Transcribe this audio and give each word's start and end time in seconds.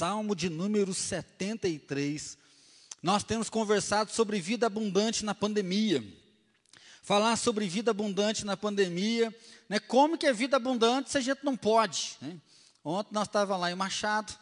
Salmo 0.00 0.34
de 0.34 0.48
número 0.48 0.94
73. 0.94 2.38
Nós 3.02 3.22
temos 3.22 3.50
conversado 3.50 4.10
sobre 4.10 4.40
vida 4.40 4.66
abundante 4.66 5.26
na 5.26 5.34
pandemia. 5.34 6.02
Falar 7.02 7.36
sobre 7.36 7.68
vida 7.68 7.90
abundante 7.90 8.46
na 8.46 8.56
pandemia, 8.56 9.30
né? 9.68 9.78
Como 9.78 10.16
que 10.16 10.26
é 10.26 10.32
vida 10.32 10.56
abundante 10.56 11.10
se 11.10 11.18
a 11.18 11.20
gente 11.20 11.44
não 11.44 11.54
pode? 11.54 12.16
Né? 12.22 12.38
Ontem 12.82 13.10
nós 13.12 13.28
estávamos 13.28 13.60
lá 13.60 13.70
em 13.70 13.74
Machado, 13.74 14.32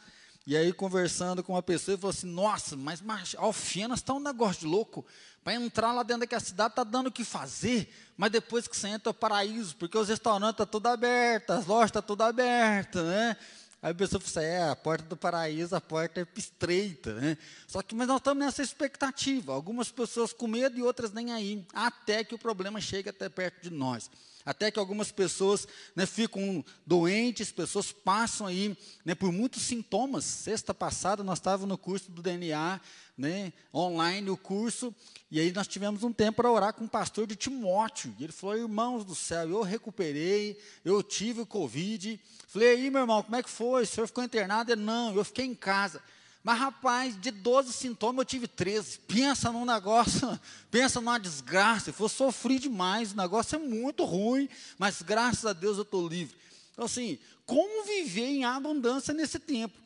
e 0.47 0.57
aí 0.57 0.73
conversando 0.73 1.43
com 1.43 1.55
uma 1.55 1.63
pessoa, 1.63 1.97
e 1.97 1.99
falou 1.99 2.15
assim, 2.15 2.29
nossa, 2.29 2.77
mas 2.77 3.03
Alfenas 3.37 3.99
está 3.99 4.15
um 4.15 4.21
negócio 4.21 4.61
de 4.61 4.67
louco. 4.67 5.05
Para 5.43 5.55
entrar 5.55 5.93
lá 5.93 6.05
dentro 6.05 6.21
daquela 6.21 6.41
cidade 6.41 6.71
está 6.71 6.85
dando 6.85 7.09
o 7.09 7.13
que 7.13 7.25
fazer, 7.25 7.93
mas 8.17 8.31
depois 8.31 8.69
que 8.69 8.77
você 8.77 8.87
entra 8.87 9.09
é 9.09 9.11
o 9.11 9.15
paraíso, 9.15 9.75
porque 9.75 9.99
os 9.99 10.09
restaurantes 10.09 10.53
estão 10.53 10.67
tá 10.67 10.71
tudo 10.71 10.87
abertos, 10.87 11.57
as 11.57 11.67
lojas 11.67 11.89
estão 11.89 12.03
tá 12.03 12.07
tudo 12.07 12.23
abertas, 12.23 13.05
né? 13.05 13.37
Aí 13.81 13.93
a 13.93 13.95
pessoa 13.95 14.21
fala 14.21 14.47
assim, 14.47 14.53
é, 14.55 14.69
a 14.69 14.77
porta 14.77 15.07
do 15.07 15.17
paraíso, 15.17 15.75
a 15.77 15.81
porta 15.81 16.21
é 16.21 16.27
estreita, 16.37 17.15
né? 17.15 17.39
Só 17.67 17.81
que, 17.81 17.95
mas 17.95 18.09
nós 18.09 18.19
estamos 18.19 18.45
nessa 18.45 18.63
expectativa, 18.63 19.53
algumas 19.53 19.91
pessoas 19.91 20.33
com 20.33 20.49
medo 20.49 20.77
e 20.77 20.83
outras 20.83 21.13
nem 21.13 21.33
aí, 21.33 21.65
até 21.73 22.25
que 22.25 22.35
o 22.35 22.39
problema 22.39 22.81
chegue 22.81 23.09
até 23.09 23.29
perto 23.29 23.63
de 23.63 23.71
nós. 23.71 24.11
Até 24.45 24.71
que 24.71 24.79
algumas 24.79 25.13
pessoas 25.13 25.67
né, 25.95 26.07
ficam 26.07 26.65
doentes, 26.87 27.53
pessoas 27.53 27.93
passam 27.93 28.47
aí 28.47 28.77
né, 29.05 29.15
por 29.15 29.31
muitos 29.31 29.63
sintomas. 29.63 30.25
Sexta 30.25 30.73
passada 30.73 31.23
nós 31.23 31.39
estávamos 31.39 31.69
no 31.69 31.77
curso 31.77 32.11
do 32.11 32.23
DNA, 32.23 32.81
né, 33.17 33.53
online 33.75 34.31
o 34.31 34.37
curso, 34.37 34.95
e 35.31 35.41
aí 35.41 35.53
nós 35.53 35.67
tivemos 35.67 36.03
um 36.03 36.13
tempo 36.13 36.37
para 36.37 36.51
orar 36.51 36.73
com 36.73 36.85
o 36.85 36.89
pastor 36.89 37.27
de 37.27 37.37
Timóteo. 37.37 38.15
E 38.19 38.25
ele 38.25 38.33
falou, 38.33 38.57
irmãos 38.57 39.05
do 39.05 39.15
céu, 39.15 39.49
eu 39.49 39.63
recuperei, 39.63 40.59
eu 40.85 41.03
tive 41.03 41.43
o 41.43 41.47
Covid. 41.47 42.19
Falei, 42.47 42.69
aí 42.71 42.91
meu 42.91 43.03
irmão, 43.03 43.23
como 43.23 43.37
é 43.37 43.43
que 43.43 43.51
foi? 43.51 43.83
O 43.83 43.87
senhor 43.87 44.07
ficou 44.07 44.25
internado? 44.25 44.73
Ele, 44.73 44.81
não, 44.81 45.15
eu 45.15 45.25
fiquei 45.25 45.45
em 45.45 45.55
casa. 45.55 46.03
Mas, 46.49 46.61
rapaz, 46.61 47.21
de 47.21 47.31
12 47.31 47.75
sintomas 47.75 48.21
eu 48.21 48.25
tive 48.25 48.49
13. 48.49 49.01
Pensa 49.01 49.53
num 49.53 49.67
negócio, 49.67 50.41
pensa 50.73 50.99
numa 50.99 51.19
desgraça. 51.19 51.93
Eu 52.01 52.09
sofri 52.09 52.59
demais, 52.59 53.13
o 53.13 53.17
negócio 53.19 53.57
é 53.57 53.59
muito 53.59 54.03
ruim, 54.03 54.49
mas 54.79 55.03
graças 55.03 55.45
a 55.45 55.53
Deus 55.53 55.77
eu 55.77 55.83
estou 55.83 56.09
livre. 56.09 56.35
Então, 56.73 56.87
assim, 56.87 57.19
como 57.45 57.85
viver 57.85 58.29
em 58.29 58.47
abundância 58.47 59.13
nesse 59.13 59.39
tempo? 59.39 59.79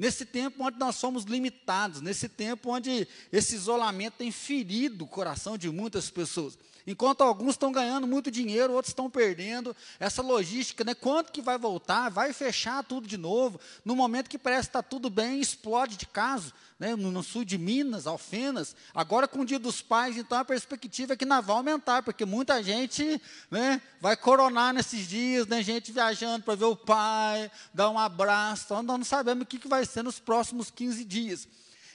Nesse 0.00 0.24
tempo 0.24 0.64
onde 0.64 0.78
nós 0.78 0.96
somos 0.96 1.24
limitados, 1.24 2.00
nesse 2.00 2.26
tempo 2.26 2.70
onde 2.70 3.06
esse 3.30 3.54
isolamento 3.54 4.14
tem 4.14 4.32
ferido 4.32 5.04
o 5.04 5.06
coração 5.06 5.58
de 5.58 5.68
muitas 5.68 6.08
pessoas. 6.08 6.56
Enquanto 6.86 7.20
alguns 7.20 7.50
estão 7.50 7.70
ganhando 7.70 8.06
muito 8.06 8.30
dinheiro, 8.30 8.72
outros 8.72 8.92
estão 8.92 9.10
perdendo. 9.10 9.76
Essa 9.98 10.22
logística, 10.22 10.84
né? 10.84 10.94
Quanto 10.94 11.30
que 11.30 11.42
vai 11.42 11.58
voltar? 11.58 12.08
Vai 12.08 12.32
fechar 12.32 12.82
tudo 12.82 13.06
de 13.06 13.18
novo? 13.18 13.60
No 13.84 13.94
momento 13.94 14.30
que 14.30 14.38
parece 14.38 14.68
que 14.68 14.70
está 14.70 14.82
tudo 14.82 15.10
bem, 15.10 15.38
explode 15.38 15.98
de 15.98 16.06
caso. 16.06 16.50
Né? 16.80 16.96
No, 16.96 17.22
sul 17.22 17.44
de 17.44 17.58
Minas, 17.58 18.06
Alfenas. 18.06 18.74
Agora 18.94 19.28
com 19.28 19.40
o 19.40 19.44
dia 19.44 19.58
dos 19.58 19.82
pais, 19.82 20.16
então 20.16 20.38
a 20.38 20.44
perspectiva 20.44 21.12
é 21.12 21.16
que 21.16 21.26
não 21.26 21.42
vai 21.42 21.54
aumentar, 21.54 22.02
porque 22.02 22.24
muita 22.24 22.62
gente 22.62 23.20
né, 23.50 23.82
vai 24.00 24.16
coronar 24.16 24.72
nesses 24.72 25.06
dias, 25.06 25.46
né? 25.46 25.62
Gente 25.62 25.92
viajando 25.92 26.42
para 26.42 26.54
ver 26.54 26.64
o 26.64 26.74
pai, 26.74 27.50
dar 27.74 27.90
um 27.90 27.98
abraço. 27.98 28.64
Então 28.64 28.82
nós 28.82 28.96
não 28.96 29.04
sabemos 29.04 29.42
o 29.44 29.46
que 29.46 29.68
vai 29.68 29.84
ser 29.84 30.02
nos 30.02 30.18
próximos 30.18 30.70
15 30.70 31.04
dias. 31.04 31.46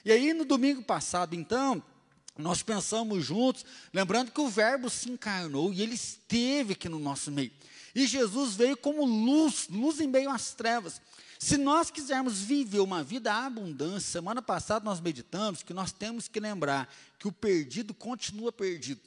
E 0.04 0.12
aí 0.12 0.32
no 0.32 0.44
domingo 0.44 0.80
passado, 0.82 1.34
então 1.34 1.82
nós 2.38 2.62
pensamos 2.62 3.24
juntos, 3.24 3.64
lembrando 3.92 4.30
que 4.30 4.40
o 4.40 4.48
Verbo 4.48 4.88
se 4.88 5.10
encarnou 5.10 5.72
e 5.72 5.82
ele 5.82 5.94
esteve 5.94 6.74
aqui 6.74 6.88
no 6.88 7.00
nosso 7.00 7.32
meio. 7.32 7.50
E 7.92 8.06
Jesus 8.06 8.54
veio 8.54 8.76
como 8.76 9.04
luz, 9.04 9.66
luz 9.68 9.98
em 10.00 10.06
meio 10.06 10.30
às 10.30 10.52
trevas. 10.52 11.00
Se 11.38 11.56
nós 11.56 11.90
quisermos 11.90 12.40
viver 12.40 12.80
uma 12.80 13.02
vida 13.02 13.32
abundância, 13.32 14.12
semana 14.12 14.40
passada 14.40 14.84
nós 14.84 15.00
meditamos 15.00 15.62
que 15.62 15.74
nós 15.74 15.92
temos 15.92 16.28
que 16.28 16.40
lembrar 16.40 16.88
que 17.18 17.28
o 17.28 17.32
perdido 17.32 17.92
continua 17.92 18.52
perdido. 18.52 19.00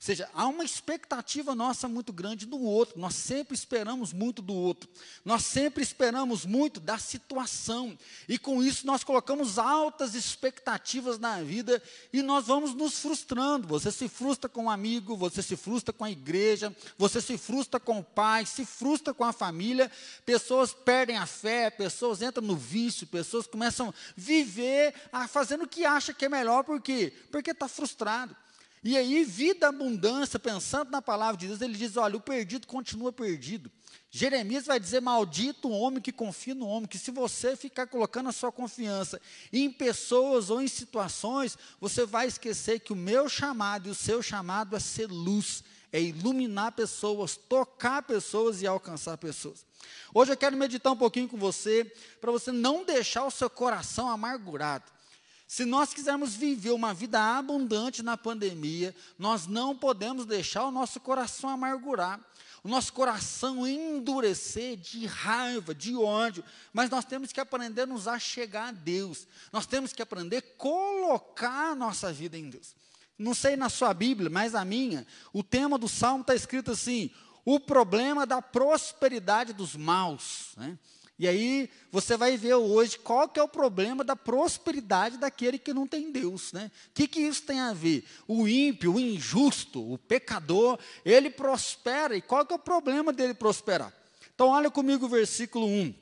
Ou 0.00 0.06
seja, 0.06 0.30
há 0.32 0.48
uma 0.48 0.64
expectativa 0.64 1.54
nossa 1.54 1.86
muito 1.86 2.10
grande 2.10 2.46
do 2.46 2.58
outro, 2.58 2.98
nós 2.98 3.14
sempre 3.14 3.54
esperamos 3.54 4.14
muito 4.14 4.40
do 4.40 4.54
outro, 4.54 4.88
nós 5.22 5.44
sempre 5.44 5.82
esperamos 5.82 6.46
muito 6.46 6.80
da 6.80 6.96
situação, 6.96 7.98
e 8.26 8.38
com 8.38 8.62
isso 8.62 8.86
nós 8.86 9.04
colocamos 9.04 9.58
altas 9.58 10.14
expectativas 10.14 11.18
na 11.18 11.42
vida 11.42 11.82
e 12.14 12.22
nós 12.22 12.46
vamos 12.46 12.72
nos 12.72 12.98
frustrando. 12.98 13.68
Você 13.68 13.92
se 13.92 14.08
frustra 14.08 14.48
com 14.48 14.64
um 14.64 14.70
amigo, 14.70 15.18
você 15.18 15.42
se 15.42 15.54
frustra 15.54 15.92
com 15.92 16.04
a 16.04 16.10
igreja, 16.10 16.74
você 16.96 17.20
se 17.20 17.36
frustra 17.36 17.78
com 17.78 17.98
o 17.98 18.04
pai, 18.04 18.46
se 18.46 18.64
frustra 18.64 19.12
com 19.12 19.22
a 19.22 19.34
família, 19.34 19.92
pessoas 20.24 20.72
perdem 20.72 21.18
a 21.18 21.26
fé, 21.26 21.68
pessoas 21.68 22.22
entram 22.22 22.42
no 22.42 22.56
vício, 22.56 23.06
pessoas 23.06 23.46
começam 23.46 23.90
a 23.90 23.94
viver 24.16 24.94
a, 25.12 25.28
fazendo 25.28 25.64
o 25.64 25.68
que 25.68 25.84
acha 25.84 26.14
que 26.14 26.24
é 26.24 26.28
melhor, 26.30 26.64
por 26.64 26.80
quê? 26.80 27.12
Porque 27.30 27.50
está 27.50 27.68
frustrado. 27.68 28.34
E 28.82 28.96
aí, 28.96 29.24
vida 29.24 29.68
abundância, 29.68 30.38
pensando 30.38 30.90
na 30.90 31.02
palavra 31.02 31.36
de 31.36 31.46
Deus, 31.46 31.60
ele 31.60 31.76
diz: 31.76 31.96
olha, 31.98 32.16
o 32.16 32.20
perdido 32.20 32.66
continua 32.66 33.12
perdido. 33.12 33.70
Jeremias 34.10 34.64
vai 34.64 34.80
dizer: 34.80 35.00
maldito 35.00 35.68
o 35.68 35.78
homem 35.78 36.00
que 36.00 36.10
confia 36.10 36.54
no 36.54 36.66
homem, 36.66 36.88
que 36.88 36.98
se 36.98 37.10
você 37.10 37.54
ficar 37.56 37.86
colocando 37.86 38.30
a 38.30 38.32
sua 38.32 38.50
confiança 38.50 39.20
em 39.52 39.70
pessoas 39.70 40.48
ou 40.48 40.62
em 40.62 40.68
situações, 40.68 41.58
você 41.78 42.06
vai 42.06 42.26
esquecer 42.26 42.80
que 42.80 42.92
o 42.92 42.96
meu 42.96 43.28
chamado 43.28 43.86
e 43.86 43.90
o 43.90 43.94
seu 43.94 44.22
chamado 44.22 44.74
é 44.74 44.80
ser 44.80 45.08
luz, 45.08 45.62
é 45.92 46.00
iluminar 46.00 46.72
pessoas, 46.72 47.36
tocar 47.36 48.02
pessoas 48.02 48.62
e 48.62 48.66
alcançar 48.66 49.18
pessoas. 49.18 49.64
Hoje 50.14 50.32
eu 50.32 50.36
quero 50.36 50.56
meditar 50.56 50.92
um 50.92 50.96
pouquinho 50.96 51.28
com 51.28 51.36
você, 51.36 51.84
para 52.18 52.32
você 52.32 52.50
não 52.50 52.82
deixar 52.84 53.26
o 53.26 53.30
seu 53.30 53.50
coração 53.50 54.08
amargurado. 54.08 54.90
Se 55.50 55.64
nós 55.64 55.92
quisermos 55.92 56.36
viver 56.36 56.70
uma 56.70 56.94
vida 56.94 57.20
abundante 57.20 58.04
na 58.04 58.16
pandemia, 58.16 58.94
nós 59.18 59.48
não 59.48 59.76
podemos 59.76 60.24
deixar 60.24 60.64
o 60.64 60.70
nosso 60.70 61.00
coração 61.00 61.50
amargurar, 61.50 62.20
o 62.62 62.68
nosso 62.68 62.92
coração 62.92 63.66
endurecer 63.66 64.76
de 64.76 65.06
raiva, 65.06 65.74
de 65.74 65.96
ódio, 65.96 66.44
mas 66.72 66.88
nós 66.88 67.04
temos 67.04 67.32
que 67.32 67.40
aprender 67.40 67.82
a 67.82 67.86
nos 67.86 68.06
achegar 68.06 68.68
a 68.68 68.70
Deus, 68.70 69.26
nós 69.52 69.66
temos 69.66 69.92
que 69.92 70.00
aprender 70.00 70.36
a 70.36 70.56
colocar 70.56 71.72
a 71.72 71.74
nossa 71.74 72.12
vida 72.12 72.38
em 72.38 72.48
Deus. 72.48 72.72
Não 73.18 73.34
sei 73.34 73.56
na 73.56 73.68
sua 73.68 73.92
Bíblia, 73.92 74.30
mas 74.30 74.54
a 74.54 74.64
minha, 74.64 75.04
o 75.32 75.42
tema 75.42 75.76
do 75.76 75.88
salmo 75.88 76.20
está 76.20 76.32
escrito 76.32 76.70
assim: 76.70 77.10
o 77.44 77.58
problema 77.58 78.24
da 78.24 78.40
prosperidade 78.40 79.52
dos 79.52 79.74
maus. 79.74 80.52
Né? 80.56 80.78
E 81.20 81.28
aí 81.28 81.68
você 81.92 82.16
vai 82.16 82.34
ver 82.38 82.54
hoje 82.54 82.98
qual 82.98 83.28
que 83.28 83.38
é 83.38 83.42
o 83.42 83.46
problema 83.46 84.02
da 84.02 84.16
prosperidade 84.16 85.18
daquele 85.18 85.58
que 85.58 85.74
não 85.74 85.86
tem 85.86 86.10
Deus, 86.10 86.50
né? 86.50 86.70
O 86.88 86.94
que, 86.94 87.06
que 87.06 87.20
isso 87.20 87.42
tem 87.42 87.60
a 87.60 87.74
ver? 87.74 88.06
O 88.26 88.48
ímpio, 88.48 88.94
o 88.94 88.98
injusto, 88.98 89.92
o 89.92 89.98
pecador, 89.98 90.78
ele 91.04 91.28
prospera. 91.28 92.16
E 92.16 92.22
qual 92.22 92.46
que 92.46 92.54
é 92.54 92.56
o 92.56 92.58
problema 92.58 93.12
dele 93.12 93.34
prosperar? 93.34 93.92
Então 94.34 94.48
olha 94.48 94.70
comigo 94.70 95.04
o 95.04 95.10
versículo 95.10 95.66
1. 95.66 95.94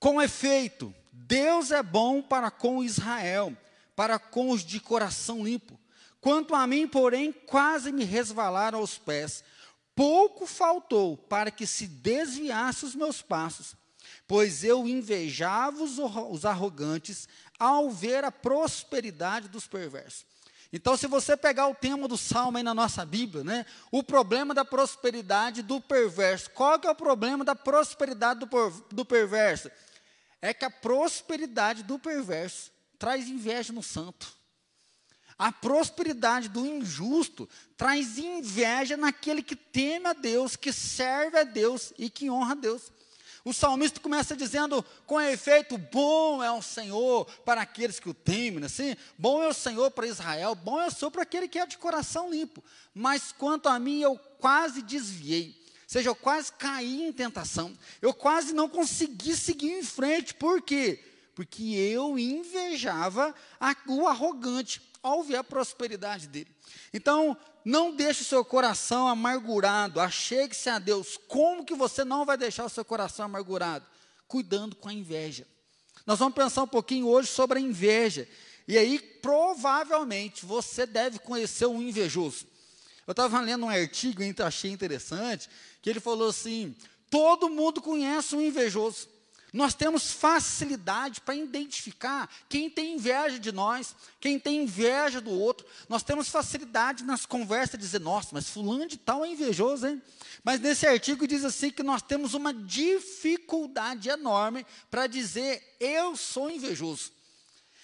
Com 0.00 0.20
efeito, 0.20 0.92
Deus 1.12 1.70
é 1.70 1.80
bom 1.80 2.20
para 2.20 2.50
com 2.50 2.82
Israel, 2.82 3.56
para 3.94 4.18
com 4.18 4.50
os 4.50 4.64
de 4.64 4.80
coração 4.80 5.44
limpo. 5.44 5.78
Quanto 6.20 6.56
a 6.56 6.66
mim, 6.66 6.88
porém, 6.88 7.30
quase 7.30 7.92
me 7.92 8.02
resvalaram 8.02 8.80
aos 8.80 8.98
pés. 8.98 9.44
Pouco 9.94 10.48
faltou 10.48 11.16
para 11.16 11.52
que 11.52 11.64
se 11.64 11.86
desviasse 11.86 12.84
os 12.84 12.96
meus 12.96 13.22
passos 13.22 13.78
pois 14.30 14.62
eu 14.62 14.86
invejava 14.86 15.82
os, 15.82 15.98
os 15.98 16.44
arrogantes 16.44 17.28
ao 17.58 17.90
ver 17.90 18.22
a 18.22 18.30
prosperidade 18.30 19.48
dos 19.48 19.66
perversos. 19.66 20.24
Então, 20.72 20.96
se 20.96 21.08
você 21.08 21.36
pegar 21.36 21.66
o 21.66 21.74
tema 21.74 22.06
do 22.06 22.16
salmo 22.16 22.56
aí 22.56 22.62
na 22.62 22.72
nossa 22.72 23.04
Bíblia, 23.04 23.42
né, 23.42 23.66
o 23.90 24.04
problema 24.04 24.54
da 24.54 24.64
prosperidade 24.64 25.62
do 25.62 25.80
perverso, 25.80 26.48
qual 26.50 26.78
que 26.78 26.86
é 26.86 26.90
o 26.92 26.94
problema 26.94 27.44
da 27.44 27.56
prosperidade 27.56 28.38
do, 28.38 28.70
do 28.92 29.04
perverso? 29.04 29.68
É 30.40 30.54
que 30.54 30.64
a 30.64 30.70
prosperidade 30.70 31.82
do 31.82 31.98
perverso 31.98 32.70
traz 33.00 33.26
inveja 33.26 33.72
no 33.72 33.82
santo. 33.82 34.32
A 35.36 35.50
prosperidade 35.50 36.48
do 36.48 36.64
injusto 36.64 37.48
traz 37.76 38.16
inveja 38.16 38.96
naquele 38.96 39.42
que 39.42 39.56
teme 39.56 40.06
a 40.06 40.12
Deus, 40.12 40.54
que 40.54 40.72
serve 40.72 41.36
a 41.36 41.42
Deus 41.42 41.92
e 41.98 42.08
que 42.08 42.30
honra 42.30 42.52
a 42.52 42.54
Deus. 42.54 42.92
O 43.44 43.52
salmista 43.52 44.00
começa 44.00 44.36
dizendo: 44.36 44.84
com 45.06 45.20
efeito, 45.20 45.78
bom 45.78 46.42
é 46.42 46.50
o 46.50 46.62
Senhor 46.62 47.24
para 47.44 47.62
aqueles 47.62 47.98
que 47.98 48.08
o 48.08 48.14
temem, 48.14 48.64
assim, 48.64 48.96
bom 49.16 49.42
é 49.42 49.48
o 49.48 49.54
Senhor 49.54 49.90
para 49.90 50.06
Israel, 50.06 50.54
bom 50.54 50.80
é 50.80 50.86
o 50.86 50.90
Senhor 50.90 51.10
para 51.10 51.22
aquele 51.22 51.48
que 51.48 51.58
é 51.58 51.66
de 51.66 51.78
coração 51.78 52.30
limpo. 52.30 52.62
Mas 52.94 53.32
quanto 53.32 53.68
a 53.68 53.78
mim, 53.78 54.00
eu 54.00 54.18
quase 54.38 54.82
desviei, 54.82 55.48
ou 55.48 55.84
seja, 55.86 56.10
eu 56.10 56.14
quase 56.14 56.52
caí 56.52 57.02
em 57.02 57.12
tentação, 57.12 57.76
eu 58.02 58.12
quase 58.12 58.52
não 58.52 58.68
consegui 58.68 59.34
seguir 59.34 59.72
em 59.72 59.82
frente, 59.82 60.34
por 60.34 60.60
quê? 60.60 61.02
Porque 61.34 61.62
eu 61.74 62.18
invejava 62.18 63.34
a, 63.58 63.74
o 63.88 64.06
arrogante 64.06 64.82
ao 65.02 65.22
ver 65.22 65.36
a 65.36 65.44
prosperidade 65.44 66.26
dele. 66.28 66.50
Então, 66.92 67.36
não 67.64 67.94
deixe 67.94 68.22
o 68.22 68.24
seu 68.24 68.44
coração 68.44 69.06
amargurado, 69.08 70.00
achegue-se 70.00 70.68
a 70.68 70.78
Deus. 70.78 71.18
Como 71.28 71.64
que 71.64 71.74
você 71.74 72.04
não 72.04 72.24
vai 72.24 72.36
deixar 72.36 72.64
o 72.64 72.70
seu 72.70 72.84
coração 72.84 73.26
amargurado? 73.26 73.84
Cuidando 74.26 74.76
com 74.76 74.88
a 74.88 74.92
inveja. 74.92 75.46
Nós 76.06 76.18
vamos 76.18 76.34
pensar 76.34 76.62
um 76.62 76.68
pouquinho 76.68 77.06
hoje 77.06 77.28
sobre 77.28 77.58
a 77.58 77.62
inveja. 77.62 78.26
E 78.66 78.78
aí, 78.78 78.98
provavelmente, 78.98 80.46
você 80.46 80.86
deve 80.86 81.18
conhecer 81.18 81.66
um 81.66 81.82
invejoso. 81.82 82.46
Eu 83.06 83.12
estava 83.12 83.40
lendo 83.40 83.66
um 83.66 83.68
artigo, 83.68 84.22
achei 84.44 84.70
interessante, 84.70 85.48
que 85.82 85.90
ele 85.90 86.00
falou 86.00 86.28
assim: 86.28 86.74
todo 87.10 87.50
mundo 87.50 87.82
conhece 87.82 88.36
um 88.36 88.40
invejoso. 88.40 89.08
Nós 89.52 89.74
temos 89.74 90.12
facilidade 90.12 91.20
para 91.20 91.34
identificar 91.34 92.30
quem 92.48 92.70
tem 92.70 92.94
inveja 92.94 93.38
de 93.38 93.50
nós, 93.50 93.96
quem 94.20 94.38
tem 94.38 94.62
inveja 94.62 95.20
do 95.20 95.30
outro. 95.30 95.66
Nós 95.88 96.02
temos 96.02 96.28
facilidade 96.28 97.02
nas 97.02 97.26
conversas 97.26 97.78
de 97.78 97.84
dizer, 97.84 98.00
nossa, 98.00 98.28
mas 98.32 98.48
fulano 98.48 98.86
de 98.86 98.96
tal 98.96 99.24
é 99.24 99.28
invejoso, 99.28 99.88
hein? 99.88 100.00
Mas 100.44 100.60
nesse 100.60 100.86
artigo 100.86 101.26
diz 101.26 101.44
assim 101.44 101.70
que 101.70 101.82
nós 101.82 102.00
temos 102.00 102.34
uma 102.34 102.54
dificuldade 102.54 104.08
enorme 104.08 104.64
para 104.90 105.06
dizer, 105.06 105.76
eu 105.80 106.16
sou 106.16 106.50
invejoso. 106.50 107.12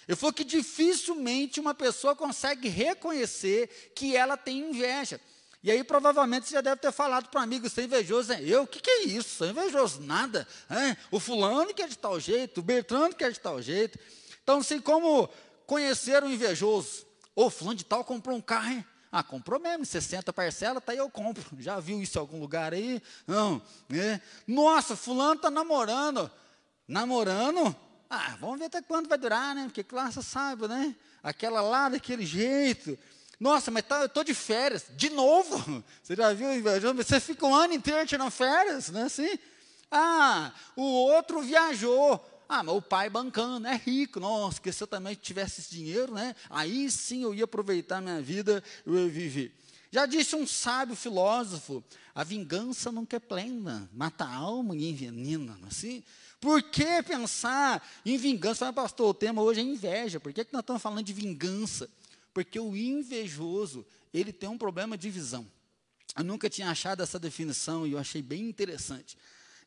Eu 0.07 0.15
falou 0.15 0.31
que 0.31 0.45
dificilmente 0.45 1.59
uma 1.59 1.73
pessoa 1.73 2.15
consegue 2.15 2.69
reconhecer 2.69 3.91
que 3.93 4.15
ela 4.15 4.37
tem 4.37 4.69
inveja. 4.69 5.19
E 5.67 5.71
aí, 5.71 5.83
provavelmente, 5.83 6.47
você 6.47 6.53
já 6.53 6.61
deve 6.61 6.77
ter 6.77 6.93
falado 6.93 7.27
para 7.27 7.41
um 7.41 7.43
amigo, 7.43 7.69
você 7.69 7.81
é 7.81 7.83
invejoso, 7.83 8.31
é 8.31 8.41
eu? 8.41 8.63
O 8.63 8.67
que, 8.67 8.79
que 8.79 8.89
é 8.89 9.03
isso? 9.03 9.35
Sou 9.35 9.47
invejoso, 9.47 9.99
nada. 9.99 10.47
É? 10.69 10.95
O 11.11 11.19
fulano 11.19 11.73
quer 11.73 11.89
de 11.89 11.97
tal 11.97 12.17
jeito, 12.21 12.61
o 12.61 12.63
Bertrando 12.63 13.13
quer 13.13 13.33
de 13.33 13.39
tal 13.41 13.61
jeito. 13.61 13.99
Então, 14.41 14.59
assim, 14.59 14.79
como 14.79 15.27
conhecer 15.65 16.23
o 16.23 16.29
invejoso? 16.29 17.05
Ô, 17.35 17.49
fulano 17.49 17.75
de 17.75 17.83
tal 17.83 18.05
comprou 18.05 18.37
um 18.37 18.39
carro, 18.39 18.69
hein? 18.69 18.85
Ah, 19.11 19.21
comprou 19.21 19.59
mesmo, 19.59 19.85
60 19.85 20.31
parcelas, 20.31 20.81
tá 20.81 20.93
aí 20.93 20.99
eu 20.99 21.09
compro. 21.09 21.43
Já 21.59 21.81
viu 21.81 22.01
isso 22.01 22.17
em 22.17 22.21
algum 22.21 22.39
lugar 22.39 22.73
aí? 22.73 23.01
Não, 23.27 23.61
né? 23.89 24.21
Nossa, 24.47 24.95
fulano 24.95 25.33
está 25.33 25.51
namorando. 25.51 26.31
Namorando? 26.87 27.75
Ah, 28.09 28.37
vamos 28.39 28.57
ver 28.59 28.67
até 28.67 28.81
quando 28.81 29.09
vai 29.09 29.17
durar, 29.17 29.53
né? 29.53 29.65
Porque 29.65 29.83
classe 29.83 30.23
saiba, 30.23 30.69
né? 30.69 30.95
Aquela 31.21 31.59
lá, 31.59 31.89
daquele 31.89 32.25
jeito. 32.25 32.97
Nossa, 33.39 33.69
mas 33.69 33.85
tá, 33.85 33.99
eu 33.99 34.07
estou 34.07 34.23
de 34.23 34.33
férias. 34.33 34.85
De 34.95 35.09
novo? 35.09 35.83
Você 36.01 36.15
já 36.15 36.33
viu? 36.33 36.47
Você 36.95 37.19
fica 37.19 37.45
um 37.45 37.55
ano 37.55 37.73
inteiro 37.73 38.07
tirando 38.07 38.31
férias, 38.31 38.89
né? 38.89 39.03
Assim? 39.03 39.37
Ah, 39.91 40.51
o 40.75 40.83
outro 40.83 41.41
viajou. 41.41 42.23
Ah, 42.49 42.63
mas 42.63 42.75
o 42.75 42.81
pai 42.81 43.09
bancando, 43.09 43.67
é 43.67 43.75
rico. 43.75 44.19
Nossa, 44.19 44.59
que 44.59 44.71
se 44.71 44.81
eu 44.81 44.87
também 44.87 45.13
tivesse 45.15 45.61
esse 45.61 45.69
dinheiro, 45.69 46.13
né? 46.13 46.35
Aí 46.49 46.89
sim 46.89 47.23
eu 47.23 47.33
ia 47.33 47.43
aproveitar 47.43 48.01
minha 48.01 48.21
vida, 48.21 48.63
eu 48.85 48.97
ia 48.97 49.09
viver. 49.09 49.53
Já 49.91 50.05
disse 50.05 50.35
um 50.35 50.47
sábio 50.47 50.95
filósofo: 50.95 51.83
a 52.15 52.23
vingança 52.23 52.91
nunca 52.91 53.17
é 53.17 53.19
plena, 53.19 53.89
mata 53.93 54.25
a 54.25 54.33
alma 54.33 54.75
e 54.75 54.89
envenena. 54.89 55.57
É 55.63 55.67
assim? 55.67 56.03
Por 56.39 56.61
que 56.63 57.03
pensar 57.03 57.85
em 58.05 58.17
vingança? 58.17 58.59
Fala, 58.59 58.73
pastor, 58.73 59.09
o 59.09 59.13
tema 59.13 59.41
hoje 59.41 59.59
é 59.59 59.63
inveja. 59.63 60.19
Por 60.19 60.31
que, 60.31 60.45
que 60.45 60.53
nós 60.53 60.61
estamos 60.61 60.81
falando 60.81 61.03
de 61.03 61.13
vingança? 61.13 61.89
Porque 62.37 62.59
o 62.59 62.77
invejoso, 62.77 63.83
ele 64.13 64.31
tem 64.31 64.47
um 64.47 64.59
problema 64.59 64.95
de 64.95 65.09
visão. 65.09 65.51
Eu 66.15 66.23
nunca 66.23 66.47
tinha 66.47 66.69
achado 66.69 67.01
essa 67.01 67.17
definição 67.17 67.87
e 67.87 67.93
eu 67.93 67.97
achei 67.97 68.21
bem 68.21 68.47
interessante. 68.47 69.17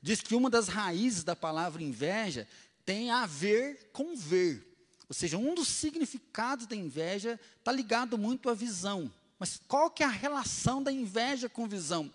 Diz 0.01 0.21
que 0.21 0.37
uma 0.37 0.49
das 0.49 0.69
raízes 0.69 1.25
da 1.25 1.35
palavra 1.35 1.83
inveja 1.83 2.47
tem 2.87 3.11
a 3.11 3.27
ver 3.27 3.91
com 3.93 4.15
ver. 4.15 4.65
Ou 5.09 5.15
seja, 5.17 5.37
um 5.37 5.53
dos 5.53 5.67
significados 5.67 6.65
da 6.65 6.77
inveja 6.77 7.41
está 7.59 7.73
ligado 7.73 8.17
muito 8.17 8.49
à 8.49 8.55
visão. 8.55 9.11
Mas 9.37 9.61
qual 9.67 9.91
que 9.91 10.05
é 10.05 10.07
a 10.07 10.09
relação 10.09 10.81
da 10.81 10.93
inveja 10.93 11.49
com 11.49 11.67
visão? 11.67 12.09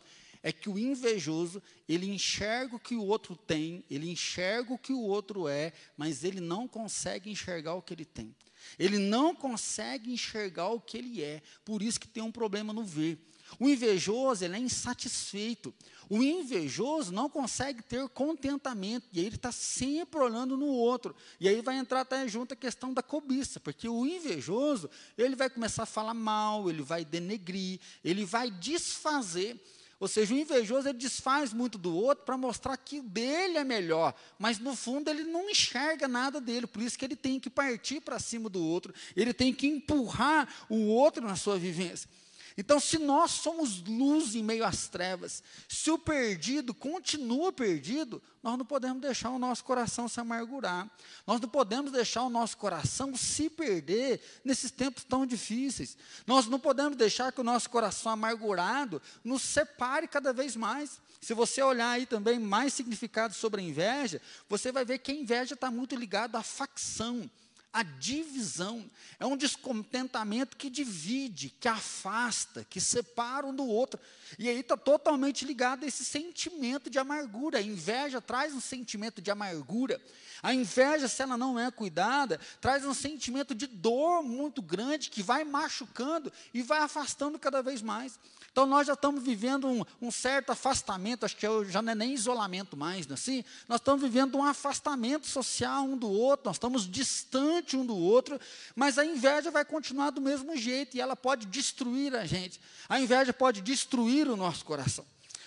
É 0.46 0.52
que 0.52 0.70
o 0.70 0.78
invejoso, 0.78 1.60
ele 1.90 2.06
enxerga 2.06 2.76
o 2.76 2.80
que 2.80 2.96
o 2.96 3.04
outro 3.04 3.36
tem, 3.36 3.84
ele 3.90 4.12
enxerga 4.12 4.72
o 4.72 4.78
que 4.78 4.94
o 4.94 5.02
outro 5.02 5.48
é, 5.48 5.74
mas 5.98 6.24
ele 6.24 6.40
não 6.40 6.68
consegue 6.68 7.32
enxergar 7.32 7.74
o 7.74 7.82
que 7.82 7.96
ele 7.96 8.06
tem. 8.06 8.36
Ele 8.78 9.00
não 9.00 9.34
consegue 9.34 10.14
enxergar 10.14 10.70
o 10.70 10.80
que 10.80 11.00
ele 11.00 11.24
é, 11.24 11.42
por 11.66 11.82
isso 11.82 12.00
que 12.00 12.08
tem 12.08 12.22
um 12.22 12.32
problema 12.32 12.72
no 12.72 12.84
ver. 12.84 13.18
O 13.60 13.68
invejoso, 13.68 14.46
ele 14.46 14.56
é 14.56 14.60
insatisfeito. 14.60 15.74
O 16.08 16.22
invejoso 16.22 17.12
não 17.12 17.28
consegue 17.28 17.82
ter 17.82 18.08
contentamento, 18.10 19.08
e 19.12 19.20
aí 19.20 19.26
ele 19.26 19.38
está 19.38 19.52
sempre 19.52 20.20
olhando 20.20 20.56
no 20.56 20.68
outro. 20.68 21.16
E 21.40 21.50
aí 21.50 21.60
vai 21.60 21.78
entrar 21.78 22.02
até 22.02 22.28
junto 22.28 22.54
a 22.54 22.58
questão 22.58 22.94
da 22.94 23.02
cobiça, 23.02 23.60
porque 23.60 23.90
o 23.90 24.06
invejoso, 24.06 24.92
ele 25.18 25.36
vai 25.36 25.50
começar 25.50 25.84
a 25.84 25.88
falar 25.88 26.14
mal, 26.14 26.70
ele 26.70 26.84
vai 26.84 27.04
denegrir, 27.04 27.80
ele 28.04 28.26
vai 28.26 28.52
desfazer 28.52 29.60
ou 30.00 30.08
seja, 30.08 30.34
o 30.34 30.38
invejoso 30.38 30.90
ele 30.90 30.98
desfaz 30.98 31.54
muito 31.54 31.78
do 31.78 31.96
outro 31.96 32.26
para 32.26 32.38
mostrar 32.38 32.76
que 32.78 33.02
dele 33.02 33.58
é 33.58 33.64
melhor, 33.64 34.14
mas 34.38 34.60
no 34.60 34.76
fundo 34.76 35.10
ele 35.10 35.24
não 35.24 35.50
enxerga 35.50 36.08
nada 36.08 36.42
dele, 36.42 36.68
por 36.68 36.82
isso 36.82 36.98
que 36.98 37.06
ele 37.06 37.16
tem 37.16 37.40
que 37.40 37.50
partir 37.50 38.02
para 38.02 38.20
cima 38.20 38.50
do 38.50 38.64
outro, 38.64 38.94
ele 39.16 39.34
tem 39.34 39.54
que 39.54 39.68
empurrar 39.68 40.48
o 40.70 40.88
outro 40.88 41.26
na 41.26 41.36
sua 41.36 41.58
vivência. 41.58 42.10
Então, 42.58 42.80
se 42.80 42.98
nós 42.98 43.32
somos 43.32 43.84
luz 43.84 44.34
em 44.34 44.42
meio 44.42 44.64
às 44.64 44.88
trevas, 44.88 45.44
se 45.68 45.92
o 45.92 45.98
perdido 45.98 46.74
continua 46.74 47.52
perdido, 47.52 48.22
nós 48.42 48.58
não 48.58 48.66
podemos 48.66 49.02
deixar 49.02 49.30
o 49.32 49.40
nosso 49.40 49.64
coração 49.66 50.08
se 50.08 50.22
amargurar. 50.22 50.90
Nós 51.28 51.42
não 51.42 51.50
podemos 51.50 51.92
deixar 51.92 52.24
o 52.24 52.30
nosso 52.30 52.56
coração 52.56 53.14
se 53.18 53.50
perder 53.50 54.22
nesses 54.44 54.72
tempos 54.72 55.04
tão 55.04 55.26
difíceis. 55.26 55.98
Nós 56.26 56.46
não 56.46 56.58
podemos 56.58 56.98
deixar 56.98 57.34
que 57.34 57.42
o 57.42 57.44
nosso 57.44 57.70
coração 57.70 58.14
amargurado 58.14 59.02
nos 59.22 59.42
separe 59.42 60.08
cada 60.08 60.32
vez 60.32 60.56
mais. 60.56 61.02
Se 61.20 61.34
você 61.34 61.62
olhar 61.62 61.90
aí 61.90 62.06
também 62.06 62.40
mais 62.40 62.74
significado 62.74 63.34
sobre 63.34 63.60
a 63.60 63.64
inveja, 63.64 64.22
você 64.48 64.72
vai 64.72 64.86
ver 64.86 65.00
que 65.00 65.12
a 65.12 65.16
inveja 65.16 65.56
está 65.56 65.70
muito 65.70 65.94
ligada 65.94 66.38
à 66.38 66.44
facção 66.44 67.30
a 67.76 67.84
divisão. 67.84 68.90
É 69.20 69.26
um 69.26 69.36
descontentamento 69.36 70.56
que 70.56 70.70
divide, 70.70 71.54
que 71.60 71.68
afasta, 71.68 72.66
que 72.70 72.80
separa 72.80 73.46
um 73.46 73.54
do 73.54 73.66
outro. 73.66 74.00
E 74.38 74.50
aí 74.50 74.60
está 74.60 74.76
totalmente 74.76 75.46
ligado 75.46 75.84
a 75.84 75.88
esse 75.88 76.04
sentimento 76.04 76.90
de 76.90 77.00
amargura. 77.00 77.60
A 77.60 77.62
inveja 77.62 78.22
traz 78.22 78.54
um 78.54 78.62
sentimento 78.62 79.22
de 79.22 79.32
amargura. 79.32 80.02
A 80.44 80.54
inveja, 80.54 81.08
se 81.08 81.22
ela 81.24 81.38
não 81.38 81.60
é 81.60 81.72
cuidada, 81.72 82.40
traz 82.62 82.86
um 82.86 82.94
sentimento 82.94 83.56
de 83.56 83.68
dor 83.68 84.22
muito 84.22 84.62
grande 84.62 85.10
que 85.10 85.24
vai 85.24 85.44
machucando 85.44 86.32
e 86.54 86.62
vai 86.62 86.80
afastando 86.80 87.40
cada 87.40 87.62
vez 87.62 87.82
mais. 87.82 88.20
Então 88.56 88.66
nós 88.66 88.88
já 88.88 88.94
estamos 88.94 89.22
vivendo 89.22 89.68
um, 89.68 89.84
um 90.02 90.10
certo 90.10 90.50
afastamento, 90.50 91.26
acho 91.26 91.36
que 91.36 91.46
é 91.46 91.66
já 91.66 91.82
não 91.82 91.92
é 91.92 91.96
nem 91.96 92.14
isolamento 92.14 92.78
mais, 92.78 93.06
não 93.06 93.14
é 93.14 93.16
assim? 93.16 93.44
Nós 93.68 93.82
estamos 93.82 94.02
vivendo 94.02 94.38
um 94.38 94.44
afastamento 94.46 95.28
social 95.28 95.84
um 95.84 95.98
do 95.98 96.10
outro, 96.10 96.46
nós 96.46 96.56
estamos 96.56 96.90
distante 96.90 97.76
um 97.76 97.86
do 97.86 97.98
outro, 97.98 98.40
mas 98.74 98.98
a 98.98 99.04
inveja 99.04 99.52
vai 99.52 99.66
continuar 99.66 100.12
do 100.12 100.22
mesmo 100.22 100.56
jeito 100.56 100.96
e 100.96 101.02
ela 101.02 101.18
pode 101.18 101.48
destruir 101.48 102.16
a 102.16 102.26
gente. 102.26 102.62
A 102.88 102.98
inveja 102.98 103.34
pode 103.34 103.60
destruir 103.60 104.25
o 104.30 104.38
nosso 104.38 104.66
coração. 104.66 105.06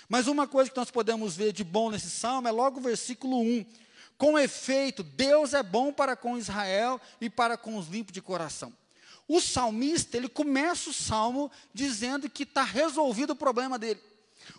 Mas 0.09 0.27
uma 0.27 0.47
coisa 0.47 0.71
que 0.71 0.77
nós 0.77 0.91
podemos 0.91 1.37
ver 1.37 1.53
de 1.53 1.63
bom 1.63 1.91
nesse 1.91 2.11
salmo 2.11 2.49
é 2.49 2.51
logo 2.51 2.79
o 2.79 2.83
versículo 2.83 3.41
1. 3.41 3.67
Com 4.17 4.39
efeito, 4.39 5.03
Deus 5.03 5.55
é 5.55 5.63
bom 5.63 5.93
para 5.93 6.17
com 6.17 6.39
Israel 6.39 7.01
e 7.21 7.29
para 7.29 7.57
com 7.57 7.77
os 7.77 7.89
limpos 7.89 8.13
de 8.13 8.23
coração. 8.23 8.73
O 9.29 9.41
salmista, 9.41 10.17
ele 10.17 10.29
começa 10.29 10.89
o 10.89 10.95
salmo 10.95 11.51
dizendo 11.75 12.31
que 12.31 12.45
está 12.45 12.65
resolvido 12.65 13.31
o 13.31 13.37
problema 13.37 13.79
dele. 13.79 14.01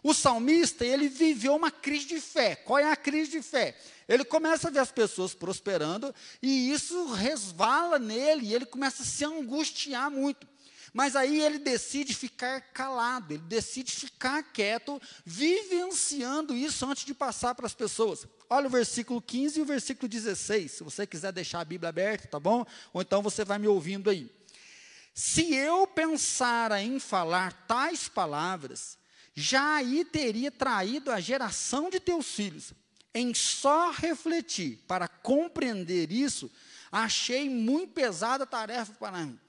O 0.04 0.14
salmista, 0.14 0.86
ele 0.86 1.10
viveu 1.10 1.56
uma 1.56 1.72
crise 1.72 2.06
de 2.06 2.22
fé. 2.22 2.56
Qual 2.56 2.78
é 2.78 2.92
a 2.92 2.96
crise 2.96 3.32
de 3.32 3.42
fé? 3.42 3.76
Ele 4.08 4.24
começa 4.24 4.68
a 4.68 4.72
ver 4.72 4.80
as 4.80 4.92
pessoas 4.92 5.34
prosperando 5.34 6.14
e 6.42 6.72
isso 6.72 7.12
resvala 7.14 7.98
nele 7.98 8.48
e 8.48 8.54
ele 8.54 8.66
começa 8.66 9.02
a 9.02 9.06
se 9.06 9.26
angustiar 9.26 10.12
muito. 10.12 10.48
Mas 10.94 11.16
aí 11.16 11.42
ele 11.42 11.60
decide 11.60 12.14
ficar 12.14 12.62
calado, 12.62 13.34
ele 13.34 13.44
decide 13.44 13.92
ficar 13.92 14.44
quieto, 14.44 15.02
vivenciando 15.26 16.56
isso 16.56 16.86
antes 16.86 17.06
de 17.06 17.14
passar 17.14 17.56
para 17.56 17.66
as 17.66 17.74
pessoas. 17.74 18.26
Olha 18.50 18.68
o 18.68 18.70
versículo 18.70 19.22
15 19.22 19.60
e 19.60 19.62
o 19.62 19.66
versículo 19.66 20.08
16. 20.08 20.72
Se 20.72 20.84
você 20.84 21.06
quiser 21.06 21.32
deixar 21.32 21.60
a 21.60 21.66
Bíblia 21.66 21.90
aberta, 21.90 22.28
tá 22.28 22.40
bom? 22.40 22.66
Ou 22.92 23.02
então 23.02 23.22
você 23.22 23.46
vai 23.46 23.60
me 23.60 23.68
ouvindo 23.68 24.10
aí. 24.10 24.30
Se 25.14 25.54
eu 25.54 25.86
pensara 25.86 26.82
em 26.82 27.00
falar 27.00 27.52
tais 27.68 28.08
palavras, 28.08 28.98
já 29.36 29.76
aí 29.76 30.04
teria 30.06 30.52
traído 30.52 31.12
a 31.12 31.20
geração 31.20 31.90
de 31.90 32.00
teus 32.00 32.28
filhos. 32.28 32.74
Em 33.14 33.34
só 33.34 33.92
refletir 33.92 34.84
para 34.88 35.08
compreender 35.08 36.12
isso, 36.12 36.50
achei 36.92 37.50
muito 37.50 37.94
pesada 37.94 38.44
a 38.44 38.48
tarefa 38.48 38.94
para 38.94 39.26
mim. 39.26 39.40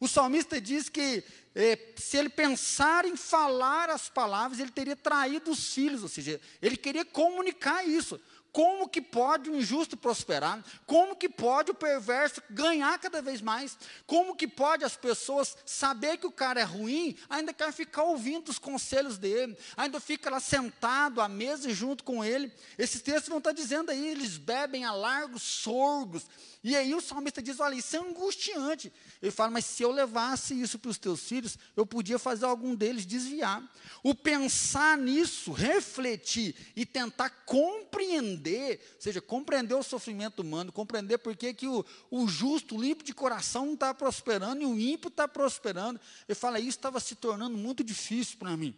O 0.00 0.08
salmista 0.08 0.60
diz 0.60 0.88
que 0.88 1.22
eh, 1.54 1.78
se 1.96 2.16
ele 2.16 2.28
pensar 2.28 3.04
em 3.04 3.16
falar 3.16 3.88
as 3.90 4.08
palavras, 4.08 4.58
ele 4.58 4.70
teria 4.70 4.96
traído 4.96 5.50
os 5.50 5.72
filhos, 5.72 6.02
ou 6.02 6.08
seja, 6.08 6.40
ele 6.60 6.76
queria 6.76 7.04
comunicar 7.04 7.86
isso. 7.86 8.20
Como 8.54 8.88
que 8.88 9.02
pode 9.02 9.50
o 9.50 9.56
injusto 9.56 9.96
prosperar? 9.96 10.64
Como 10.86 11.16
que 11.16 11.28
pode 11.28 11.72
o 11.72 11.74
perverso 11.74 12.40
ganhar 12.48 12.96
cada 13.00 13.20
vez 13.20 13.40
mais? 13.40 13.76
Como 14.06 14.36
que 14.36 14.46
pode 14.46 14.84
as 14.84 14.96
pessoas 14.96 15.56
saber 15.66 16.18
que 16.18 16.26
o 16.28 16.30
cara 16.30 16.60
é 16.60 16.62
ruim, 16.62 17.16
ainda 17.28 17.52
quer 17.52 17.72
ficar 17.72 18.04
ouvindo 18.04 18.50
os 18.50 18.58
conselhos 18.60 19.18
dele, 19.18 19.58
ainda 19.76 19.98
fica 19.98 20.30
lá 20.30 20.38
sentado 20.38 21.20
à 21.20 21.26
mesa 21.26 21.68
junto 21.74 22.04
com 22.04 22.24
ele? 22.24 22.52
Esses 22.78 23.02
textos 23.02 23.28
vão 23.28 23.38
estar 23.38 23.50
dizendo 23.50 23.90
aí, 23.90 24.06
eles 24.06 24.36
bebem 24.36 24.84
a 24.84 24.92
largos 24.92 25.42
sorgos. 25.42 26.24
E 26.64 26.74
aí 26.74 26.94
o 26.94 27.00
salmista 27.00 27.42
diz: 27.42 27.60
olha, 27.60 27.74
isso 27.74 27.94
é 27.94 27.98
angustiante. 27.98 28.90
Ele 29.20 29.30
fala, 29.30 29.50
mas 29.50 29.66
se 29.66 29.82
eu 29.82 29.90
levasse 29.90 30.58
isso 30.58 30.78
para 30.78 30.90
os 30.90 30.96
teus 30.96 31.20
filhos, 31.20 31.58
eu 31.76 31.84
podia 31.84 32.18
fazer 32.18 32.46
algum 32.46 32.74
deles 32.74 33.04
desviar. 33.04 33.62
O 34.02 34.14
pensar 34.14 34.96
nisso, 34.96 35.52
refletir 35.52 36.54
e 36.74 36.86
tentar 36.86 37.28
compreender, 37.44 38.43
ou 38.50 39.00
seja, 39.00 39.20
compreender 39.20 39.74
o 39.74 39.82
sofrimento 39.82 40.40
humano, 40.40 40.72
compreender 40.72 41.18
por 41.18 41.36
que, 41.36 41.54
que 41.54 41.68
o, 41.68 41.84
o 42.10 42.26
justo, 42.28 42.76
o 42.76 42.80
limpo 42.80 43.02
de 43.02 43.12
coração 43.12 43.66
não 43.66 43.74
está 43.74 43.94
prosperando 43.94 44.62
e 44.62 44.66
o 44.66 44.78
ímpio 44.78 45.08
está 45.08 45.26
prosperando. 45.28 46.00
Ele 46.28 46.34
fala, 46.34 46.58
isso 46.58 46.78
estava 46.78 47.00
se 47.00 47.14
tornando 47.14 47.56
muito 47.56 47.82
difícil 47.82 48.38
para 48.38 48.56
mim. 48.56 48.74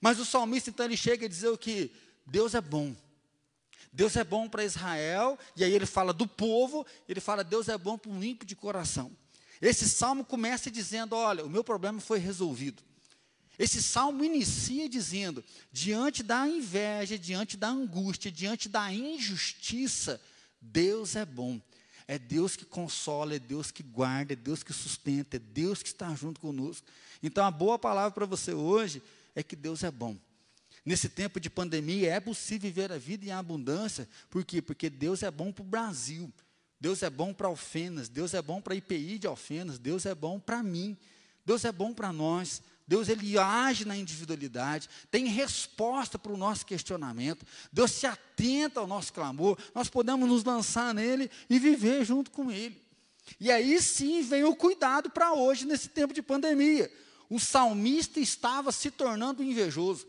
Mas 0.00 0.18
o 0.18 0.24
salmista, 0.24 0.70
então, 0.70 0.86
ele 0.86 0.96
chega 0.96 1.26
a 1.26 1.28
dizer 1.28 1.48
o 1.48 1.58
que? 1.58 1.90
Deus 2.26 2.54
é 2.54 2.60
bom. 2.60 2.94
Deus 3.92 4.16
é 4.16 4.22
bom 4.22 4.48
para 4.48 4.64
Israel, 4.64 5.38
e 5.56 5.64
aí 5.64 5.72
ele 5.72 5.86
fala 5.86 6.12
do 6.12 6.26
povo, 6.26 6.86
ele 7.08 7.20
fala, 7.20 7.42
Deus 7.42 7.68
é 7.68 7.78
bom 7.78 7.96
para 7.96 8.10
um 8.10 8.20
limpo 8.20 8.44
de 8.44 8.54
coração. 8.54 9.10
Esse 9.60 9.88
salmo 9.88 10.24
começa 10.24 10.70
dizendo: 10.70 11.16
Olha, 11.16 11.44
o 11.44 11.50
meu 11.50 11.64
problema 11.64 12.00
foi 12.00 12.18
resolvido. 12.18 12.82
Esse 13.58 13.82
salmo 13.82 14.24
inicia 14.24 14.88
dizendo: 14.88 15.44
diante 15.72 16.22
da 16.22 16.46
inveja, 16.46 17.18
diante 17.18 17.56
da 17.56 17.68
angústia, 17.68 18.30
diante 18.30 18.68
da 18.68 18.92
injustiça, 18.92 20.20
Deus 20.60 21.16
é 21.16 21.24
bom. 21.24 21.60
É 22.06 22.18
Deus 22.18 22.56
que 22.56 22.64
consola, 22.64 23.34
é 23.34 23.38
Deus 23.38 23.70
que 23.70 23.82
guarda, 23.82 24.32
é 24.32 24.36
Deus 24.36 24.62
que 24.62 24.72
sustenta, 24.72 25.36
é 25.36 25.38
Deus 25.38 25.82
que 25.82 25.88
está 25.88 26.14
junto 26.14 26.40
conosco. 26.40 26.86
Então, 27.22 27.44
a 27.44 27.50
boa 27.50 27.78
palavra 27.78 28.12
para 28.12 28.24
você 28.24 28.54
hoje 28.54 29.02
é 29.34 29.42
que 29.42 29.54
Deus 29.54 29.82
é 29.82 29.90
bom. 29.90 30.16
Nesse 30.86 31.10
tempo 31.10 31.38
de 31.38 31.50
pandemia, 31.50 32.10
é 32.10 32.18
possível 32.18 32.70
viver 32.70 32.90
a 32.90 32.96
vida 32.96 33.26
em 33.26 33.30
abundância. 33.30 34.08
Por 34.30 34.42
quê? 34.42 34.62
Porque 34.62 34.88
Deus 34.88 35.22
é 35.22 35.30
bom 35.30 35.52
para 35.52 35.62
o 35.62 35.66
Brasil. 35.66 36.32
Deus 36.80 37.02
é 37.02 37.10
bom 37.10 37.34
para 37.34 37.48
Alfenas. 37.48 38.08
Deus 38.08 38.32
é 38.32 38.40
bom 38.40 38.58
para 38.58 38.74
IPI 38.74 39.18
de 39.18 39.26
Alfenas. 39.26 39.78
Deus 39.78 40.06
é 40.06 40.14
bom 40.14 40.40
para 40.40 40.62
mim. 40.62 40.96
Deus 41.44 41.66
é 41.66 41.72
bom 41.72 41.92
para 41.92 42.10
nós. 42.10 42.62
Deus 42.88 43.10
ele 43.10 43.38
age 43.38 43.84
na 43.84 43.94
individualidade, 43.94 44.88
tem 45.10 45.26
resposta 45.26 46.18
para 46.18 46.32
o 46.32 46.38
nosso 46.38 46.64
questionamento. 46.64 47.44
Deus 47.70 47.92
se 47.92 48.06
atenta 48.06 48.80
ao 48.80 48.86
nosso 48.86 49.12
clamor. 49.12 49.58
Nós 49.74 49.90
podemos 49.90 50.26
nos 50.26 50.42
lançar 50.42 50.94
nele 50.94 51.30
e 51.50 51.58
viver 51.58 52.02
junto 52.02 52.30
com 52.30 52.50
ele. 52.50 52.82
E 53.38 53.50
aí 53.50 53.78
sim 53.82 54.22
vem 54.22 54.42
o 54.44 54.56
cuidado 54.56 55.10
para 55.10 55.34
hoje 55.34 55.66
nesse 55.66 55.90
tempo 55.90 56.14
de 56.14 56.22
pandemia. 56.22 56.90
O 57.28 57.38
salmista 57.38 58.20
estava 58.20 58.72
se 58.72 58.90
tornando 58.90 59.44
invejoso. 59.44 60.06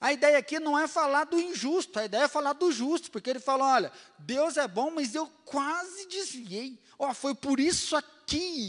A 0.00 0.10
ideia 0.10 0.38
aqui 0.38 0.58
não 0.58 0.78
é 0.78 0.88
falar 0.88 1.24
do 1.24 1.38
injusto, 1.38 1.98
a 1.98 2.06
ideia 2.06 2.22
é 2.22 2.28
falar 2.28 2.54
do 2.54 2.72
justo, 2.72 3.10
porque 3.10 3.28
ele 3.28 3.40
fala: 3.40 3.74
olha, 3.74 3.92
Deus 4.18 4.56
é 4.56 4.66
bom, 4.66 4.90
mas 4.90 5.14
eu 5.14 5.26
quase 5.44 6.08
desviei. 6.08 6.80
Ó, 6.98 7.12
foi 7.12 7.34
por 7.34 7.60
isso 7.60 7.94
aqui 7.94 8.15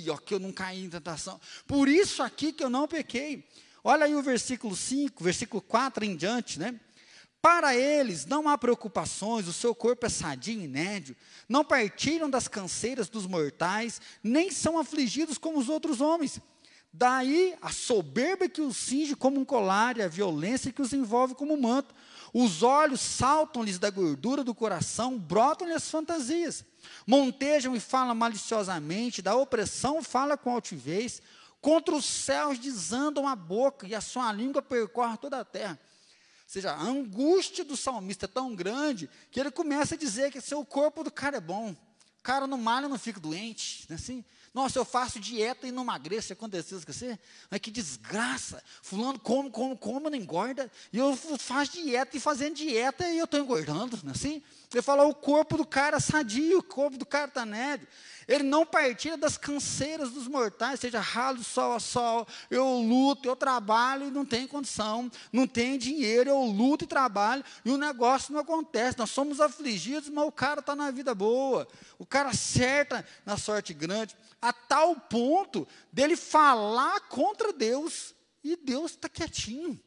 ó, 0.10 0.18
que 0.18 0.34
eu 0.34 0.40
não 0.40 0.52
caí 0.52 0.84
em 0.84 0.90
tentação, 0.90 1.40
por 1.66 1.88
isso 1.88 2.22
aqui 2.22 2.54
que 2.54 2.64
eu 2.64 2.70
não 2.70 2.88
pequei. 2.88 3.48
Olha 3.84 4.06
aí 4.06 4.16
o 4.16 4.22
versículo 4.22 4.76
5, 4.76 5.24
versículo 5.24 5.62
4 5.62 6.04
em 6.06 6.16
diante, 6.16 6.60
né? 6.60 6.80
Para 7.42 7.76
eles 7.76 8.26
não 8.26 8.50
há 8.50 8.58
preocupações, 8.58 9.48
o 9.48 9.54
seu 9.54 9.74
corpo 9.74 10.06
é 10.06 10.10
sadio 10.10 10.62
e 10.62 10.68
nédio, 10.68 11.16
não 11.48 11.64
partilham 11.64 12.30
das 12.30 12.48
canseiras 12.48 13.08
dos 13.08 13.26
mortais, 13.26 14.02
nem 14.22 14.52
são 14.52 14.78
afligidos 14.78 15.38
como 15.38 15.58
os 15.58 15.70
outros 15.70 16.02
homens. 16.02 16.42
Daí 16.92 17.56
a 17.62 17.72
soberba 17.72 18.50
que 18.50 18.62
os 18.62 18.76
cinge 18.76 19.16
como 19.16 19.40
um 19.40 19.46
colar 19.46 19.98
e 19.98 20.02
a 20.02 20.08
violência 20.08 20.72
que 20.72 20.82
os 20.82 20.94
envolve 20.94 21.36
como 21.36 21.54
um 21.54 21.62
manto. 21.62 21.94
Os 22.34 22.64
olhos 22.64 23.02
saltam-lhes 23.02 23.80
da 23.80 23.90
gordura 23.90 24.44
do 24.44 24.54
coração, 24.56 25.18
brotam-lhes 25.18 25.78
as 25.78 25.90
fantasias. 25.90 26.64
Montejam 27.06 27.76
e 27.76 27.80
falam 27.80 28.16
maliciosamente, 28.16 29.22
da 29.22 29.36
opressão 29.36 30.02
fala 30.02 30.38
com 30.38 30.52
altivez. 30.52 31.22
Contra 31.60 31.96
os 31.96 32.06
céus 32.06 32.58
desandam 32.58 33.28
a 33.28 33.36
boca 33.36 33.88
e 33.88 33.94
a 33.94 34.02
sua 34.02 34.32
língua 34.32 34.62
percorre 34.62 35.18
toda 35.18 35.40
a 35.40 35.46
terra. 35.46 35.78
Ou 36.48 36.50
seja, 36.50 36.72
a 36.72 36.82
angústia 36.82 37.66
do 37.66 37.76
salmista 37.76 38.24
é 38.24 38.28
tão 38.28 38.56
grande 38.56 39.10
que 39.30 39.38
ele 39.38 39.52
começa 39.52 39.96
a 39.96 39.98
dizer 39.98 40.32
que 40.32 40.40
seu 40.40 40.64
corpo 40.64 41.04
do 41.04 41.12
cara 41.12 41.38
é 41.38 41.42
bom. 41.42 41.72
O 41.72 42.24
cara 42.24 42.48
não 42.48 42.58
malha, 42.58 42.88
não 42.88 42.98
fica 42.98 43.20
doente. 43.20 43.77
Não 43.88 43.96
é 43.96 44.00
assim? 44.00 44.24
Nossa, 44.54 44.80
eu 44.80 44.84
faço 44.84 45.20
dieta 45.20 45.66
e 45.66 45.72
não 45.72 45.84
emagreço. 45.84 46.34
Aconteceu 46.34 46.78
isso 46.78 46.86
com 46.86 46.92
você? 46.92 47.18
Mas 47.50 47.60
que 47.60 47.72
desgraça. 47.72 48.62
Fulano 48.82 49.18
come, 49.18 49.50
come, 49.50 49.78
come, 49.78 50.10
não 50.10 50.18
engorda. 50.18 50.70
E 50.92 50.98
eu 50.98 51.16
faço 51.16 51.72
dieta 51.74 52.18
e 52.18 52.20
fazendo 52.20 52.56
dieta 52.56 53.08
e 53.08 53.18
eu 53.18 53.26
estou 53.26 53.40
engordando. 53.40 53.98
Não 54.04 54.12
é 54.12 54.16
assim? 54.16 54.44
Ele 54.74 54.82
fala, 54.82 55.06
o 55.06 55.16
corpo 55.16 55.58
do 55.58 55.66
cara 55.66 56.00
sadio, 56.00 56.60
o 56.60 56.64
corpo 56.64 56.98
do 56.98 57.06
cara 57.06 57.28
está 57.28 57.46
nédio. 57.46 57.88
Ele 58.28 58.44
não 58.44 58.66
partilha 58.66 59.16
das 59.16 59.38
canseiras 59.38 60.12
dos 60.12 60.28
mortais, 60.28 60.82
seja 60.82 61.00
ralo 61.00 61.42
sol 61.44 61.74
a 61.74 61.80
sol. 61.80 62.28
Eu 62.52 62.68
luto, 62.80 63.30
eu 63.30 63.36
trabalho 63.36 64.08
e 64.08 64.12
não 64.12 64.26
tenho 64.26 64.48
condição, 64.48 65.10
não 65.32 65.48
tenho 65.48 65.78
dinheiro, 65.78 66.30
eu 66.30 66.42
luto 66.44 66.84
e 66.84 66.88
trabalho 66.88 67.44
e 67.64 67.72
o 67.72 67.78
negócio 67.78 68.34
não 68.34 68.42
acontece. 68.42 68.98
Nós 68.98 69.12
somos 69.12 69.40
afligidos, 69.40 70.10
mas 70.10 70.26
o 70.26 70.32
cara 70.32 70.60
está 70.60 70.76
na 70.76 70.92
vida 70.92 71.16
boa. 71.16 71.68
O 71.98 72.06
cara 72.06 72.30
acerta 72.30 73.06
na 73.26 73.38
sorte 73.38 73.74
grande, 73.74 74.16
a 74.42 74.52
tal 74.52 74.96
ponto 74.96 75.66
dele 75.92 76.18
falar 76.18 77.00
contra 77.08 77.54
Deus 77.54 78.14
e 78.44 78.58
Deus 78.58 78.92
está 78.92 79.08
quietinho. 79.08 79.80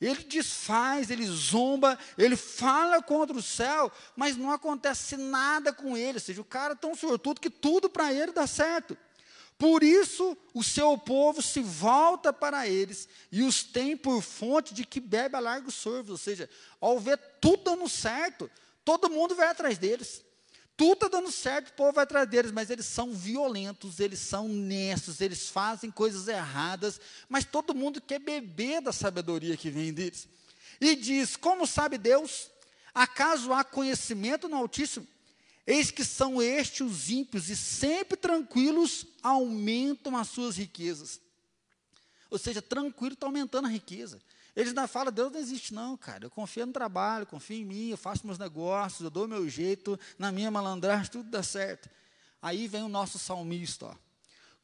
Ele 0.00 0.24
desfaz, 0.24 1.10
ele 1.10 1.26
zomba, 1.26 1.98
ele 2.18 2.36
fala 2.36 3.02
contra 3.02 3.36
o 3.36 3.42
céu, 3.42 3.90
mas 4.16 4.36
não 4.36 4.50
acontece 4.50 5.16
nada 5.16 5.72
com 5.72 5.96
ele. 5.96 6.14
Ou 6.14 6.20
seja, 6.20 6.40
o 6.40 6.44
cara 6.44 6.72
é 6.72 6.76
tão 6.76 6.94
sortudo 6.94 7.40
que 7.40 7.50
tudo 7.50 7.88
para 7.88 8.12
ele 8.12 8.32
dá 8.32 8.46
certo. 8.46 8.96
Por 9.56 9.84
isso, 9.84 10.36
o 10.52 10.64
seu 10.64 10.98
povo 10.98 11.40
se 11.40 11.60
volta 11.60 12.32
para 12.32 12.66
eles 12.66 13.08
e 13.30 13.42
os 13.42 13.62
tem 13.62 13.96
por 13.96 14.20
fonte 14.20 14.74
de 14.74 14.84
que 14.84 14.98
bebe 14.98 15.36
a 15.36 15.40
largos 15.40 15.74
sorvos. 15.74 16.10
Ou 16.10 16.18
seja, 16.18 16.50
ao 16.80 16.98
ver 16.98 17.16
tudo 17.40 17.62
dando 17.62 17.88
certo, 17.88 18.50
todo 18.84 19.08
mundo 19.08 19.34
vai 19.34 19.48
atrás 19.48 19.78
deles. 19.78 20.24
Tudo 20.76 20.94
está 20.94 21.08
dando 21.08 21.30
certo, 21.30 21.68
o 21.68 21.72
povo 21.74 21.92
vai 21.92 22.02
atrás 22.02 22.28
deles, 22.28 22.50
mas 22.50 22.68
eles 22.68 22.86
são 22.86 23.12
violentos, 23.12 24.00
eles 24.00 24.18
são 24.18 24.46
honestos, 24.46 25.20
eles 25.20 25.48
fazem 25.48 25.88
coisas 25.88 26.26
erradas, 26.26 27.00
mas 27.28 27.44
todo 27.44 27.74
mundo 27.74 28.00
quer 28.00 28.18
beber 28.18 28.80
da 28.80 28.92
sabedoria 28.92 29.56
que 29.56 29.70
vem 29.70 29.92
deles. 29.92 30.26
E 30.80 30.96
diz: 30.96 31.36
Como 31.36 31.66
sabe 31.66 31.96
Deus? 31.96 32.50
Acaso 32.92 33.52
há 33.52 33.62
conhecimento 33.62 34.48
no 34.48 34.56
Altíssimo? 34.56 35.06
Eis 35.66 35.90
que 35.90 36.04
são 36.04 36.42
estes 36.42 36.80
os 36.80 37.08
ímpios, 37.08 37.48
e 37.48 37.56
sempre 37.56 38.16
tranquilos 38.16 39.06
aumentam 39.22 40.16
as 40.16 40.28
suas 40.28 40.56
riquezas. 40.56 41.20
Ou 42.28 42.38
seja, 42.38 42.60
tranquilo 42.60 43.14
está 43.14 43.26
aumentando 43.26 43.66
a 43.66 43.70
riqueza. 43.70 44.20
Eles 44.56 44.68
ainda 44.68 44.86
falam, 44.86 45.12
Deus 45.12 45.32
não 45.32 45.40
existe 45.40 45.74
não, 45.74 45.96
cara. 45.96 46.26
Eu 46.26 46.30
confio 46.30 46.66
no 46.66 46.72
trabalho, 46.72 47.26
confio 47.26 47.56
em 47.56 47.64
mim, 47.64 47.88
eu 47.88 47.96
faço 47.96 48.26
meus 48.26 48.38
negócios, 48.38 49.00
eu 49.00 49.10
dou 49.10 49.26
meu 49.26 49.48
jeito, 49.48 49.98
na 50.18 50.30
minha 50.30 50.50
malandragem 50.50 51.10
tudo 51.10 51.28
dá 51.28 51.42
certo. 51.42 51.90
Aí 52.40 52.68
vem 52.68 52.82
o 52.82 52.88
nosso 52.88 53.18
salmista, 53.18 53.86
ó. 53.86 53.94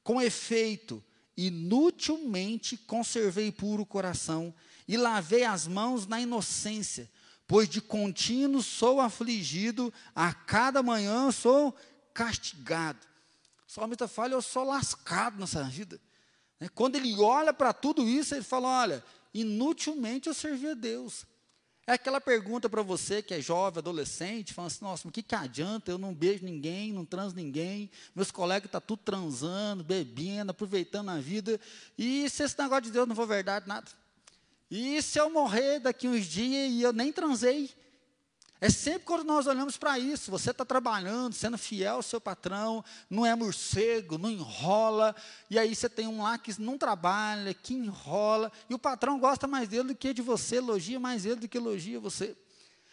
Com 0.04 0.22
efeito, 0.22 1.02
inutilmente 1.36 2.76
conservei 2.76 3.50
puro 3.50 3.82
o 3.82 3.86
coração 3.86 4.54
e 4.86 4.96
lavei 4.96 5.44
as 5.44 5.66
mãos 5.66 6.06
na 6.06 6.20
inocência, 6.20 7.10
pois 7.46 7.68
de 7.68 7.80
contínuo 7.80 8.62
sou 8.62 9.00
afligido, 9.00 9.92
a 10.14 10.32
cada 10.32 10.82
manhã 10.82 11.30
sou 11.32 11.76
castigado. 12.14 12.98
O 13.66 13.72
salmista 13.72 14.06
fala, 14.06 14.34
eu 14.34 14.42
sou 14.42 14.64
lascado 14.64 15.38
nessa 15.38 15.64
vida. 15.64 16.00
Né? 16.58 16.68
Quando 16.74 16.96
ele 16.96 17.14
olha 17.20 17.52
para 17.52 17.72
tudo 17.72 18.08
isso, 18.08 18.34
ele 18.34 18.44
fala, 18.44 18.68
olha, 18.68 19.04
inutilmente 19.32 20.28
eu 20.28 20.34
servi 20.34 20.68
a 20.68 20.74
Deus. 20.74 21.26
É 21.86 21.94
aquela 21.94 22.20
pergunta 22.20 22.68
para 22.68 22.82
você 22.82 23.20
que 23.20 23.34
é 23.34 23.40
jovem, 23.40 23.80
adolescente, 23.80 24.54
falando 24.54 24.68
assim, 24.68 24.84
nossa, 24.84 25.02
mas 25.04 25.10
o 25.10 25.12
que, 25.12 25.22
que 25.22 25.34
adianta? 25.34 25.90
Eu 25.90 25.98
não 25.98 26.14
beijo 26.14 26.44
ninguém, 26.44 26.92
não 26.92 27.04
transo 27.04 27.34
ninguém, 27.34 27.90
meus 28.14 28.30
colegas 28.30 28.66
estão 28.66 28.80
tá 28.80 28.86
tudo 28.86 29.00
transando, 29.04 29.82
bebendo, 29.82 30.50
aproveitando 30.52 31.08
a 31.08 31.18
vida, 31.18 31.58
e 31.98 32.30
se 32.30 32.44
esse 32.44 32.56
negócio 32.58 32.84
de 32.84 32.92
Deus 32.92 33.08
não 33.08 33.16
for 33.16 33.26
verdade, 33.26 33.66
nada? 33.66 33.90
E 34.70 35.02
se 35.02 35.18
eu 35.18 35.28
morrer 35.30 35.80
daqui 35.80 36.06
uns 36.06 36.26
dias 36.26 36.70
e 36.70 36.80
eu 36.80 36.92
nem 36.92 37.12
transei? 37.12 37.70
É 38.60 38.68
sempre 38.68 39.04
quando 39.06 39.24
nós 39.24 39.46
olhamos 39.46 39.78
para 39.78 39.98
isso, 39.98 40.30
você 40.30 40.50
está 40.50 40.66
trabalhando, 40.66 41.32
sendo 41.32 41.56
fiel 41.56 41.94
ao 41.94 42.02
seu 42.02 42.20
patrão, 42.20 42.84
não 43.08 43.24
é 43.24 43.34
morcego, 43.34 44.18
não 44.18 44.30
enrola, 44.30 45.16
e 45.48 45.58
aí 45.58 45.74
você 45.74 45.88
tem 45.88 46.06
um 46.06 46.22
lá 46.22 46.36
que 46.36 46.60
não 46.60 46.76
trabalha, 46.76 47.54
que 47.54 47.72
enrola, 47.72 48.52
e 48.68 48.74
o 48.74 48.78
patrão 48.78 49.18
gosta 49.18 49.46
mais 49.46 49.66
dele 49.66 49.88
do 49.88 49.94
que 49.94 50.12
de 50.12 50.20
você, 50.20 50.56
elogia 50.56 51.00
mais 51.00 51.24
ele 51.24 51.36
do 51.36 51.48
que 51.48 51.56
elogia 51.56 51.98
você. 51.98 52.36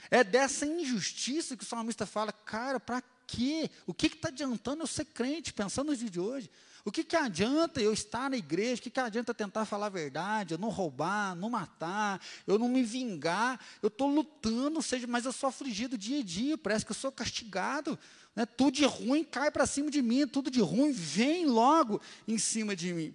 É 0.09 0.23
dessa 0.23 0.65
injustiça 0.65 1.57
que 1.57 1.63
o 1.63 1.67
salmista 1.67 2.05
fala, 2.05 2.31
cara, 2.31 2.79
para 2.79 3.03
quê? 3.25 3.69
O 3.85 3.93
que 3.93 4.07
está 4.07 4.29
adiantando 4.29 4.83
eu 4.83 4.87
ser 4.87 5.03
crente, 5.03 5.51
pensando 5.51 5.87
no 5.91 5.97
dia 5.97 6.09
de 6.09 6.19
hoje? 6.19 6.49
O 6.87 6.91
que, 6.91 7.03
que 7.03 7.17
adianta 7.17 7.81
eu 7.81 7.91
estar 7.91 8.29
na 8.29 8.37
igreja? 8.37 8.79
O 8.79 8.83
que, 8.83 8.89
que 8.89 8.99
adianta 9.01 9.33
tentar 9.33 9.65
falar 9.65 9.87
a 9.87 9.89
verdade, 9.89 10.53
eu 10.53 10.57
não 10.57 10.69
roubar, 10.69 11.35
não 11.35 11.49
matar, 11.49 12.21
eu 12.47 12.57
não 12.57 12.69
me 12.69 12.81
vingar? 12.81 13.59
Eu 13.81 13.87
estou 13.87 14.07
lutando, 14.07 14.81
seja, 14.81 15.05
mas 15.05 15.25
eu 15.25 15.33
sou 15.33 15.49
afligido 15.49 15.97
dia 15.97 16.21
a 16.21 16.23
dia, 16.23 16.57
parece 16.57 16.85
que 16.85 16.91
eu 16.91 16.95
sou 16.95 17.11
castigado. 17.11 17.99
Né? 18.33 18.45
Tudo 18.45 18.75
de 18.75 18.85
ruim 18.85 19.21
cai 19.25 19.51
para 19.51 19.65
cima 19.65 19.91
de 19.91 20.01
mim, 20.01 20.25
tudo 20.25 20.49
de 20.49 20.61
ruim 20.61 20.93
vem 20.93 21.45
logo 21.45 21.99
em 22.25 22.37
cima 22.37 22.73
de 22.73 22.93
mim. 22.93 23.13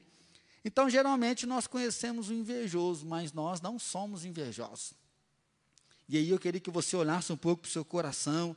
Então, 0.63 0.91
geralmente, 0.91 1.47
nós 1.47 1.67
conhecemos 1.67 2.29
o 2.29 2.35
invejoso, 2.35 3.07
mas 3.07 3.33
nós 3.33 3.63
não 3.63 3.79
somos 3.79 4.27
invejosos. 4.27 4.93
E 6.07 6.19
aí 6.19 6.29
eu 6.29 6.39
queria 6.39 6.61
que 6.61 6.71
você 6.71 6.95
olhasse 6.95 7.33
um 7.33 7.39
pouco 7.39 7.63
para 7.63 7.71
o 7.71 7.73
seu 7.73 7.87
coração 7.87 8.55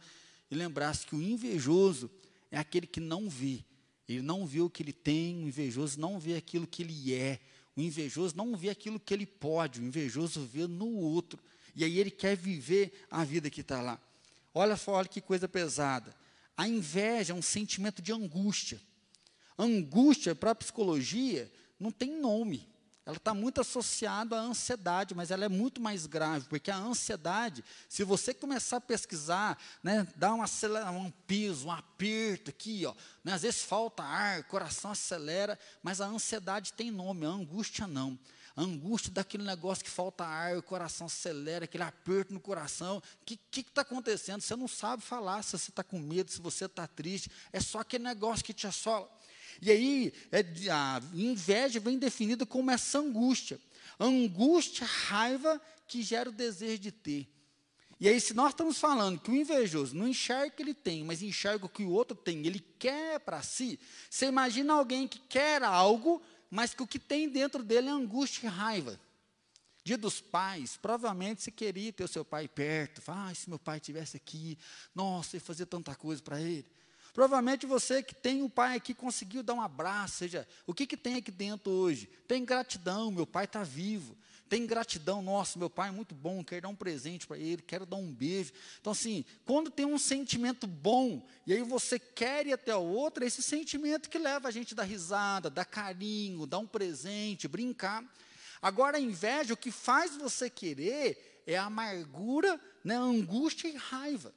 e 0.52 0.56
lembrasse 0.56 1.08
que 1.08 1.16
o 1.16 1.22
invejoso 1.22 2.12
é 2.52 2.58
aquele 2.58 2.86
que 2.86 3.00
não 3.00 3.30
vê. 3.30 3.64
Ele 4.08 4.22
não 4.22 4.46
vê 4.46 4.62
o 4.62 4.70
que 4.70 4.84
ele 4.84 4.94
tem, 4.94 5.44
o 5.44 5.48
invejoso 5.48 6.00
não 6.00 6.20
vê 6.20 6.36
aquilo 6.36 6.68
que 6.68 6.84
ele 6.84 7.14
é. 7.14 7.40
O 7.76 7.82
invejoso 7.82 8.36
não 8.36 8.56
vê 8.56 8.70
aquilo 8.70 9.00
que 9.00 9.14
ele 9.14 9.26
pode, 9.26 9.82
o 9.82 9.84
invejoso 9.84 10.42
vê 10.42 10.68
no 10.68 10.88
outro. 10.88 11.40
E 11.76 11.84
aí 11.84 12.00
ele 12.00 12.12
quer 12.12 12.38
viver 12.38 13.06
a 13.12 13.24
vida 13.24 13.50
que 13.50 13.62
está 13.62 13.82
lá. 13.82 14.00
Olha 14.54 14.78
só, 14.78 14.94
olha 14.94 15.08
que 15.08 15.20
coisa 15.20 15.48
pesada. 15.48 16.16
A 16.56 16.68
inveja 16.68 17.34
é 17.34 17.36
um 17.36 17.42
sentimento 17.42 18.02
de 18.02 18.14
angústia. 18.14 18.80
Angústia, 19.58 20.34
para 20.34 20.52
a 20.52 20.56
psicologia, 20.56 21.52
não 21.80 21.92
tem 21.92 22.20
nome. 22.20 22.66
Ela 23.06 23.18
está 23.18 23.36
muito 23.36 23.62
associada 23.62 24.36
à 24.36 24.40
ansiedade, 24.40 25.14
mas 25.14 25.30
ela 25.30 25.46
é 25.46 25.50
muito 25.50 25.80
mais 25.80 26.08
grave, 26.08 26.48
porque 26.48 26.72
a 26.72 26.78
ansiedade, 26.78 27.64
se 27.88 28.04
você 28.04 28.34
começar 28.34 28.78
a 28.78 28.82
pesquisar, 28.82 29.60
né, 29.84 30.08
dá 30.16 30.34
uma, 30.34 30.46
um 30.92 31.12
piso, 31.28 31.68
um 31.68 31.72
aperto 31.72 32.50
aqui, 32.50 32.84
ó, 32.84 32.96
né, 33.24 33.34
às 33.34 33.44
vezes 33.44 33.62
falta 33.62 34.02
ar, 34.02 34.44
coração 34.46 34.90
acelera, 34.90 35.60
mas 35.84 36.02
a 36.02 36.08
ansiedade 36.08 36.74
tem 36.74 36.90
nome, 36.90 37.28
a 37.28 37.30
angústia 37.30 37.86
não. 37.86 38.18
A 38.56 38.62
angústia 38.62 39.12
daquele 39.12 39.44
negócio 39.44 39.84
que 39.84 39.90
falta 39.90 40.24
ar, 40.24 40.58
o 40.58 40.64
coração 40.64 41.08
acelera, 41.08 41.66
aquele 41.66 41.84
aperto 41.84 42.34
no 42.34 42.40
coração. 42.40 43.04
O 43.22 43.26
que 43.26 43.38
está 43.60 43.82
acontecendo? 43.82 44.40
Você 44.40 44.56
não 44.56 44.68
sabe 44.68 45.04
falar 45.04 45.44
se 45.44 45.58
você 45.58 45.70
está 45.70 45.84
com 45.84 46.00
medo, 46.00 46.32
se 46.32 46.40
você 46.40 46.64
está 46.64 46.88
triste. 46.88 47.30
É 47.52 47.60
só 47.60 47.80
aquele 47.80 48.06
negócio 48.06 48.46
que 48.46 48.54
te 48.54 48.66
assola. 48.66 49.12
E 49.62 49.72
aí, 49.72 50.14
é, 50.32 50.44
a 50.70 51.02
inveja 51.14 51.80
vem 51.80 51.98
definida 51.98 52.46
como 52.46 52.72
essa 52.72 53.00
angústia. 53.00 53.60
Angústia, 54.00 54.86
raiva 54.86 55.62
que 55.88 56.02
gera 56.02 56.30
o 56.30 56.34
desejo 56.34 56.80
de 56.80 56.92
ter. 56.92 57.28
E 58.00 58.10
aí, 58.10 58.20
se 58.20 58.34
nós 58.34 58.50
estamos 58.50 58.78
falando 58.78 59.20
que 59.20 59.32
o 59.32 59.36
invejoso 59.36 59.96
não 59.96 60.08
enxerga 60.08 60.48
o 60.48 60.52
que 60.52 60.64
ele 60.64 60.74
tem, 60.74 61.04
mas 61.04 61.22
enxerga 61.22 61.66
o 61.66 61.70
que 61.70 61.84
o 61.84 61.92
outro 61.92 62.16
tem, 62.16 62.46
ele 62.46 62.60
quer 62.60 63.20
para 63.22 63.42
si, 63.42 63.80
você 64.10 64.26
imagina 64.26 64.74
alguém 64.74 65.08
que 65.08 65.20
quer 65.20 65.64
algo, 65.64 66.22
mas 66.50 66.74
que 66.74 66.84
o 66.84 66.88
que 66.88 67.00
tem 67.00 67.30
dentro 67.30 67.64
dele 67.64 67.88
é 67.88 67.92
angústia 67.92 68.48
e 68.48 68.50
raiva. 68.50 69.00
Dia 69.86 69.98
dos 69.98 70.20
pais, 70.20 70.78
provavelmente 70.78 71.44
você 71.44 71.52
queria 71.52 71.94
ter 71.94 72.04
o 72.04 72.08
seu 72.08 72.26
pai 72.26 72.48
perto. 72.48 73.04
Ah, 73.08 73.32
se 73.36 73.48
meu 73.48 73.60
pai 73.60 73.78
estivesse 73.78 74.18
aqui, 74.18 74.58
nossa, 74.96 75.38
ia 75.38 75.42
fazer 75.42 75.68
tanta 75.68 75.94
coisa 75.96 76.22
para 76.22 76.42
ele. 76.42 76.66
Provavelmente 77.16 77.66
você 77.66 78.04
que 78.04 78.14
tem 78.14 78.44
um 78.44 78.50
pai 78.50 78.76
aqui 78.76 78.94
conseguiu 78.94 79.42
dar 79.42 79.54
um 79.54 79.62
abraço, 79.62 80.18
seja, 80.18 80.46
o 80.68 80.74
que, 80.74 80.86
que 80.86 80.98
tem 80.98 81.16
aqui 81.16 81.32
dentro 81.32 81.72
hoje? 81.72 82.10
Tem 82.28 82.44
gratidão, 82.44 83.10
meu 83.10 83.26
pai 83.26 83.46
está 83.46 83.64
vivo. 83.64 84.18
Tem 84.50 84.66
gratidão, 84.66 85.22
nossa, 85.22 85.58
meu 85.58 85.70
pai 85.70 85.88
é 85.88 85.92
muito 85.94 86.14
bom, 86.14 86.44
quero 86.44 86.64
dar 86.64 86.68
um 86.68 86.76
presente 86.76 87.26
para 87.26 87.38
ele, 87.38 87.62
quero 87.62 87.86
dar 87.86 87.96
um 87.96 88.12
beijo. 88.14 88.52
Então, 88.82 88.92
assim, 88.92 89.24
quando 89.46 89.72
tem 89.72 89.86
um 89.86 89.98
sentimento 89.98 90.68
bom, 90.68 91.26
e 91.48 91.54
aí 91.54 91.64
você 91.64 91.98
quer 91.98 92.46
ir 92.48 92.52
até 92.52 92.76
o 92.76 92.84
outro, 92.84 93.24
é 93.24 93.28
esse 93.28 93.42
sentimento 93.42 94.10
que 94.10 94.20
leva 94.20 94.50
a 94.50 94.52
gente 94.52 94.74
a 94.74 94.78
dar 94.78 94.84
risada, 94.84 95.50
dar 95.50 95.64
carinho, 95.64 96.46
dar 96.46 96.60
um 96.60 96.68
presente, 96.68 97.48
brincar. 97.48 98.04
Agora, 98.62 98.98
a 98.98 99.02
inveja, 99.02 99.54
o 99.54 99.58
que 99.58 99.72
faz 99.72 100.18
você 100.18 100.50
querer 100.50 101.44
é 101.48 101.56
a 101.56 101.64
amargura, 101.64 102.60
né, 102.84 102.98
a 102.98 103.02
angústia 103.02 103.70
e 103.70 103.78
raiva. 103.78 104.34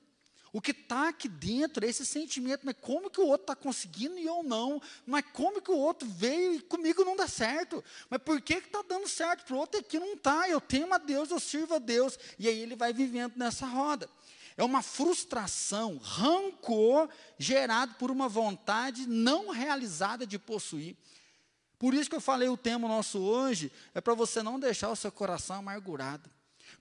O 0.52 0.60
que 0.60 0.70
está 0.70 1.08
aqui 1.08 1.28
dentro 1.28 1.84
é 1.84 1.88
esse 1.88 2.06
sentimento, 2.06 2.62
mas 2.64 2.76
como 2.80 3.10
que 3.10 3.20
o 3.20 3.26
outro 3.26 3.42
está 3.44 3.56
conseguindo 3.56 4.18
e 4.18 4.24
eu 4.24 4.42
não? 4.42 4.80
Mas 5.06 5.24
como 5.32 5.60
que 5.60 5.70
o 5.70 5.76
outro 5.76 6.08
veio 6.08 6.54
e 6.54 6.60
comigo 6.60 7.04
não 7.04 7.16
dá 7.16 7.28
certo? 7.28 7.84
Mas 8.08 8.20
por 8.22 8.40
que 8.40 8.54
está 8.54 8.82
dando 8.82 9.06
certo? 9.08 9.44
Para 9.44 9.54
o 9.54 9.58
outro 9.58 9.80
aqui 9.80 9.98
não 9.98 10.14
está. 10.14 10.48
Eu 10.48 10.60
temo 10.60 10.94
a 10.94 10.98
Deus, 10.98 11.30
eu 11.30 11.38
sirvo 11.38 11.74
a 11.74 11.78
Deus. 11.78 12.18
E 12.38 12.48
aí 12.48 12.58
ele 12.58 12.76
vai 12.76 12.92
vivendo 12.92 13.34
nessa 13.36 13.66
roda. 13.66 14.08
É 14.56 14.64
uma 14.64 14.82
frustração, 14.82 15.98
rancor 15.98 17.08
gerado 17.38 17.94
por 17.94 18.10
uma 18.10 18.28
vontade 18.28 19.06
não 19.06 19.50
realizada 19.50 20.26
de 20.26 20.38
possuir. 20.38 20.96
Por 21.78 21.94
isso 21.94 22.10
que 22.10 22.16
eu 22.16 22.20
falei 22.20 22.48
o 22.48 22.56
tema 22.56 22.88
nosso 22.88 23.20
hoje, 23.20 23.70
é 23.94 24.00
para 24.00 24.14
você 24.14 24.42
não 24.42 24.58
deixar 24.58 24.90
o 24.90 24.96
seu 24.96 25.12
coração 25.12 25.56
amargurado. 25.56 26.28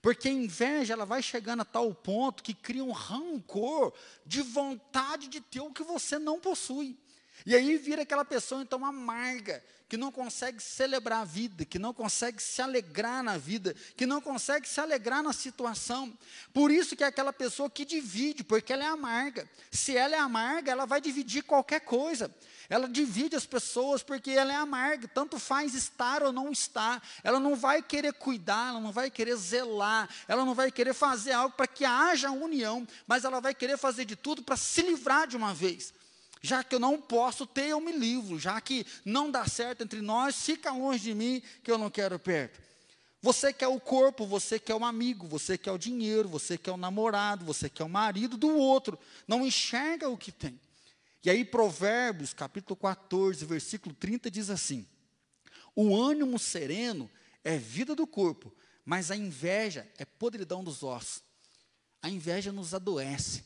Porque 0.02 0.28
a 0.28 0.32
inveja 0.32 0.94
ela 0.94 1.06
vai 1.06 1.22
chegando 1.22 1.62
a 1.62 1.66
tal 1.66 1.94
ponto 1.94 2.44
que 2.44 2.54
cria 2.54 2.84
um 2.84 2.92
rancor 2.92 3.94
de 4.26 4.42
vontade 4.42 5.28
de 5.28 5.42
ter 5.42 5.60
o 5.60 5.74
que 5.74 5.84
você 5.84 6.20
não 6.20 6.40
possui. 6.40 6.98
E 7.46 7.56
aí 7.56 7.78
vira 7.78 8.02
aquela 8.02 8.26
pessoa 8.26 8.62
então 8.62 8.86
amarga, 8.86 9.64
que 9.90 9.96
não 9.96 10.12
consegue 10.12 10.62
celebrar 10.62 11.22
a 11.22 11.26
vida, 11.26 11.64
que 11.64 11.80
não 11.80 11.94
consegue 11.94 12.42
se 12.42 12.62
alegrar 12.62 13.24
na 13.24 13.38
vida, 13.38 13.74
que 13.96 14.06
não 14.06 14.20
consegue 14.20 14.68
se 14.68 14.80
alegrar 14.80 15.24
na 15.24 15.32
situação. 15.32 16.16
Por 16.54 16.72
isso 16.72 16.96
que 16.96 17.04
é 17.04 17.08
aquela 17.08 17.32
pessoa 17.32 17.70
que 17.70 17.86
divide, 17.86 18.44
porque 18.44 18.74
ela 18.74 18.84
é 18.84 18.88
amarga. 18.88 19.50
Se 19.72 19.96
ela 19.96 20.16
é 20.16 20.20
amarga, 20.20 20.72
ela 20.72 20.86
vai 20.86 21.00
dividir 21.00 21.44
qualquer 21.44 21.82
coisa. 21.82 22.34
Ela 22.70 22.90
divide 22.90 23.36
as 23.36 23.46
pessoas 23.46 24.04
porque 24.04 24.32
ela 24.32 24.52
é 24.52 24.56
amarga, 24.58 25.08
tanto 25.08 25.40
faz 25.40 25.74
estar 25.74 26.22
ou 26.22 26.34
não 26.34 26.52
estar. 26.52 27.02
Ela 27.24 27.40
não 27.40 27.56
vai 27.56 27.82
querer 27.82 28.14
cuidar, 28.14 28.72
ela 28.72 28.82
não 28.82 28.92
vai 28.92 29.10
querer 29.10 29.38
zelar, 29.38 30.10
ela 30.28 30.44
não 30.44 30.54
vai 30.54 30.70
querer 30.70 30.94
fazer 30.94 31.32
algo 31.32 31.56
para 31.56 31.68
que 31.68 31.86
haja 31.86 32.30
união, 32.30 32.86
mas 33.06 33.24
ela 33.24 33.40
vai 33.40 33.56
querer 33.56 33.78
fazer 33.78 34.04
de 34.04 34.18
tudo 34.18 34.44
para 34.44 34.58
se 34.58 34.82
livrar 34.82 35.28
de 35.28 35.38
uma 35.38 35.54
vez. 35.54 35.94
Já 36.42 36.64
que 36.64 36.76
eu 36.76 36.80
não 36.80 37.00
posso 37.02 37.46
ter, 37.46 37.70
eu 37.70 37.82
me 37.82 37.92
livro. 37.92 38.40
Já 38.40 38.60
que 38.62 38.86
não 39.04 39.30
dá 39.30 39.48
certo 39.48 39.84
entre 39.84 40.02
nós, 40.02 40.36
fica 40.36 40.72
longe 40.72 41.04
de 41.04 41.14
mim, 41.14 41.42
que 41.64 41.72
eu 41.72 41.78
não 41.78 41.90
quero 41.90 42.18
perto. 42.20 42.62
Você 43.22 43.52
quer 43.52 43.68
o 43.68 43.80
corpo, 43.80 44.26
você 44.26 44.60
quer 44.60 44.76
o 44.76 44.86
amigo, 44.86 45.28
você 45.28 45.58
quer 45.58 45.72
o 45.72 45.78
dinheiro, 45.78 46.30
você 46.30 46.58
quer 46.58 46.72
o 46.72 46.78
namorado, 46.78 47.44
você 47.44 47.70
quer 47.70 47.84
o 47.84 47.90
marido 47.90 48.38
do 48.38 48.56
outro. 48.56 48.98
Não 49.28 49.46
enxerga 49.46 50.08
o 50.08 50.18
que 50.18 50.32
tem. 50.32 50.60
E 51.24 51.30
aí, 51.30 51.44
Provérbios, 51.44 52.34
capítulo 52.34 52.78
14, 52.78 53.44
versículo 53.44 53.94
30, 53.96 54.30
diz 54.32 54.50
assim: 54.50 54.88
O 55.76 55.96
ânimo 55.96 56.38
sereno 56.38 57.10
é 57.44 57.58
vida 57.58 57.96
do 57.96 58.06
corpo, 58.06 58.54
mas 58.86 59.12
a 59.12 59.16
inveja 59.16 59.86
é 59.98 60.06
podridão 60.06 60.64
dos 60.64 60.84
ossos. 60.84 61.22
A 62.02 62.10
inveja 62.10 62.52
nos 62.52 62.74
adoece, 62.74 63.44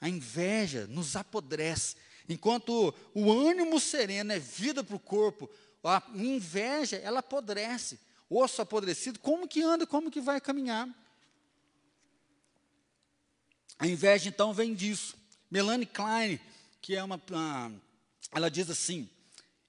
a 0.00 0.08
inveja 0.08 0.86
nos 0.88 1.14
apodrece, 1.14 1.94
Enquanto 2.30 2.94
o 3.12 3.32
ânimo 3.32 3.80
sereno 3.80 4.32
é 4.32 4.38
vida 4.38 4.84
para 4.84 4.94
o 4.94 5.00
corpo, 5.00 5.50
a 5.82 6.00
inveja, 6.14 6.96
ela 6.98 7.18
apodrece. 7.18 7.98
Osso 8.28 8.62
apodrecido, 8.62 9.18
como 9.18 9.48
que 9.48 9.60
anda, 9.60 9.84
como 9.84 10.12
que 10.12 10.20
vai 10.20 10.40
caminhar? 10.40 10.88
A 13.76 13.88
inveja, 13.88 14.28
então, 14.28 14.54
vem 14.54 14.74
disso. 14.74 15.16
Melanie 15.50 15.86
Klein, 15.86 16.38
que 16.80 16.94
é 16.94 17.02
uma, 17.02 17.20
uma 17.30 17.72
ela 18.30 18.48
diz 18.48 18.70
assim: 18.70 19.10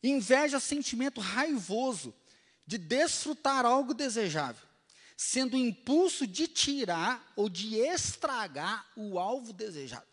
inveja 0.03 0.57
é 0.57 0.59
sentimento 0.59 1.19
raivoso 1.19 2.13
de 2.67 2.77
desfrutar 2.77 3.65
algo 3.65 3.91
desejável, 3.91 4.67
sendo 5.17 5.55
o 5.55 5.59
impulso 5.59 6.27
de 6.27 6.47
tirar 6.47 7.33
ou 7.35 7.49
de 7.49 7.77
estragar 7.77 8.85
o 8.95 9.17
alvo 9.17 9.51
desejado. 9.51 10.10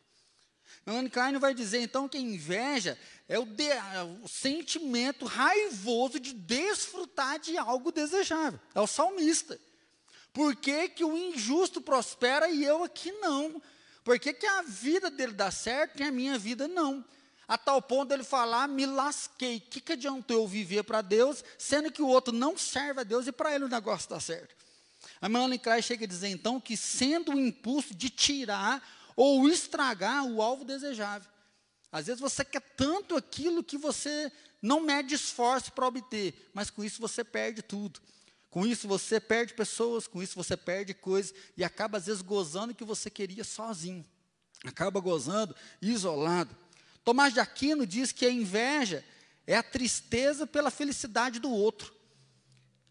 Melanie 0.88 1.10
Klein 1.10 1.38
vai 1.38 1.52
dizer 1.52 1.82
então 1.82 2.08
que 2.08 2.16
a 2.16 2.20
inveja 2.20 2.98
é 3.28 3.38
o, 3.38 3.44
de, 3.44 3.68
é 3.68 4.02
o, 4.22 4.26
sentimento 4.26 5.26
raivoso 5.26 6.18
de 6.18 6.32
desfrutar 6.32 7.38
de 7.38 7.58
algo 7.58 7.92
desejável. 7.92 8.58
É 8.74 8.80
o 8.80 8.86
salmista. 8.86 9.60
Por 10.32 10.56
que, 10.56 10.88
que 10.88 11.04
o 11.04 11.14
injusto 11.14 11.82
prospera 11.82 12.48
e 12.48 12.64
eu 12.64 12.82
aqui 12.82 13.12
não? 13.12 13.60
Por 14.02 14.18
que, 14.18 14.32
que 14.32 14.46
a 14.46 14.62
vida 14.62 15.10
dele 15.10 15.34
dá 15.34 15.50
certo 15.50 16.00
e 16.00 16.04
a 16.04 16.10
minha 16.10 16.38
vida 16.38 16.66
não? 16.66 17.04
A 17.46 17.58
tal 17.58 17.82
ponto 17.82 18.08
dele 18.08 18.24
falar, 18.24 18.66
me 18.66 18.86
lasquei. 18.86 19.58
O 19.58 19.60
que, 19.60 19.82
que 19.82 19.92
adiantou 19.92 20.38
eu 20.38 20.48
viver 20.48 20.84
para 20.84 21.02
Deus, 21.02 21.44
sendo 21.58 21.92
que 21.92 22.00
o 22.00 22.08
outro 22.08 22.32
não 22.32 22.56
serve 22.56 23.02
a 23.02 23.04
Deus 23.04 23.26
e 23.26 23.32
para 23.32 23.54
ele 23.54 23.64
o 23.64 23.68
negócio 23.68 24.08
dá 24.08 24.18
certo? 24.18 24.56
A 25.20 25.28
Melanie 25.28 25.58
Klein 25.58 25.82
chega 25.82 26.06
a 26.06 26.08
dizer 26.08 26.28
então 26.28 26.58
que 26.58 26.78
sendo 26.78 27.32
o 27.32 27.38
impulso 27.38 27.94
de 27.94 28.08
tirar 28.08 28.82
ou 29.18 29.48
estragar 29.48 30.24
o 30.24 30.40
alvo 30.40 30.64
desejável. 30.64 31.28
Às 31.90 32.06
vezes 32.06 32.20
você 32.20 32.44
quer 32.44 32.60
tanto 32.76 33.16
aquilo 33.16 33.64
que 33.64 33.76
você 33.76 34.30
não 34.62 34.78
mede 34.78 35.12
esforço 35.12 35.72
para 35.72 35.88
obter, 35.88 36.48
mas 36.54 36.70
com 36.70 36.84
isso 36.84 37.00
você 37.00 37.24
perde 37.24 37.60
tudo. 37.60 38.00
Com 38.48 38.64
isso 38.64 38.86
você 38.86 39.18
perde 39.18 39.54
pessoas, 39.54 40.06
com 40.06 40.22
isso 40.22 40.36
você 40.36 40.56
perde 40.56 40.94
coisas 40.94 41.34
e 41.56 41.64
acaba 41.64 41.98
às 41.98 42.06
vezes 42.06 42.22
gozando 42.22 42.72
o 42.72 42.76
que 42.76 42.84
você 42.84 43.10
queria 43.10 43.42
sozinho. 43.42 44.06
Acaba 44.64 45.00
gozando 45.00 45.52
isolado. 45.82 46.56
Tomás 47.02 47.34
de 47.34 47.40
Aquino 47.40 47.84
diz 47.84 48.12
que 48.12 48.24
a 48.24 48.30
inveja 48.30 49.04
é 49.48 49.56
a 49.56 49.64
tristeza 49.64 50.46
pela 50.46 50.70
felicidade 50.70 51.40
do 51.40 51.50
outro. 51.50 51.92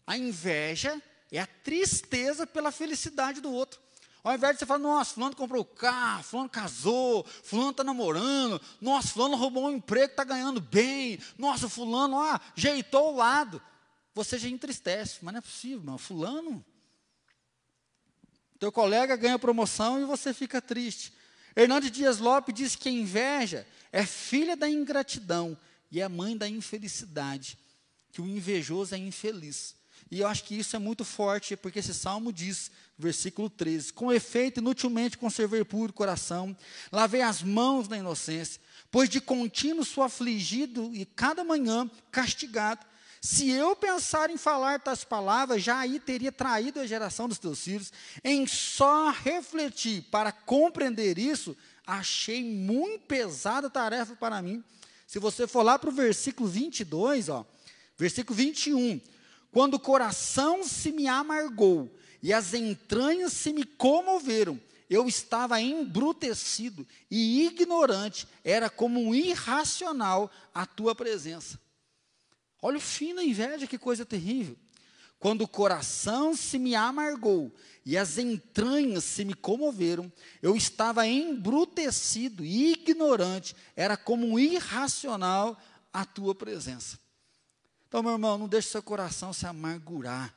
A 0.06 0.18
inveja 0.18 1.00
é 1.32 1.40
a 1.40 1.46
tristeza 1.46 2.46
pela 2.46 2.70
felicidade 2.70 3.40
do 3.40 3.50
outro. 3.50 3.87
Ao 4.22 4.34
invés 4.34 4.54
de 4.54 4.58
você 4.58 4.66
falar, 4.66 4.80
nossa, 4.80 5.14
fulano 5.14 5.36
comprou 5.36 5.64
carro, 5.64 6.22
fulano 6.22 6.48
casou, 6.48 7.24
fulano 7.24 7.70
está 7.70 7.84
namorando, 7.84 8.60
nossa, 8.80 9.08
fulano 9.08 9.36
roubou 9.36 9.66
um 9.66 9.76
emprego, 9.76 10.10
está 10.10 10.24
ganhando 10.24 10.60
bem, 10.60 11.18
nossa, 11.38 11.68
fulano, 11.68 12.16
ó, 12.16 12.38
jeitou 12.54 13.12
o 13.12 13.16
lado. 13.16 13.62
Você 14.14 14.38
já 14.38 14.48
entristece, 14.48 15.18
mas 15.22 15.32
não 15.32 15.38
é 15.38 15.42
possível, 15.42 15.78
irmão, 15.78 15.96
fulano. 15.96 16.64
Teu 18.58 18.72
colega 18.72 19.14
ganha 19.16 19.38
promoção 19.38 20.00
e 20.00 20.04
você 20.04 20.34
fica 20.34 20.60
triste. 20.60 21.12
Hernandes 21.54 21.90
Dias 21.90 22.18
Lopes 22.18 22.54
diz 22.54 22.76
que 22.76 22.88
a 22.88 22.92
inveja 22.92 23.66
é 23.92 24.04
filha 24.04 24.56
da 24.56 24.68
ingratidão 24.68 25.56
e 25.90 26.00
é 26.00 26.08
mãe 26.08 26.36
da 26.36 26.48
infelicidade, 26.48 27.56
que 28.10 28.20
o 28.20 28.26
invejoso 28.26 28.94
é 28.94 28.98
infeliz. 28.98 29.77
E 30.10 30.20
eu 30.20 30.26
acho 30.26 30.44
que 30.44 30.58
isso 30.58 30.74
é 30.74 30.78
muito 30.78 31.04
forte, 31.04 31.56
porque 31.56 31.80
esse 31.80 31.92
salmo 31.92 32.32
diz, 32.32 32.70
versículo 32.98 33.50
13: 33.50 33.92
Com 33.92 34.12
efeito, 34.12 34.60
inutilmente 34.60 35.18
conservei 35.18 35.62
puro 35.64 35.92
coração, 35.92 36.56
lavei 36.90 37.20
as 37.20 37.42
mãos 37.42 37.88
na 37.88 37.98
inocência, 37.98 38.60
pois 38.90 39.08
de 39.08 39.20
contínuo 39.20 39.84
sou 39.84 40.02
afligido 40.02 40.90
e 40.94 41.04
cada 41.04 41.44
manhã 41.44 41.90
castigado. 42.10 42.86
Se 43.20 43.50
eu 43.50 43.74
pensar 43.74 44.30
em 44.30 44.36
falar 44.36 44.80
tais 44.80 45.04
palavras, 45.04 45.62
já 45.62 45.78
aí 45.78 45.98
teria 45.98 46.30
traído 46.30 46.80
a 46.80 46.86
geração 46.86 47.28
dos 47.28 47.38
teus 47.38 47.60
filhos. 47.60 47.92
Em 48.22 48.46
só 48.46 49.10
refletir 49.10 50.02
para 50.10 50.30
compreender 50.30 51.18
isso, 51.18 51.56
achei 51.84 52.44
muito 52.44 53.06
pesada 53.06 53.68
tarefa 53.68 54.14
para 54.14 54.40
mim. 54.40 54.62
Se 55.06 55.18
você 55.18 55.46
for 55.48 55.62
lá 55.62 55.78
para 55.78 55.90
o 55.90 55.92
versículo 55.92 56.48
22, 56.48 57.28
ó, 57.28 57.44
versículo 57.96 58.36
21 58.36 59.00
quando 59.50 59.74
o 59.74 59.80
coração 59.80 60.62
se 60.64 60.92
me 60.92 61.06
amargou 61.06 61.90
e 62.22 62.32
as 62.32 62.54
entranhas 62.54 63.32
se 63.32 63.52
me 63.52 63.64
comoveram, 63.64 64.60
eu 64.90 65.06
estava 65.06 65.60
embrutecido 65.60 66.86
e 67.10 67.46
ignorante, 67.46 68.26
era 68.42 68.70
como 68.70 69.00
um 69.00 69.14
irracional 69.14 70.30
a 70.54 70.64
tua 70.64 70.94
presença. 70.94 71.60
Olha 72.60 72.78
o 72.78 72.80
fim 72.80 73.14
da 73.14 73.22
inveja, 73.22 73.66
que 73.66 73.78
coisa 73.78 74.04
terrível. 74.04 74.56
Quando 75.18 75.42
o 75.42 75.48
coração 75.48 76.34
se 76.34 76.58
me 76.58 76.74
amargou 76.74 77.52
e 77.84 77.96
as 77.96 78.18
entranhas 78.18 79.04
se 79.04 79.24
me 79.24 79.34
comoveram, 79.34 80.12
eu 80.40 80.56
estava 80.56 81.06
embrutecido 81.06 82.44
e 82.44 82.72
ignorante, 82.72 83.54
era 83.74 83.96
como 83.96 84.26
um 84.26 84.38
irracional 84.38 85.60
a 85.92 86.04
tua 86.04 86.34
presença. 86.34 86.98
Então, 87.88 88.02
meu 88.02 88.12
irmão, 88.12 88.36
não 88.36 88.46
deixe 88.46 88.68
seu 88.68 88.82
coração 88.82 89.32
se 89.32 89.46
amargurar. 89.46 90.34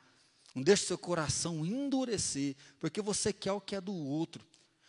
Não 0.54 0.62
deixe 0.62 0.86
seu 0.86 0.98
coração 0.98 1.64
endurecer, 1.64 2.56
porque 2.78 3.00
você 3.00 3.32
quer 3.32 3.52
o 3.52 3.60
que 3.60 3.76
é 3.76 3.80
do 3.80 3.94
outro. 3.94 4.44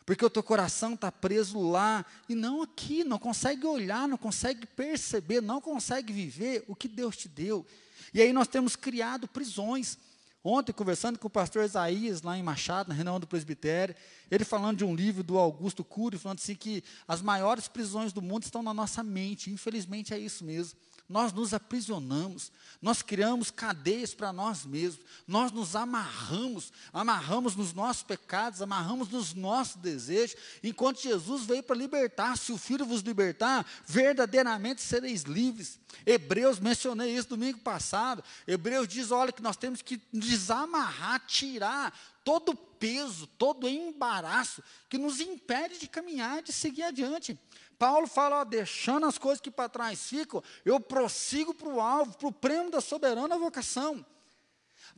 Porque 0.06 0.26
o 0.26 0.30
teu 0.30 0.44
coração 0.44 0.94
está 0.94 1.10
preso 1.10 1.62
lá 1.62 2.06
e 2.28 2.36
não 2.36 2.62
aqui, 2.62 3.06
não 3.06 3.18
consegue 3.18 3.66
olhar, 3.66 4.08
não 4.08 4.18
consegue 4.18 4.66
perceber, 4.66 5.42
não 5.42 5.62
consegue 5.62 6.12
viver 6.12 6.66
o 6.68 6.76
que 6.76 6.90
Deus 6.90 7.16
te 7.16 7.30
deu. 7.30 7.66
E 8.14 8.22
aí 8.22 8.34
nós 8.34 8.48
temos 8.48 8.76
criado 8.76 9.28
prisões. 9.28 9.98
Ontem, 10.44 10.74
conversando 10.74 11.18
com 11.18 11.28
o 11.28 11.32
pastor 11.32 11.64
Isaías, 11.64 12.22
lá 12.22 12.38
em 12.38 12.44
Machado, 12.44 12.90
na 12.90 12.94
reunião 12.94 13.18
do 13.18 13.26
presbitério, 13.26 13.96
ele 14.30 14.44
falando 14.44 14.80
de 14.80 14.84
um 14.84 14.94
livro 14.94 15.24
do 15.24 15.38
Augusto 15.38 15.86
Cury, 15.86 16.18
falando 16.18 16.40
assim 16.40 16.56
que 16.56 16.84
as 17.08 17.22
maiores 17.22 17.70
prisões 17.70 18.12
do 18.12 18.22
mundo 18.22 18.44
estão 18.44 18.62
na 18.62 18.74
nossa 18.74 19.02
mente. 19.02 19.50
Infelizmente 19.50 20.14
é 20.14 20.20
isso 20.20 20.44
mesmo 20.44 20.78
nós 21.08 21.34
nos 21.34 21.54
aprisionamos, 21.54 22.52
nós 22.82 23.02
criamos 23.02 23.52
cadeias 23.52 24.14
para 24.14 24.34
nós 24.34 24.66
mesmos, 24.66 25.06
nós 25.28 25.52
nos 25.52 25.76
amarramos, 25.76 26.72
amarramos 26.92 27.56
nos 27.56 27.74
nossos 27.74 28.04
pecados, 28.04 28.62
amarramos 28.62 29.10
nos 29.10 29.34
nossos 29.34 29.76
desejos, 29.76 30.36
enquanto 30.64 31.02
Jesus 31.02 31.46
veio 31.46 31.64
para 31.64 31.76
libertar, 31.76 32.38
se 32.38 32.52
o 32.52 32.58
Filho 32.58 32.86
vos 32.86 33.02
libertar, 33.02 33.66
verdadeiramente 33.86 34.82
sereis 34.82 35.24
livres. 35.24 35.80
Hebreus, 36.06 36.60
mencionei 36.60 37.16
isso 37.16 37.30
domingo 37.30 37.60
passado, 37.60 38.24
Hebreus 38.48 38.88
diz, 38.88 39.12
olha, 39.12 39.32
que 39.32 39.42
nós 39.42 39.58
temos 39.58 39.82
que 39.82 40.02
desamarrar, 40.12 41.26
tirar 41.28 41.94
todo 42.24 42.50
o 42.50 42.56
peso, 42.56 43.28
todo 43.28 43.66
o 43.66 43.70
embaraço 43.70 44.64
que 44.90 44.98
nos 44.98 45.20
impede 45.20 45.78
de 45.80 45.88
caminhar, 45.88 46.42
de 46.42 46.52
seguir 46.52 46.84
adiante. 46.84 47.38
Paulo 47.84 48.08
fala, 48.08 48.40
ó, 48.40 48.44
deixando 48.46 49.06
as 49.06 49.18
coisas 49.18 49.42
que 49.42 49.52
para 49.52 49.68
trás 49.68 50.08
ficam, 50.08 50.42
eu 50.64 50.80
prossigo 50.80 51.54
para 51.54 51.68
o 51.68 51.82
alvo, 51.82 52.18
para 52.18 52.30
o 52.30 52.32
prêmio 52.32 52.72
da 52.72 52.80
soberana 52.80 53.38
vocação. 53.38 54.06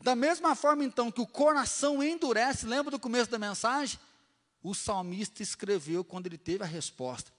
Da 0.04 0.16
mesma 0.16 0.54
forma, 0.54 0.84
então, 0.84 1.12
que 1.12 1.20
o 1.20 1.26
coração 1.26 2.04
endurece, 2.04 2.68
lembra 2.68 2.92
do 2.92 3.00
começo 3.00 3.32
da 3.32 3.40
mensagem? 3.40 4.00
O 4.62 4.76
salmista 4.76 5.42
escreveu 5.42 6.04
quando 6.04 6.28
ele 6.28 6.38
teve 6.38 6.64
a 6.64 6.68
resposta. 6.68 7.32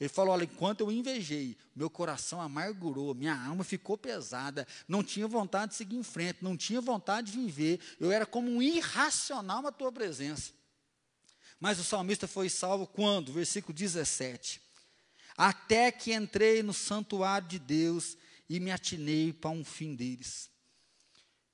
Ele 0.00 0.08
falou: 0.08 0.34
Olha, 0.34 0.42
enquanto 0.42 0.80
eu 0.80 0.90
invejei, 0.90 1.56
meu 1.72 1.88
coração 1.88 2.40
amargurou, 2.40 3.14
minha 3.14 3.40
alma 3.46 3.62
ficou 3.62 3.96
pesada, 3.96 4.66
não 4.88 5.04
tinha 5.04 5.28
vontade 5.28 5.70
de 5.70 5.76
seguir 5.76 5.98
em 5.98 6.02
frente, 6.02 6.42
não 6.42 6.56
tinha 6.56 6.80
vontade 6.80 7.30
de 7.30 7.38
viver, 7.38 7.78
eu 8.00 8.10
era 8.10 8.26
como 8.26 8.50
um 8.50 8.60
irracional 8.60 9.62
na 9.62 9.70
tua 9.70 9.92
presença. 9.92 10.50
Mas 11.60 11.78
o 11.78 11.84
salmista 11.84 12.26
foi 12.26 12.48
salvo 12.48 12.88
quando? 12.88 13.32
Versículo 13.32 13.72
17 13.72 14.68
até 15.42 15.90
que 15.90 16.12
entrei 16.12 16.62
no 16.62 16.74
santuário 16.74 17.48
de 17.48 17.58
Deus 17.58 18.14
e 18.46 18.60
me 18.60 18.70
atinei 18.70 19.32
para 19.32 19.48
um 19.48 19.64
fim 19.64 19.94
deles. 19.94 20.50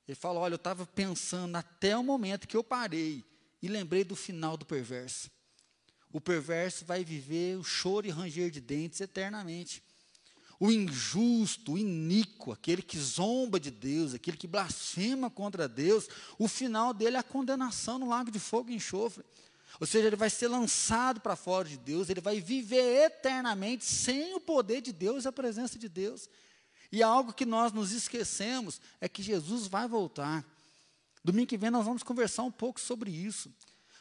Ele 0.09 0.17
falou: 0.17 0.43
Olha, 0.43 0.55
eu 0.55 0.57
estava 0.57 0.85
pensando 0.85 1.55
até 1.55 1.97
o 1.97 2.03
momento 2.03 2.49
que 2.49 2.57
eu 2.57 2.65
parei 2.65 3.25
e 3.63 3.69
lembrei 3.69 4.03
do 4.03 4.17
final 4.17 4.57
do 4.57 4.67
perverso. 4.67 5.31
O 6.13 6.21
perverso 6.21 6.85
vai 6.85 7.05
viver 7.05 7.59
o 7.59 7.63
choro 7.63 8.09
e 8.09 8.11
ranger 8.11 8.51
de 8.51 8.61
dentes 8.61 9.01
eternamente. 9.01 9.81
O 10.59 10.73
injusto, 10.73 11.75
o 11.75 11.79
iníquo, 11.79 12.51
aquele 12.51 12.83
que 12.83 12.99
zomba 12.99 13.61
de 13.61 13.71
Deus, 13.71 14.15
aquele 14.15 14.37
que 14.37 14.49
blasfema 14.49 15.31
contra 15.31 15.69
Deus, 15.69 16.09
o 16.41 16.49
final 16.49 16.93
dele 16.93 17.17
é 17.17 17.21
a 17.21 17.23
condenação 17.23 18.01
no 18.01 18.09
lago 18.09 18.33
de 18.33 18.41
fogo 18.41 18.69
e 18.69 18.75
enxofre. 18.75 19.25
Ou 19.79 19.87
seja, 19.87 20.07
ele 20.07 20.17
vai 20.17 20.31
ser 20.31 20.49
lançado 20.49 21.21
para 21.21 21.37
fora 21.37 21.69
de 21.69 21.77
Deus, 21.77 22.09
ele 22.09 22.21
vai 22.21 22.41
viver 22.41 23.05
eternamente 23.05 23.85
sem 23.85 24.35
o 24.35 24.41
poder 24.41 24.81
de 24.81 24.93
Deus 24.93 25.25
e 25.25 25.29
a 25.29 25.33
presença 25.33 25.79
de 25.79 25.89
Deus. 25.89 26.29
E 26.91 27.03
algo 27.03 27.33
que 27.33 27.45
nós 27.45 27.73
nos 27.73 27.93
esquecemos 27.93 28.81
é 29.01 29.09
que 29.09 29.23
Jesus 29.23 29.67
vai 29.67 29.87
voltar. 29.87 30.45
Domingo 31.23 31.49
que 31.49 31.59
vem 31.59 31.71
nós 31.71 31.85
vamos 31.85 32.03
conversar 32.03 32.45
um 32.45 32.53
pouco 32.53 32.81
sobre 32.81 33.11
isso. 33.11 33.53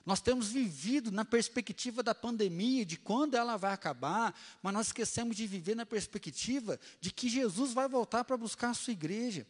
Nós 0.05 0.21
temos 0.21 0.49
vivido 0.49 1.11
na 1.11 1.25
perspectiva 1.25 2.03
da 2.03 2.13
pandemia, 2.13 2.85
de 2.85 2.95
quando 2.95 3.33
ela 3.33 3.57
vai 3.57 3.73
acabar, 3.73 4.39
mas 4.61 4.73
nós 4.73 4.88
esquecemos 4.88 5.35
de 5.35 5.47
viver 5.47 5.75
na 5.75 5.85
perspectiva 5.85 6.79
de 7.01 7.11
que 7.11 7.27
Jesus 7.27 7.73
vai 7.73 7.89
voltar 7.89 8.23
para 8.23 8.38
buscar 8.38 8.69
a 8.69 8.73
sua 8.75 8.93
igreja 8.93 9.47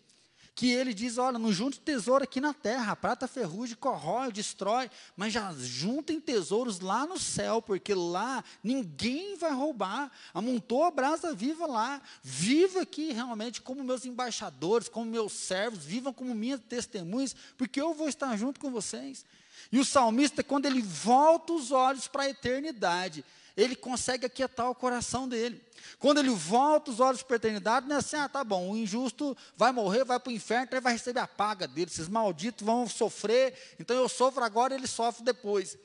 que 0.55 0.71
ele 0.71 0.93
diz: 0.93 1.17
olha, 1.17 1.37
não 1.37 1.51
junte 1.51 1.79
tesouro 1.79 2.23
aqui 2.23 2.39
na 2.39 2.53
terra, 2.53 2.93
a 2.93 2.95
prata 2.95 3.27
ferrugem 3.27 3.75
corrói, 3.75 4.31
destrói, 4.31 4.89
mas 5.15 5.33
já 5.33 5.53
juntem 5.53 6.19
tesouros 6.19 6.79
lá 6.79 7.05
no 7.05 7.19
céu, 7.19 7.61
porque 7.61 7.93
lá 7.93 8.43
ninguém 8.63 9.35
vai 9.35 9.51
roubar. 9.51 10.09
Amontou 10.33 10.85
a 10.85 10.91
brasa 10.91 11.35
viva 11.35 11.67
lá. 11.67 12.01
Viva 12.23 12.81
aqui 12.81 13.11
realmente 13.11 13.61
como 13.61 13.83
meus 13.83 14.05
embaixadores, 14.05 14.87
como 14.87 15.11
meus 15.11 15.33
servos, 15.33 15.83
vivam 15.83 16.13
como 16.13 16.33
minhas 16.33 16.61
testemunhas, 16.61 17.35
porque 17.57 17.81
eu 17.81 17.93
vou 17.93 18.07
estar 18.07 18.35
junto 18.37 18.59
com 18.59 18.71
vocês. 18.71 19.25
E 19.71 19.79
o 19.79 19.85
salmista, 19.85 20.43
quando 20.43 20.67
ele 20.67 20.81
volta 20.81 21.53
os 21.53 21.71
olhos 21.71 22.07
para 22.07 22.23
a 22.23 22.29
eternidade, 22.29 23.25
ele 23.55 23.75
consegue 23.75 24.25
aquietar 24.25 24.69
o 24.69 24.75
coração 24.75 25.27
dele. 25.27 25.61
Quando 25.97 26.19
ele 26.19 26.29
volta 26.29 26.91
os 26.91 26.99
olhos 26.99 27.23
para 27.23 27.35
a 27.35 27.37
eternidade, 27.37 27.87
não 27.87 27.95
é 27.95 27.99
assim, 27.99 28.15
ah, 28.17 28.27
tá 28.27 28.43
bom, 28.43 28.71
o 28.71 28.77
injusto 28.77 29.35
vai 29.55 29.71
morrer, 29.71 30.03
vai 30.03 30.19
para 30.19 30.29
o 30.29 30.33
inferno, 30.33 30.65
então 30.65 30.77
ele 30.77 30.83
vai 30.83 30.93
receber 30.93 31.19
a 31.19 31.27
paga 31.27 31.67
dele, 31.67 31.89
esses 31.89 32.09
malditos 32.09 32.65
vão 32.65 32.87
sofrer, 32.87 33.53
então 33.79 33.95
eu 33.95 34.09
sofro 34.09 34.43
agora, 34.43 34.73
ele 34.73 34.87
sofre 34.87 35.23
depois. 35.23 35.77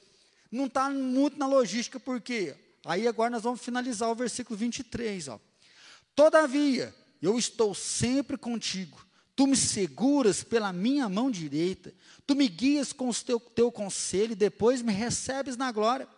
Não 0.51 0.67
está 0.67 0.91
muito 0.91 1.39
na 1.39 1.47
logística, 1.47 2.01
por 2.01 2.21
quê? 2.21 2.57
Aí 2.85 3.07
agora 3.07 3.31
nós 3.31 3.43
vamos 3.43 3.61
finalizar 3.61 4.11
o 4.11 4.15
versículo 4.15 4.59
23, 4.59 5.29
ó. 5.29 5.39
Todavia, 6.15 6.95
eu 7.23 7.39
estou 7.39 7.75
sempre 7.75 8.37
contigo, 8.37 8.99
tu 9.37 9.47
me 9.47 9.57
seguras 9.57 10.43
pela 10.43 10.73
minha 10.73 11.09
mão 11.09 11.31
direita, 11.31 11.95
tu 12.27 12.35
me 12.35 12.49
guias 12.49 12.93
com 12.93 13.09
o 13.09 13.15
teu, 13.15 13.39
teu 13.39 13.71
conselho 13.71 14.33
e 14.33 14.37
depois 14.37 14.83
me 14.83 14.93
recebes 14.93 15.57
na 15.57 15.71
glória. 15.71 16.09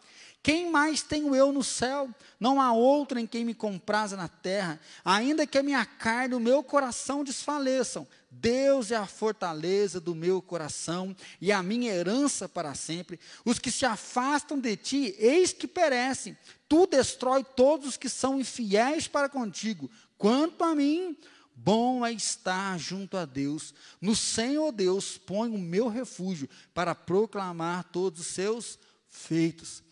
Quem 0.42 0.68
mais 0.72 1.02
tenho 1.02 1.36
eu 1.36 1.52
no 1.52 1.62
céu? 1.62 2.10
Não 2.40 2.60
há 2.60 2.72
outro 2.72 3.16
em 3.16 3.26
quem 3.26 3.44
me 3.44 3.54
compraza 3.54 4.16
na 4.16 4.26
terra. 4.26 4.80
Ainda 5.04 5.46
que 5.46 5.56
a 5.56 5.62
minha 5.62 5.84
carne 5.86 6.34
e 6.34 6.36
o 6.36 6.40
meu 6.40 6.64
coração 6.64 7.22
desfaleçam, 7.22 8.08
Deus 8.28 8.90
é 8.90 8.96
a 8.96 9.06
fortaleza 9.06 10.00
do 10.00 10.16
meu 10.16 10.42
coração 10.42 11.14
e 11.40 11.52
a 11.52 11.62
minha 11.62 11.92
herança 11.92 12.48
para 12.48 12.74
sempre. 12.74 13.20
Os 13.44 13.60
que 13.60 13.70
se 13.70 13.86
afastam 13.86 14.58
de 14.58 14.76
ti, 14.76 15.14
eis 15.16 15.52
que 15.52 15.68
perecem. 15.68 16.36
Tu 16.68 16.88
destrói 16.88 17.44
todos 17.44 17.90
os 17.90 17.96
que 17.96 18.08
são 18.08 18.40
infiéis 18.40 19.06
para 19.06 19.28
contigo. 19.28 19.88
Quanto 20.18 20.64
a 20.64 20.74
mim, 20.74 21.16
bom 21.54 22.04
é 22.04 22.12
estar 22.12 22.76
junto 22.80 23.16
a 23.16 23.24
Deus. 23.24 23.72
No 24.00 24.16
Senhor 24.16 24.72
Deus 24.72 25.16
ponho 25.18 25.54
o 25.54 25.58
meu 25.58 25.86
refúgio 25.86 26.48
para 26.74 26.96
proclamar 26.96 27.84
todos 27.92 28.22
os 28.22 28.26
seus 28.26 28.76
feitos. 29.08 29.84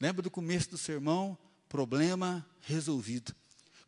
Lembra 0.00 0.22
do 0.22 0.30
começo 0.30 0.70
do 0.70 0.78
sermão? 0.78 1.36
Problema 1.68 2.46
resolvido. 2.60 3.34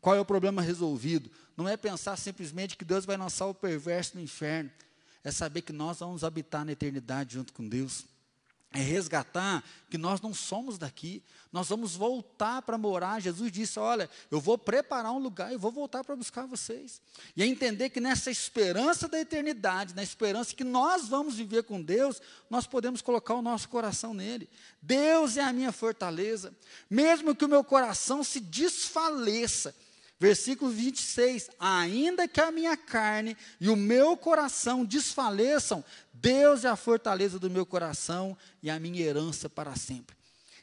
Qual 0.00 0.16
é 0.16 0.20
o 0.20 0.24
problema 0.24 0.62
resolvido? 0.62 1.30
Não 1.56 1.68
é 1.68 1.76
pensar 1.76 2.16
simplesmente 2.16 2.76
que 2.76 2.84
Deus 2.84 3.04
vai 3.04 3.16
lançar 3.16 3.46
o 3.46 3.54
perverso 3.54 4.16
no 4.16 4.22
inferno. 4.22 4.70
É 5.22 5.30
saber 5.30 5.62
que 5.62 5.72
nós 5.72 6.00
vamos 6.00 6.24
habitar 6.24 6.64
na 6.64 6.72
eternidade 6.72 7.34
junto 7.34 7.52
com 7.52 7.68
Deus. 7.68 8.06
É 8.72 8.78
resgatar 8.78 9.64
que 9.90 9.98
nós 9.98 10.20
não 10.20 10.32
somos 10.32 10.78
daqui, 10.78 11.24
nós 11.52 11.68
vamos 11.68 11.96
voltar 11.96 12.62
para 12.62 12.78
morar. 12.78 13.20
Jesus 13.20 13.50
disse: 13.50 13.80
Olha, 13.80 14.08
eu 14.30 14.40
vou 14.40 14.56
preparar 14.56 15.10
um 15.10 15.18
lugar 15.18 15.52
e 15.52 15.56
vou 15.56 15.72
voltar 15.72 16.04
para 16.04 16.14
buscar 16.14 16.46
vocês. 16.46 17.02
E 17.34 17.42
é 17.42 17.46
entender 17.46 17.90
que 17.90 18.00
nessa 18.00 18.30
esperança 18.30 19.08
da 19.08 19.18
eternidade, 19.18 19.96
na 19.96 20.04
esperança 20.04 20.54
que 20.54 20.62
nós 20.62 21.08
vamos 21.08 21.34
viver 21.34 21.64
com 21.64 21.82
Deus, 21.82 22.22
nós 22.48 22.64
podemos 22.64 23.02
colocar 23.02 23.34
o 23.34 23.42
nosso 23.42 23.68
coração 23.68 24.14
nele. 24.14 24.48
Deus 24.80 25.36
é 25.36 25.42
a 25.42 25.52
minha 25.52 25.72
fortaleza, 25.72 26.54
mesmo 26.88 27.34
que 27.34 27.44
o 27.44 27.48
meu 27.48 27.64
coração 27.64 28.22
se 28.22 28.38
desfaleça, 28.38 29.74
Versículo 30.20 30.70
26: 30.70 31.48
Ainda 31.58 32.28
que 32.28 32.42
a 32.42 32.52
minha 32.52 32.76
carne 32.76 33.34
e 33.58 33.70
o 33.70 33.74
meu 33.74 34.18
coração 34.18 34.84
desfaleçam, 34.84 35.82
Deus 36.20 36.64
é 36.64 36.68
a 36.68 36.76
fortaleza 36.76 37.38
do 37.38 37.48
meu 37.48 37.64
coração 37.64 38.36
e 38.62 38.68
a 38.68 38.78
minha 38.78 39.00
herança 39.00 39.48
para 39.48 39.74
sempre. 39.74 40.16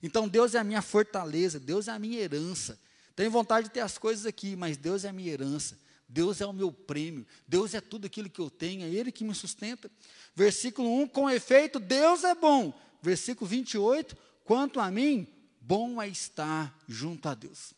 Então, 0.04 0.28
Deus 0.28 0.54
é 0.54 0.60
a 0.60 0.64
minha 0.64 0.82
fortaleza, 0.82 1.60
Deus 1.60 1.88
é 1.88 1.92
a 1.92 2.00
minha 2.00 2.20
herança. 2.20 2.80
Tenho 3.16 3.32
vontade 3.32 3.68
de 3.68 3.74
ter 3.74 3.80
as 3.80 3.98
coisas 3.98 4.26
aqui, 4.26 4.56
mas 4.56 4.78
Deus 4.78 5.04
é 5.04 5.10
a 5.10 5.14
minha 5.14 5.32
herança. 5.32 5.78
Deus 6.08 6.40
é 6.40 6.46
o 6.46 6.54
meu 6.54 6.72
prêmio, 6.72 7.26
Deus 7.46 7.74
é 7.74 7.82
tudo 7.82 8.06
aquilo 8.06 8.30
que 8.30 8.40
eu 8.40 8.50
tenho, 8.50 8.84
é 8.84 8.90
Ele 8.90 9.12
que 9.12 9.26
me 9.26 9.36
sustenta. 9.36 9.92
Versículo 10.34 11.02
1: 11.02 11.08
Com 11.08 11.30
efeito, 11.30 11.80
Deus 11.80 12.24
é 12.24 12.34
bom. 12.34 12.74
Versículo 13.02 13.50
28: 13.50 14.16
Quanto 14.46 14.80
a 14.80 14.90
mim, 14.90 15.28
bom 15.60 16.02
é 16.02 16.08
estar 16.08 16.74
junto 16.88 17.28
a 17.28 17.34
Deus. 17.34 17.74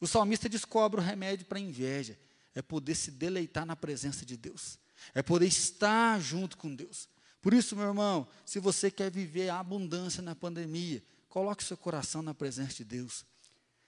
O 0.00 0.06
salmista 0.06 0.48
descobre 0.48 1.00
o 1.00 1.04
remédio 1.04 1.44
para 1.44 1.58
a 1.58 1.60
inveja, 1.60 2.18
é 2.54 2.62
poder 2.62 2.94
se 2.94 3.10
deleitar 3.10 3.66
na 3.66 3.76
presença 3.76 4.24
de 4.24 4.36
Deus, 4.36 4.78
é 5.14 5.22
poder 5.22 5.46
estar 5.46 6.20
junto 6.20 6.56
com 6.56 6.74
Deus. 6.74 7.08
Por 7.40 7.54
isso, 7.54 7.74
meu 7.74 7.86
irmão, 7.86 8.28
se 8.44 8.58
você 8.58 8.90
quer 8.90 9.10
viver 9.10 9.48
a 9.48 9.60
abundância 9.60 10.22
na 10.22 10.34
pandemia, 10.34 11.02
coloque 11.28 11.64
seu 11.64 11.76
coração 11.76 12.22
na 12.22 12.34
presença 12.34 12.74
de 12.74 12.84
Deus. 12.84 13.24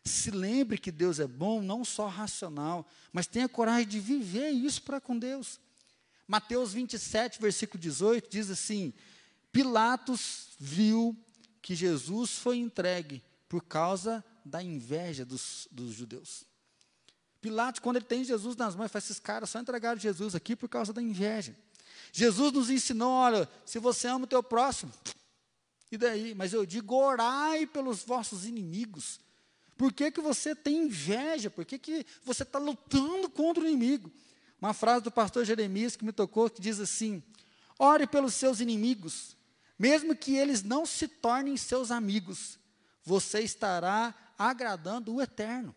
Se 0.05 0.31
lembre 0.31 0.79
que 0.79 0.91
Deus 0.91 1.21
é 1.21 1.27
bom, 1.27 1.61
não 1.63 1.85
só 1.85 2.09
racional, 2.09 2.89
mas 3.13 3.27
tenha 3.27 3.49
coragem 3.49 3.87
de 3.87 4.01
viver 4.01 4.51
isso 4.51 4.83
para 4.83 5.01
com 5.01 5.19
Deus. 5.19 5.61
Mateus 6.27 6.73
27, 6.73 7.41
versículo 7.41 7.81
18, 7.81 8.29
diz 8.31 8.51
assim: 8.51 8.93
Pilatos 9.53 10.49
viu 10.59 11.17
que 11.61 11.75
Jesus 11.75 12.39
foi 12.39 12.57
entregue 12.57 13.23
por 13.49 13.63
causa 13.63 14.25
da 14.45 14.63
inveja 14.63 15.25
dos, 15.25 15.69
dos 15.71 15.95
judeus. 15.95 16.45
Pilatos, 17.43 17.81
quando 17.81 17.97
ele 17.97 18.05
tem 18.05 18.23
Jesus 18.23 18.55
nas 18.55 18.77
mãos, 18.77 18.91
faz 18.91 19.05
esses 19.05 19.19
caras 19.19 19.51
só 19.51 19.59
entregaram 19.59 20.01
Jesus 20.01 20.37
aqui 20.37 20.55
por 20.55 20.69
causa 20.69 20.93
da 20.93 21.03
inveja. 21.03 21.55
Jesus 22.13 22.53
nos 22.53 22.71
ensinou, 22.71 23.11
olha, 23.11 23.49
se 23.67 23.81
você 23.81 24.07
ama 24.07 24.27
o 24.27 24.29
teu 24.29 24.45
próximo, 24.45 24.93
e 25.91 25.99
daí? 25.99 26.37
Mas 26.37 26.53
eu 26.53 26.65
digo, 26.65 26.95
orai 26.95 27.67
pelos 27.67 28.05
vossos 28.05 28.47
inimigos. 28.47 29.19
Por 29.77 29.93
que, 29.93 30.13
que 30.13 30.21
você 30.21 30.55
tem 30.55 30.85
inveja? 30.85 31.51
Por 31.51 31.65
que, 31.65 31.79
que 31.79 32.07
você 32.25 32.45
está 32.45 32.61
lutando 32.61 33.29
contra 33.29 33.65
o 33.65 33.67
inimigo? 33.67 34.11
Uma 34.61 34.73
frase 34.73 35.03
do 35.03 35.11
pastor 35.11 35.45
Jeremias 35.45 35.97
que 35.97 36.05
me 36.05 36.13
tocou, 36.13 36.49
que 36.49 36.63
diz 36.63 36.79
assim, 36.79 37.21
ore 37.77 38.07
pelos 38.07 38.35
seus 38.35 38.61
inimigos, 38.61 39.37
mesmo 39.77 40.15
que 40.15 40.37
eles 40.37 40.63
não 40.63 40.87
se 40.87 41.09
tornem 41.09 41.57
seus 41.57 41.91
amigos, 41.91 42.57
você 43.03 43.41
estará 43.41 44.15
agradando 44.39 45.13
o 45.13 45.21
eterno. 45.21 45.75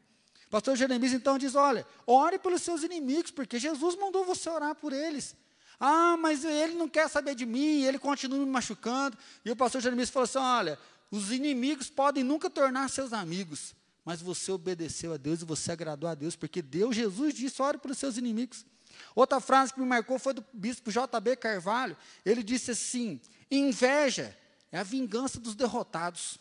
Pastor 0.49 0.75
Jeremias 0.75 1.13
então 1.13 1.37
diz: 1.37 1.55
olha, 1.55 1.85
ore 2.05 2.39
pelos 2.39 2.61
seus 2.61 2.83
inimigos, 2.83 3.31
porque 3.31 3.59
Jesus 3.59 3.95
mandou 3.95 4.25
você 4.25 4.49
orar 4.49 4.75
por 4.75 4.93
eles. 4.93 5.35
Ah, 5.79 6.15
mas 6.17 6.45
ele 6.45 6.75
não 6.75 6.87
quer 6.87 7.09
saber 7.09 7.35
de 7.35 7.45
mim, 7.45 7.83
ele 7.83 7.99
continua 7.99 8.39
me 8.39 8.45
machucando. 8.45 9.17
E 9.43 9.51
o 9.51 9.55
pastor 9.55 9.81
Jeremias 9.81 10.09
falou 10.09 10.23
assim: 10.23 10.37
olha, 10.37 10.79
os 11.11 11.31
inimigos 11.31 11.89
podem 11.89 12.23
nunca 12.23 12.49
tornar 12.49 12.89
seus 12.89 13.11
amigos, 13.11 13.75
mas 14.03 14.21
você 14.21 14.51
obedeceu 14.51 15.13
a 15.13 15.17
Deus 15.17 15.41
e 15.41 15.45
você 15.45 15.71
agradou 15.71 16.09
a 16.09 16.15
Deus, 16.15 16.35
porque 16.35 16.61
Deus, 16.61 16.95
Jesus 16.95 17.33
disse: 17.33 17.61
ore 17.61 17.77
pelos 17.77 17.97
seus 17.97 18.17
inimigos. 18.17 18.65
Outra 19.13 19.39
frase 19.39 19.73
que 19.73 19.79
me 19.79 19.85
marcou 19.85 20.17
foi 20.17 20.33
do 20.33 20.45
bispo 20.53 20.91
J.B. 20.91 21.35
Carvalho. 21.35 21.97
Ele 22.25 22.41
disse 22.43 22.71
assim: 22.71 23.19
inveja 23.51 24.35
é 24.71 24.79
a 24.79 24.83
vingança 24.83 25.39
dos 25.39 25.55
derrotados. 25.55 26.37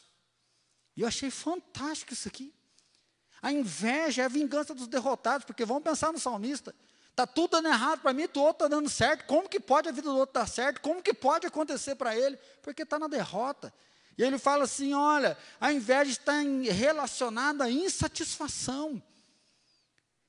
E 0.97 1.01
eu 1.03 1.09
achei 1.09 1.31
fantástico 1.31 2.13
isso 2.13 2.29
aqui. 2.29 2.55
A 3.45 3.53
inveja 3.53 4.23
é 4.23 4.25
a 4.25 4.29
vingança 4.29 4.75
dos 4.75 4.89
derrotados, 4.89 5.45
porque 5.45 5.67
vamos 5.67 5.83
pensar 5.83 6.11
no 6.11 6.19
salmista. 6.19 6.75
Está 7.11 7.27
tudo 7.27 7.51
dando 7.51 7.69
errado 7.69 8.01
para 8.01 8.15
mim, 8.15 8.23
o 8.23 8.41
outro 8.41 8.65
está 8.65 8.69
dando 8.69 8.89
certo. 8.89 9.27
Como 9.27 9.47
que 9.47 9.61
pode 9.61 9.87
a 9.87 9.93
vida 9.93 10.09
do 10.09 10.17
outro 10.17 10.33
dar 10.33 10.49
certo? 10.49 10.81
Como 10.81 11.03
que 11.03 11.13
pode 11.13 11.47
acontecer 11.47 11.95
para 11.95 12.17
ele? 12.17 12.39
Porque 12.63 12.85
está 12.85 12.99
na 12.99 13.07
derrota. 13.07 13.71
E 14.17 14.23
ele 14.23 14.39
fala 14.39 14.65
assim: 14.65 14.95
olha, 14.95 15.37
a 15.61 15.71
inveja 15.71 16.11
está 16.11 16.33
relacionada 16.73 17.65
à 17.65 17.71
insatisfação. 17.71 19.03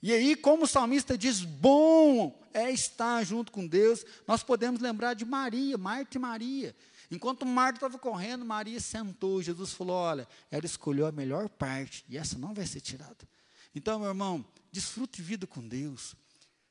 E 0.01 0.12
aí, 0.12 0.36
como 0.36 0.65
o 0.65 0.67
salmista 0.67 1.17
diz, 1.17 1.39
bom 1.39 2.38
é 2.54 2.69
estar 2.69 3.23
junto 3.23 3.49
com 3.49 3.65
Deus, 3.65 4.06
nós 4.28 4.43
podemos 4.43 4.82
lembrar 4.82 5.13
de 5.13 5.23
Maria, 5.23 5.78
Marta 5.78 6.17
e 6.17 6.19
Maria. 6.19 6.75
Enquanto 7.12 7.46
Marta 7.46 7.78
estava 7.78 7.98
correndo, 7.98 8.46
Maria 8.46 8.80
sentou. 8.80 9.41
Jesus 9.41 9.74
falou: 9.74 9.96
Olha, 9.96 10.28
ela 10.50 10.65
escolheu 10.65 11.06
a 11.06 11.12
melhor 11.12 11.50
parte 11.50 12.06
e 12.10 12.18
essa 12.18 12.38
não 12.38 12.54
vai 12.54 12.65
ser 12.65 12.82
tirada. 12.82 13.28
Então, 13.74 14.00
meu 14.00 14.10
irmão, 14.10 14.46
desfrute 14.72 15.22
vida 15.22 15.46
com 15.46 15.65
Deus. 15.68 16.15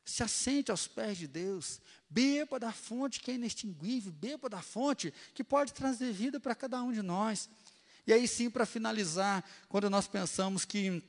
Se 0.04 0.22
assente 0.22 0.70
aos 0.70 0.86
pés 0.86 1.18
de 1.18 1.26
Deus. 1.26 1.80
Beba 2.08 2.60
da 2.60 2.72
fonte 2.72 3.20
que 3.20 3.30
é 3.30 3.34
inextinguível. 3.34 4.12
Beba 4.12 4.48
da 4.48 4.62
fonte 4.62 5.12
que 5.34 5.42
pode 5.42 5.72
trazer 5.72 6.12
vida 6.12 6.38
para 6.38 6.54
cada 6.54 6.82
um 6.82 6.92
de 6.92 7.02
nós. 7.02 7.48
E 8.06 8.12
aí, 8.12 8.28
sim, 8.28 8.50
para 8.50 8.66
finalizar, 8.66 9.42
quando 9.68 9.88
nós 9.88 10.06
pensamos 10.06 10.64
que 10.64 11.02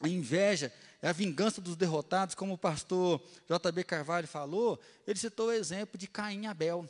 a 0.00 0.08
inveja 0.08 0.72
é 1.00 1.08
a 1.08 1.12
vingança 1.12 1.60
dos 1.60 1.76
derrotados, 1.76 2.34
como 2.34 2.54
o 2.54 2.58
pastor 2.58 3.22
J.B. 3.48 3.84
Carvalho 3.84 4.26
falou, 4.26 4.80
ele 5.06 5.18
citou 5.18 5.48
o 5.48 5.52
exemplo 5.52 5.98
de 5.98 6.08
Caim 6.08 6.42
e 6.42 6.46
Abel. 6.46 6.88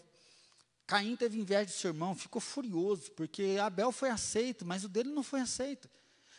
Caim 0.94 1.16
teve 1.16 1.40
inveja 1.40 1.66
de 1.66 1.72
seu 1.72 1.90
irmão, 1.90 2.14
ficou 2.14 2.40
furioso, 2.40 3.10
porque 3.16 3.56
Abel 3.60 3.90
foi 3.90 4.10
aceito, 4.10 4.64
mas 4.64 4.84
o 4.84 4.88
dele 4.88 5.08
não 5.10 5.24
foi 5.24 5.40
aceito. 5.40 5.90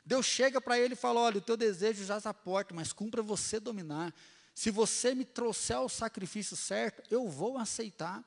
Deus 0.06 0.26
chega 0.26 0.62
para 0.62 0.80
ele 0.80 0.94
e 0.94 0.96
fala: 0.96 1.20
Olha, 1.20 1.39
o 1.39 1.41
teu 1.41 1.58
desejo 1.58 2.06
já 2.06 2.20
está 2.20 2.34
porta, 2.34 2.74
mas 2.74 2.94
cumpra 2.94 3.22
você 3.22 3.60
dominar. 3.60 4.15
Se 4.54 4.72
você 4.72 5.13
me 5.13 5.26
trouxer 5.26 5.78
o 5.82 5.89
sacrifício 5.89 6.56
certo, 6.56 7.04
eu 7.12 7.28
vou 7.28 7.58
aceitar. 7.58 8.24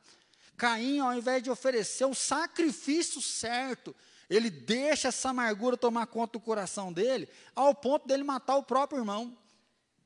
Caim, 0.55 0.99
ao 0.99 1.15
invés 1.15 1.43
de 1.43 1.51
oferecer 1.51 2.05
o 2.05 2.15
sacrifício 2.15 3.23
certo, 3.23 3.97
ele 4.29 4.51
deixa 4.51 5.09
essa 5.09 5.31
amargura 5.31 5.79
tomar 5.79 6.09
conta 6.09 6.33
do 6.35 6.41
coração 6.41 6.93
dele, 6.93 7.27
ao 7.57 7.75
ponto 7.75 8.07
dele 8.07 8.23
matar 8.23 8.57
o 8.57 8.63
próprio 8.63 9.01
irmão. 9.01 9.35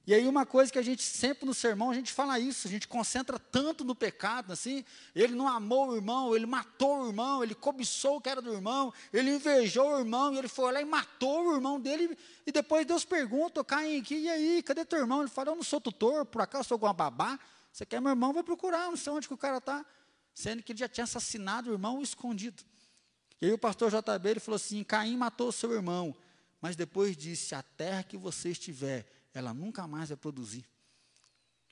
E 0.04 0.12
aí 0.12 0.26
uma 0.26 0.44
coisa 0.44 0.72
que 0.72 0.78
a 0.78 0.82
gente 0.82 1.02
sempre 1.02 1.46
no 1.46 1.54
sermão, 1.54 1.90
a 1.90 1.94
gente 1.94 2.12
fala 2.12 2.36
isso, 2.36 2.66
a 2.66 2.70
gente 2.70 2.88
concentra 2.88 3.38
tanto 3.38 3.84
no 3.84 3.94
pecado, 3.94 4.52
assim, 4.52 4.84
ele 5.14 5.32
não 5.32 5.46
amou 5.46 5.90
o 5.90 5.94
irmão, 5.94 6.34
ele 6.34 6.44
matou 6.44 7.02
o 7.02 7.06
irmão, 7.06 7.42
ele 7.42 7.54
cobiçou 7.54 8.16
o 8.16 8.20
que 8.20 8.28
era 8.28 8.42
do 8.42 8.52
irmão, 8.52 8.92
ele 9.12 9.36
invejou 9.36 9.94
o 9.94 9.98
irmão, 10.00 10.34
e 10.34 10.38
ele 10.38 10.48
foi 10.48 10.72
lá 10.72 10.80
e 10.80 10.84
matou 10.84 11.46
o 11.46 11.54
irmão 11.54 11.78
dele, 11.80 12.18
e 12.44 12.50
depois 12.50 12.84
Deus 12.84 13.04
pergunta, 13.04 13.62
Caim, 13.62 14.00
aqui, 14.00 14.16
e 14.16 14.28
aí, 14.28 14.62
cadê 14.64 14.84
teu 14.84 14.98
irmão? 14.98 15.20
Ele 15.20 15.30
fala, 15.30 15.50
eu 15.50 15.54
não 15.54 15.62
sou 15.62 15.80
tutor, 15.80 16.26
por 16.26 16.42
acaso 16.42 16.68
sou 16.68 16.74
alguma 16.74 16.92
babá? 16.92 17.38
Você 17.72 17.86
quer 17.86 18.00
meu 18.00 18.10
irmão, 18.10 18.32
vai 18.32 18.42
procurar, 18.42 18.90
não 18.90 18.96
sei 18.96 19.12
onde 19.12 19.28
que 19.28 19.34
o 19.34 19.38
cara 19.38 19.58
está, 19.58 19.86
sendo 20.34 20.64
que 20.64 20.72
ele 20.72 20.80
já 20.80 20.88
tinha 20.88 21.04
assassinado 21.04 21.70
o 21.70 21.74
irmão 21.74 22.02
escondido. 22.02 22.64
E 23.40 23.46
aí 23.46 23.52
o 23.52 23.58
pastor 23.58 23.88
JB, 23.88 24.28
ele 24.28 24.40
falou 24.40 24.56
assim, 24.56 24.82
Caim 24.82 25.16
matou 25.16 25.48
o 25.48 25.52
seu 25.52 25.72
irmão, 25.72 26.12
mas 26.60 26.74
depois 26.74 27.16
disse, 27.16 27.54
a 27.54 27.62
terra 27.62 28.02
que 28.02 28.16
você 28.16 28.50
estiver, 28.50 29.06
ela 29.34 29.54
nunca 29.54 29.86
mais 29.86 30.08
vai 30.08 30.16
produzir. 30.16 30.64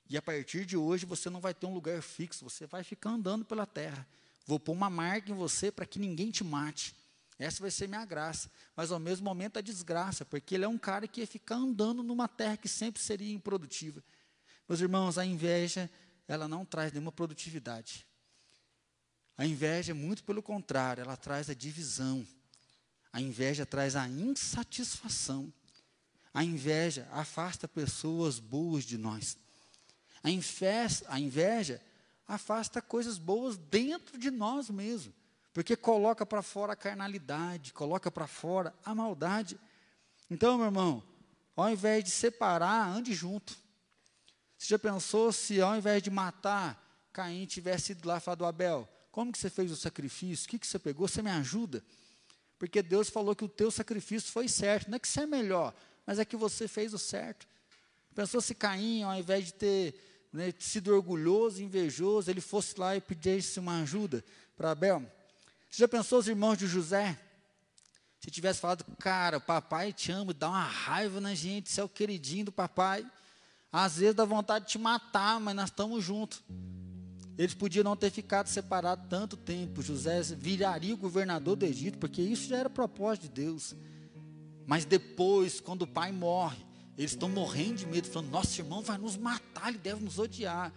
E 0.08 0.16
a 0.16 0.22
partir 0.22 0.64
de 0.64 0.76
hoje 0.76 1.06
você 1.06 1.30
não 1.30 1.40
vai 1.40 1.54
ter 1.54 1.66
um 1.66 1.74
lugar 1.74 2.02
fixo, 2.02 2.44
você 2.44 2.66
vai 2.66 2.82
ficar 2.82 3.10
andando 3.10 3.44
pela 3.44 3.66
terra. 3.66 4.06
Vou 4.46 4.58
pôr 4.58 4.72
uma 4.72 4.90
marca 4.90 5.30
em 5.30 5.34
você 5.34 5.70
para 5.70 5.86
que 5.86 5.98
ninguém 5.98 6.30
te 6.30 6.42
mate. 6.42 6.94
Essa 7.38 7.60
vai 7.60 7.70
ser 7.70 7.88
minha 7.88 8.04
graça. 8.04 8.50
Mas 8.74 8.90
ao 8.90 8.98
mesmo 8.98 9.24
momento 9.24 9.58
a 9.58 9.62
desgraça, 9.62 10.24
porque 10.24 10.54
ele 10.54 10.64
é 10.64 10.68
um 10.68 10.76
cara 10.76 11.06
que 11.06 11.20
ia 11.20 11.26
ficar 11.26 11.56
andando 11.56 12.02
numa 12.02 12.26
terra 12.26 12.56
que 12.56 12.68
sempre 12.68 13.00
seria 13.00 13.32
improdutiva. 13.32 14.02
Meus 14.68 14.80
irmãos, 14.80 15.16
a 15.16 15.24
inveja 15.24 15.90
ela 16.26 16.46
não 16.46 16.64
traz 16.64 16.92
nenhuma 16.92 17.10
produtividade. 17.10 18.06
A 19.36 19.46
inveja, 19.46 19.94
muito 19.94 20.22
pelo 20.22 20.42
contrário, 20.42 21.00
ela 21.00 21.16
traz 21.16 21.48
a 21.48 21.54
divisão. 21.54 22.26
A 23.12 23.20
inveja 23.20 23.64
traz 23.64 23.96
a 23.96 24.06
insatisfação. 24.06 25.52
A 26.32 26.44
inveja 26.44 27.08
afasta 27.12 27.66
pessoas 27.66 28.38
boas 28.38 28.84
de 28.84 28.96
nós. 28.96 29.36
A, 30.22 30.30
inveja, 30.30 31.04
a 31.08 31.18
inveja 31.18 31.80
afasta 32.26 32.80
coisas 32.80 33.18
boas 33.18 33.56
dentro 33.56 34.18
de 34.18 34.30
nós 34.30 34.70
mesmos, 34.70 35.14
porque 35.52 35.74
coloca 35.74 36.24
para 36.24 36.42
fora 36.42 36.74
a 36.74 36.76
carnalidade, 36.76 37.72
coloca 37.72 38.10
para 38.10 38.26
fora 38.26 38.72
a 38.84 38.94
maldade. 38.94 39.58
Então, 40.30 40.56
meu 40.56 40.66
irmão, 40.66 41.02
ao 41.56 41.70
invés 41.70 42.04
de 42.04 42.10
separar, 42.10 42.88
ande 42.88 43.12
junto. 43.12 43.56
Você 44.56 44.68
já 44.68 44.78
pensou 44.78 45.32
se 45.32 45.60
ao 45.60 45.76
invés 45.76 46.02
de 46.02 46.10
matar, 46.10 46.80
Caim 47.12 47.44
tivesse 47.46 47.92
ido 47.92 48.06
lá 48.06 48.18
e 48.18 48.20
falado, 48.20 48.44
Abel, 48.44 48.88
como 49.10 49.32
que 49.32 49.38
você 49.38 49.50
fez 49.50 49.72
o 49.72 49.76
sacrifício? 49.76 50.46
O 50.46 50.48
que, 50.48 50.58
que 50.58 50.66
você 50.66 50.78
pegou? 50.78 51.08
Você 51.08 51.22
me 51.22 51.30
ajuda? 51.30 51.82
Porque 52.58 52.82
Deus 52.82 53.08
falou 53.08 53.34
que 53.34 53.44
o 53.44 53.48
teu 53.48 53.70
sacrifício 53.70 54.30
foi 54.30 54.46
certo. 54.46 54.88
Não 54.88 54.96
é 54.96 54.98
que 54.98 55.08
você 55.08 55.22
é 55.22 55.26
melhor, 55.26 55.74
mas 56.10 56.18
é 56.18 56.24
que 56.24 56.36
você 56.36 56.66
fez 56.66 56.92
o 56.92 56.98
certo. 56.98 57.46
Pensou 58.16 58.40
se 58.40 58.52
Caim, 58.52 59.04
ao 59.04 59.14
invés 59.14 59.44
de 59.44 59.54
ter 59.54 60.26
né, 60.32 60.52
sido 60.58 60.92
orgulhoso, 60.92 61.62
invejoso, 61.62 62.28
ele 62.28 62.40
fosse 62.40 62.74
lá 62.80 62.96
e 62.96 63.00
pedisse 63.00 63.60
uma 63.60 63.80
ajuda 63.82 64.24
para 64.56 64.72
Abel? 64.72 65.08
Você 65.70 65.82
já 65.82 65.86
pensou 65.86 66.18
os 66.18 66.26
irmãos 66.26 66.58
de 66.58 66.66
José? 66.66 67.16
Se 68.18 68.28
tivesse 68.28 68.58
falado, 68.58 68.84
cara, 68.98 69.38
papai 69.38 69.92
te 69.92 70.10
ama, 70.10 70.34
dá 70.34 70.48
uma 70.48 70.64
raiva 70.64 71.20
na 71.20 71.32
gente, 71.32 71.70
você 71.70 71.80
é 71.80 71.84
o 71.84 71.88
queridinho 71.88 72.46
do 72.46 72.52
papai. 72.52 73.08
Às 73.72 73.98
vezes 73.98 74.16
dá 74.16 74.24
vontade 74.24 74.64
de 74.64 74.72
te 74.72 74.78
matar, 74.80 75.38
mas 75.38 75.54
nós 75.54 75.70
estamos 75.70 76.02
juntos. 76.02 76.42
Eles 77.38 77.54
podiam 77.54 77.84
não 77.84 77.94
ter 77.94 78.10
ficado 78.10 78.48
separados 78.48 79.06
tanto 79.08 79.36
tempo. 79.36 79.80
José 79.80 80.20
viraria 80.36 80.96
governador 80.96 81.54
do 81.54 81.64
Egito, 81.64 81.98
porque 81.98 82.20
isso 82.20 82.48
já 82.48 82.56
era 82.56 82.68
propósito 82.68 83.28
de 83.28 83.42
Deus. 83.42 83.76
Mas 84.70 84.84
depois, 84.84 85.60
quando 85.60 85.82
o 85.82 85.86
pai 85.86 86.12
morre, 86.12 86.64
eles 86.96 87.10
estão 87.10 87.28
morrendo 87.28 87.78
de 87.78 87.86
medo, 87.88 88.06
falando: 88.06 88.30
Nosso 88.30 88.60
irmão 88.60 88.82
vai 88.82 88.96
nos 88.98 89.16
matar, 89.16 89.70
ele 89.70 89.78
deve 89.78 90.04
nos 90.04 90.16
odiar. 90.16 90.72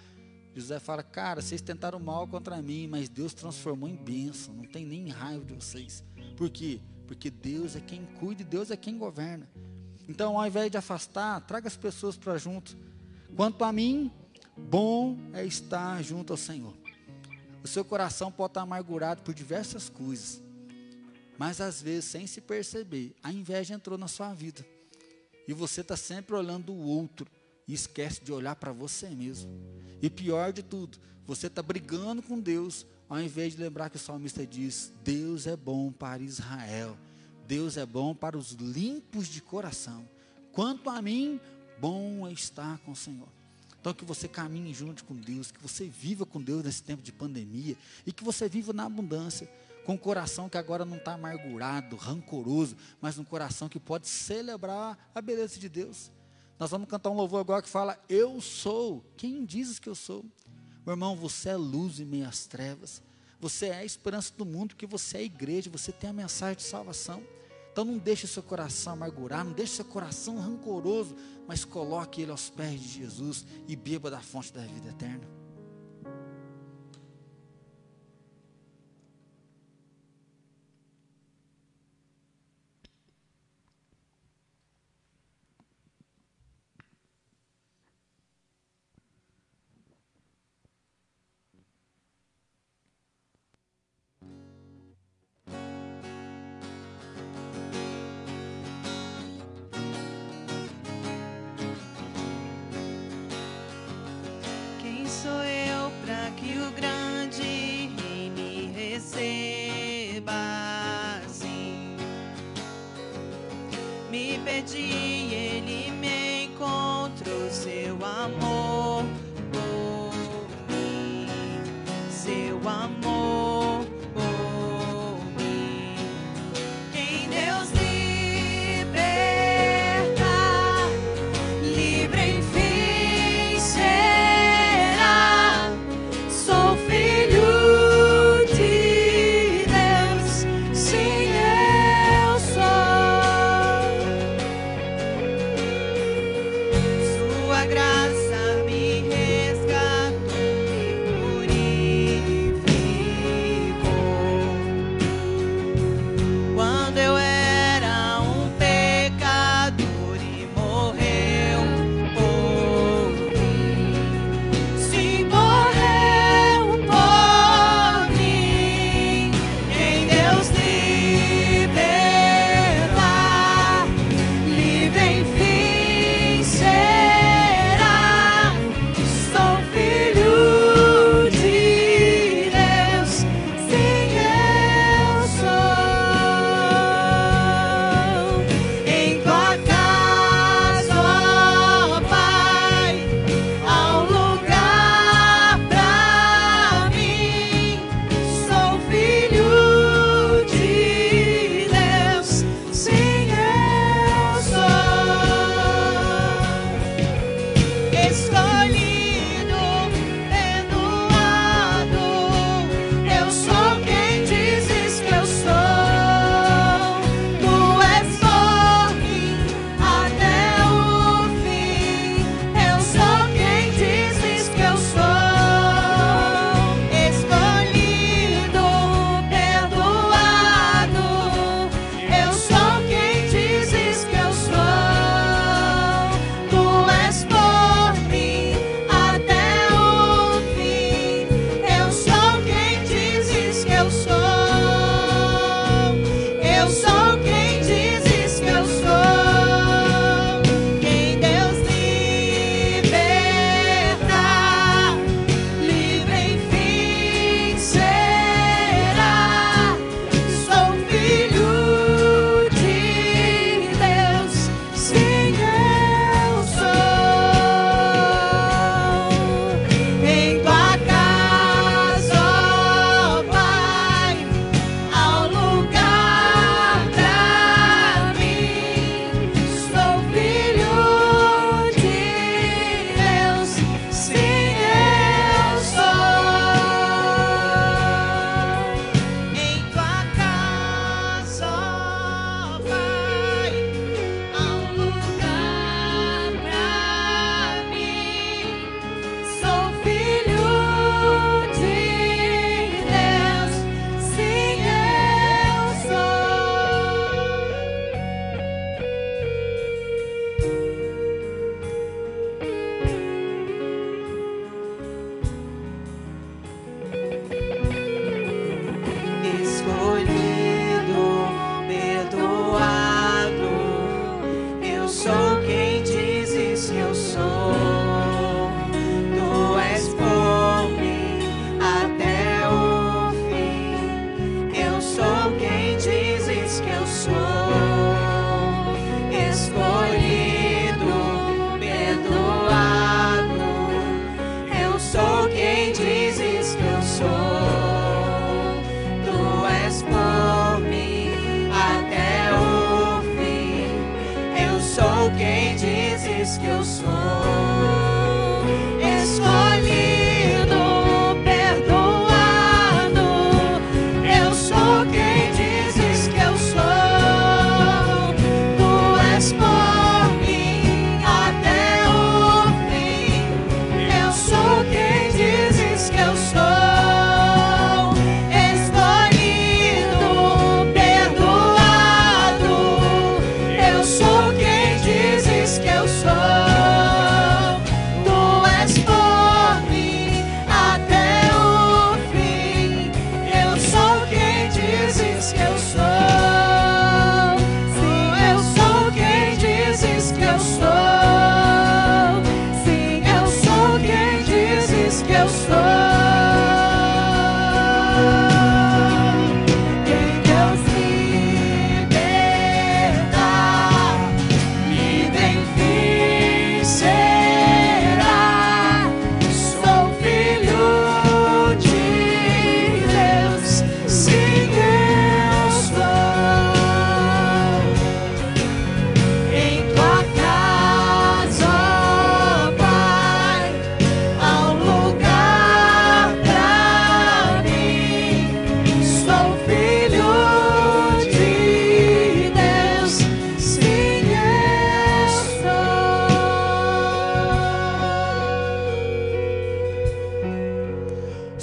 José 0.55 0.79
fala: 0.79 1.03
Cara, 1.03 1.43
vocês 1.43 1.61
tentaram 1.61 1.99
mal 1.99 2.27
contra 2.27 2.59
mim, 2.59 2.87
mas 2.87 3.07
Deus 3.07 3.35
transformou 3.35 3.87
em 3.87 3.95
bênção. 3.95 4.51
Não 4.55 4.63
tem 4.63 4.83
nem 4.83 5.09
raiva 5.09 5.45
de 5.45 5.53
vocês. 5.53 6.03
Por 6.35 6.49
quê? 6.49 6.81
Porque 7.05 7.29
Deus 7.29 7.75
é 7.75 7.81
quem 7.81 8.03
cuida 8.19 8.41
e 8.41 8.45
Deus 8.45 8.71
é 8.71 8.75
quem 8.75 8.97
governa. 8.97 9.47
Então, 10.09 10.39
ao 10.39 10.47
invés 10.47 10.71
de 10.71 10.77
afastar, 10.77 11.39
traga 11.41 11.67
as 11.67 11.77
pessoas 11.77 12.17
para 12.17 12.35
junto. 12.35 12.75
Quanto 13.35 13.63
a 13.63 13.71
mim, 13.71 14.11
bom 14.57 15.19
é 15.33 15.45
estar 15.45 16.01
junto 16.01 16.33
ao 16.33 16.37
Senhor. 16.37 16.73
O 17.63 17.67
seu 17.67 17.85
coração 17.85 18.31
pode 18.31 18.49
estar 18.49 18.61
amargurado 18.61 19.21
por 19.21 19.35
diversas 19.35 19.87
coisas, 19.87 20.41
mas 21.37 21.59
às 21.59 21.81
vezes, 21.81 22.05
sem 22.05 22.27
se 22.27 22.41
perceber, 22.41 23.15
a 23.23 23.31
inveja 23.31 23.73
entrou 23.73 23.97
na 23.97 24.07
sua 24.07 24.33
vida. 24.33 24.65
E 25.47 25.53
você 25.53 25.81
está 25.81 25.97
sempre 25.97 26.35
olhando 26.35 26.71
o 26.71 26.85
outro 26.85 27.27
e 27.67 27.73
esquece 27.73 28.23
de 28.23 28.31
olhar 28.31 28.55
para 28.55 28.71
você 28.71 29.09
mesmo. 29.09 29.49
E 30.01 30.09
pior 30.09 30.53
de 30.53 30.63
tudo, 30.63 30.97
você 31.25 31.47
está 31.47 31.61
brigando 31.61 32.21
com 32.21 32.39
Deus, 32.39 32.85
ao 33.09 33.19
invés 33.19 33.53
de 33.53 33.61
lembrar 33.61 33.89
que 33.89 33.97
o 33.97 33.99
salmista 33.99 34.45
diz: 34.45 34.91
Deus 35.03 35.47
é 35.47 35.55
bom 35.55 35.91
para 35.91 36.21
Israel, 36.21 36.97
Deus 37.47 37.77
é 37.77 37.85
bom 37.85 38.13
para 38.13 38.37
os 38.37 38.51
limpos 38.51 39.27
de 39.27 39.41
coração. 39.41 40.07
Quanto 40.51 40.89
a 40.89 41.01
mim, 41.01 41.39
bom 41.79 42.27
é 42.27 42.31
estar 42.31 42.77
com 42.79 42.91
o 42.91 42.95
Senhor. 42.95 43.27
Então, 43.79 43.93
que 43.93 44.05
você 44.05 44.29
caminhe 44.29 44.73
junto 44.73 45.03
com 45.03 45.13
Deus, 45.13 45.51
que 45.51 45.61
você 45.61 45.85
viva 45.89 46.25
com 46.25 46.41
Deus 46.41 46.63
nesse 46.63 46.81
tempo 46.81 47.03
de 47.03 47.11
pandemia 47.11 47.75
e 48.05 48.13
que 48.13 48.23
você 48.23 48.47
viva 48.47 48.71
na 48.71 48.85
abundância 48.85 49.49
com 49.83 49.93
um 49.93 49.97
coração 49.97 50.49
que 50.49 50.57
agora 50.57 50.85
não 50.85 50.97
está 50.97 51.13
amargurado, 51.13 51.95
rancoroso, 51.95 52.75
mas 53.01 53.17
um 53.17 53.23
coração 53.23 53.69
que 53.69 53.79
pode 53.79 54.07
celebrar 54.07 54.97
a 55.13 55.21
beleza 55.21 55.59
de 55.59 55.69
Deus. 55.69 56.11
Nós 56.59 56.71
vamos 56.71 56.87
cantar 56.87 57.09
um 57.09 57.15
louvor 57.15 57.41
agora 57.41 57.61
que 57.61 57.69
fala: 57.69 58.01
Eu 58.07 58.39
sou. 58.39 59.03
Quem 59.17 59.45
dizes 59.45 59.79
que 59.79 59.89
eu 59.89 59.95
sou? 59.95 60.23
Meu 60.85 60.93
irmão, 60.93 61.15
você 61.15 61.49
é 61.49 61.55
luz 61.55 61.99
em 61.99 62.05
meias 62.05 62.45
trevas. 62.45 63.01
Você 63.39 63.67
é 63.67 63.75
a 63.75 63.85
esperança 63.85 64.33
do 64.37 64.45
mundo, 64.45 64.69
porque 64.69 64.85
você 64.85 65.17
é 65.17 65.19
a 65.19 65.23
igreja, 65.23 65.69
você 65.69 65.91
tem 65.91 66.09
a 66.09 66.13
mensagem 66.13 66.55
de 66.55 66.63
salvação. 66.63 67.21
Então 67.71 67.83
não 67.83 67.97
deixe 67.97 68.27
seu 68.27 68.43
coração 68.43 68.93
amargurar, 68.93 69.43
não 69.43 69.51
deixe 69.51 69.73
seu 69.73 69.85
coração 69.85 70.37
rancoroso, 70.39 71.15
mas 71.47 71.65
coloque 71.65 72.21
ele 72.21 72.31
aos 72.31 72.49
pés 72.49 72.79
de 72.79 72.87
Jesus 72.87 73.45
e 73.67 73.75
beba 73.75 74.09
da 74.11 74.21
fonte 74.21 74.53
da 74.53 74.61
vida 74.61 74.89
eterna. 74.89 75.42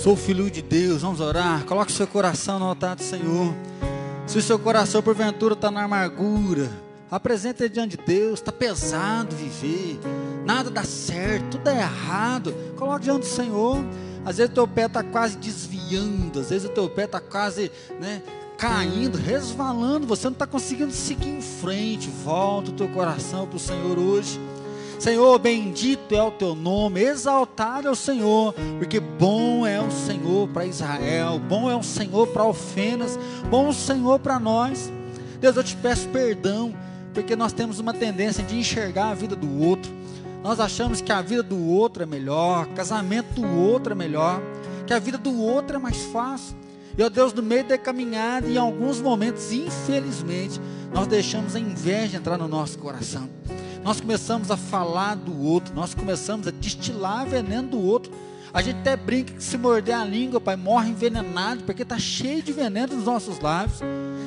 Sou 0.02 0.16
filho 0.16 0.50
de 0.50 0.62
Deus, 0.62 1.02
vamos 1.02 1.20
orar. 1.20 1.62
Coloque 1.66 1.92
seu 1.92 2.06
coração 2.06 2.58
no 2.58 2.64
altar 2.64 2.96
do 2.96 3.02
Senhor. 3.02 3.54
Se 4.26 4.38
o 4.38 4.40
seu 4.40 4.58
coração 4.58 5.02
porventura 5.02 5.52
está 5.52 5.70
na 5.70 5.82
amargura, 5.82 6.70
apresente 7.10 7.68
diante 7.68 7.98
de 7.98 8.04
Deus. 8.06 8.40
Está 8.40 8.50
pesado 8.50 9.36
viver, 9.36 10.00
nada 10.42 10.70
dá 10.70 10.84
certo, 10.84 11.58
tudo 11.58 11.68
é 11.68 11.80
errado. 11.80 12.54
Coloque 12.78 13.04
diante 13.04 13.20
do 13.20 13.26
Senhor. 13.26 13.84
Às 14.24 14.38
vezes 14.38 14.50
o 14.50 14.54
teu 14.54 14.66
pé 14.66 14.86
está 14.86 15.02
quase 15.02 15.36
desviando, 15.36 16.40
às 16.40 16.48
vezes 16.48 16.66
o 16.66 16.72
teu 16.72 16.88
pé 16.88 17.04
está 17.04 17.20
quase, 17.20 17.70
né, 18.00 18.22
caindo, 18.56 19.18
resvalando. 19.18 20.06
Você 20.06 20.28
não 20.28 20.32
está 20.32 20.46
conseguindo 20.46 20.92
seguir 20.92 21.28
em 21.28 21.42
frente. 21.42 22.08
Volta 22.24 22.70
o 22.70 22.74
teu 22.74 22.88
coração 22.88 23.46
para 23.46 23.56
o 23.58 23.60
Senhor 23.60 23.98
hoje. 23.98 24.40
Senhor, 25.00 25.38
bendito 25.38 26.14
é 26.14 26.22
o 26.22 26.30
teu 26.30 26.54
nome, 26.54 27.00
exaltado 27.00 27.88
é 27.88 27.90
o 27.90 27.96
Senhor, 27.96 28.52
porque 28.76 29.00
bom 29.00 29.66
é 29.66 29.80
o 29.80 29.90
Senhor 29.90 30.46
para 30.48 30.66
Israel, 30.66 31.38
bom 31.38 31.70
é 31.70 31.74
o 31.74 31.82
Senhor 31.82 32.26
para 32.26 32.44
Ofenas, 32.44 33.18
bom 33.48 33.68
é 33.68 33.70
o 33.70 33.72
Senhor 33.72 34.18
para 34.18 34.38
nós. 34.38 34.92
Deus, 35.40 35.56
eu 35.56 35.64
te 35.64 35.74
peço 35.74 36.06
perdão, 36.10 36.74
porque 37.14 37.34
nós 37.34 37.50
temos 37.50 37.80
uma 37.80 37.94
tendência 37.94 38.44
de 38.44 38.58
enxergar 38.58 39.08
a 39.08 39.14
vida 39.14 39.34
do 39.34 39.62
outro. 39.62 39.90
Nós 40.42 40.60
achamos 40.60 41.00
que 41.00 41.10
a 41.10 41.22
vida 41.22 41.42
do 41.42 41.58
outro 41.66 42.02
é 42.02 42.06
melhor, 42.06 42.66
casamento 42.66 43.40
do 43.40 43.58
outro 43.58 43.92
é 43.92 43.96
melhor, 43.96 44.38
que 44.86 44.92
a 44.92 44.98
vida 44.98 45.16
do 45.16 45.34
outro 45.40 45.76
é 45.76 45.78
mais 45.78 45.96
fácil. 46.12 46.54
E, 46.98 47.02
ó 47.02 47.08
Deus, 47.08 47.32
no 47.32 47.42
meio 47.42 47.64
da 47.64 47.78
caminhada, 47.78 48.46
em 48.46 48.58
alguns 48.58 49.00
momentos, 49.00 49.50
infelizmente, 49.50 50.60
nós 50.92 51.06
deixamos 51.06 51.56
a 51.56 51.58
inveja 51.58 52.18
entrar 52.18 52.36
no 52.36 52.46
nosso 52.46 52.78
coração. 52.78 53.30
Nós 53.82 54.00
começamos 54.00 54.50
a 54.50 54.56
falar 54.56 55.16
do 55.16 55.42
outro, 55.42 55.74
nós 55.74 55.94
começamos 55.94 56.46
a 56.46 56.50
destilar 56.50 57.26
veneno 57.26 57.68
do 57.68 57.80
outro. 57.80 58.12
A 58.52 58.60
gente 58.60 58.78
até 58.80 58.96
brinca 58.96 59.32
que 59.32 59.42
se 59.42 59.56
morder 59.56 59.94
a 59.94 60.04
língua, 60.04 60.40
Pai, 60.40 60.56
morre 60.56 60.90
envenenado, 60.90 61.62
porque 61.64 61.82
está 61.82 61.98
cheio 61.98 62.42
de 62.42 62.52
veneno 62.52 62.94
nos 62.94 63.04
nossos 63.04 63.38
lábios. 63.40 63.80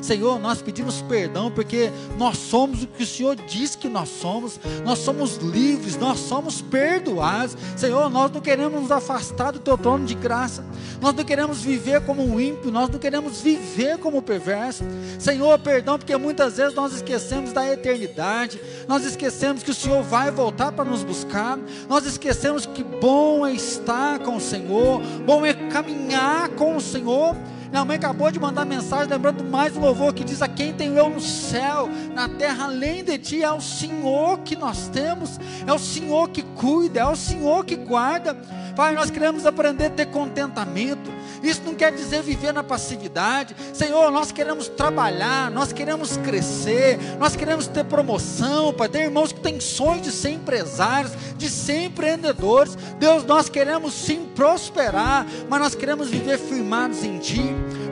Senhor, 0.03 0.37
nós 0.37 0.61
pedimos 0.61 1.01
perdão 1.01 1.49
porque 1.49 1.89
nós 2.17 2.37
somos 2.37 2.83
o 2.83 2.87
que 2.87 3.03
o 3.03 3.07
Senhor 3.07 3.37
diz 3.37 3.73
que 3.73 3.87
nós 3.87 4.09
somos, 4.09 4.59
nós 4.83 4.99
somos 4.99 5.37
livres, 5.37 5.95
nós 5.95 6.19
somos 6.19 6.61
perdoados. 6.61 7.55
Senhor, 7.77 8.09
nós 8.09 8.29
não 8.29 8.41
queremos 8.41 8.81
nos 8.81 8.91
afastar 8.91 9.51
do 9.53 9.59
teu 9.59 9.77
trono 9.77 10.05
de 10.05 10.13
graça, 10.13 10.65
nós 10.99 11.15
não 11.15 11.23
queremos 11.23 11.61
viver 11.61 12.01
como 12.01 12.21
um 12.21 12.37
ímpio, 12.37 12.69
nós 12.69 12.89
não 12.89 12.99
queremos 12.99 13.39
viver 13.39 13.97
como 13.97 14.21
perverso. 14.21 14.83
Senhor, 15.17 15.57
perdão 15.59 15.97
porque 15.97 16.17
muitas 16.17 16.57
vezes 16.57 16.73
nós 16.73 16.93
esquecemos 16.93 17.53
da 17.53 17.65
eternidade, 17.65 18.59
nós 18.89 19.05
esquecemos 19.05 19.63
que 19.63 19.71
o 19.71 19.73
Senhor 19.73 20.03
vai 20.03 20.29
voltar 20.31 20.73
para 20.73 20.83
nos 20.83 21.05
buscar, 21.05 21.57
nós 21.87 22.05
esquecemos 22.05 22.65
que 22.65 22.83
bom 22.83 23.47
é 23.47 23.53
estar 23.53 24.19
com 24.19 24.35
o 24.35 24.41
Senhor, 24.41 25.01
bom 25.25 25.45
é 25.45 25.53
caminhar 25.53 26.49
com 26.49 26.75
o 26.75 26.81
Senhor. 26.81 27.37
Minha 27.74 27.86
mãe 27.86 27.95
acabou 27.95 28.30
de 28.30 28.39
mandar 28.39 28.65
mensagem, 28.65 29.07
lembrando 29.09 29.43
mais 29.43 29.76
um 29.76 29.80
louvor 29.80 30.13
que 30.13 30.24
diz: 30.24 30.43
A 30.43 30.47
quem 30.47 30.71
tem 30.71 30.95
eu 30.95 31.09
no 31.09 31.19
céu, 31.19 31.89
na 32.13 32.30
terra 32.30 32.65
além 32.65 33.03
de 33.03 33.17
ti, 33.17 33.41
é 33.41 33.51
o 33.51 33.59
Senhor 33.59 34.38
que 34.41 34.55
nós 34.55 34.89
temos, 34.89 35.39
é 35.65 35.74
o 35.74 35.80
Senhor 35.80 36.30
que 36.30 36.43
cuida, 36.43 36.99
é 36.99 37.05
o 37.07 37.15
Senhor 37.15 37.65
que 37.65 37.76
guarda. 37.76 38.38
Pai, 38.76 38.93
nós 38.93 39.11
queremos 39.11 39.45
aprender 39.45 39.86
a 39.86 39.89
ter 39.89 40.07
contentamento. 40.07 41.11
Isso 41.43 41.61
não 41.65 41.76
quer 41.76 41.91
dizer 41.91 42.24
viver 42.24 42.53
na 42.53 42.63
passividade. 42.63 43.55
Senhor, 43.74 44.09
nós 44.11 44.32
queremos 44.32 44.67
trabalhar, 44.67 45.51
nós 45.51 45.74
queremos 45.74 46.17
crescer, 46.17 46.97
nós 47.19 47.36
queremos 47.36 47.67
ter 47.67 47.84
promoção, 47.86 48.74
Pai. 48.74 48.89
Tem 48.89 49.03
irmãos 49.03 49.32
que 49.32 49.41
têm 49.41 49.59
sonhos 49.59 50.03
de 50.03 50.11
ser 50.11 50.32
empresários, 50.32 51.13
de 51.38 51.49
ser 51.49 51.86
empreendedores. 51.86 52.76
Deus, 52.97 53.24
nós 53.26 53.49
queremos 53.49 53.93
sim 53.93 54.26
prosperar, 54.36 55.26
mas 55.49 55.59
nós 55.59 55.76
queremos 55.76 56.09
viver 56.09 56.39
firmados 56.39 57.03
em 57.03 57.19
Ti. 57.19 57.43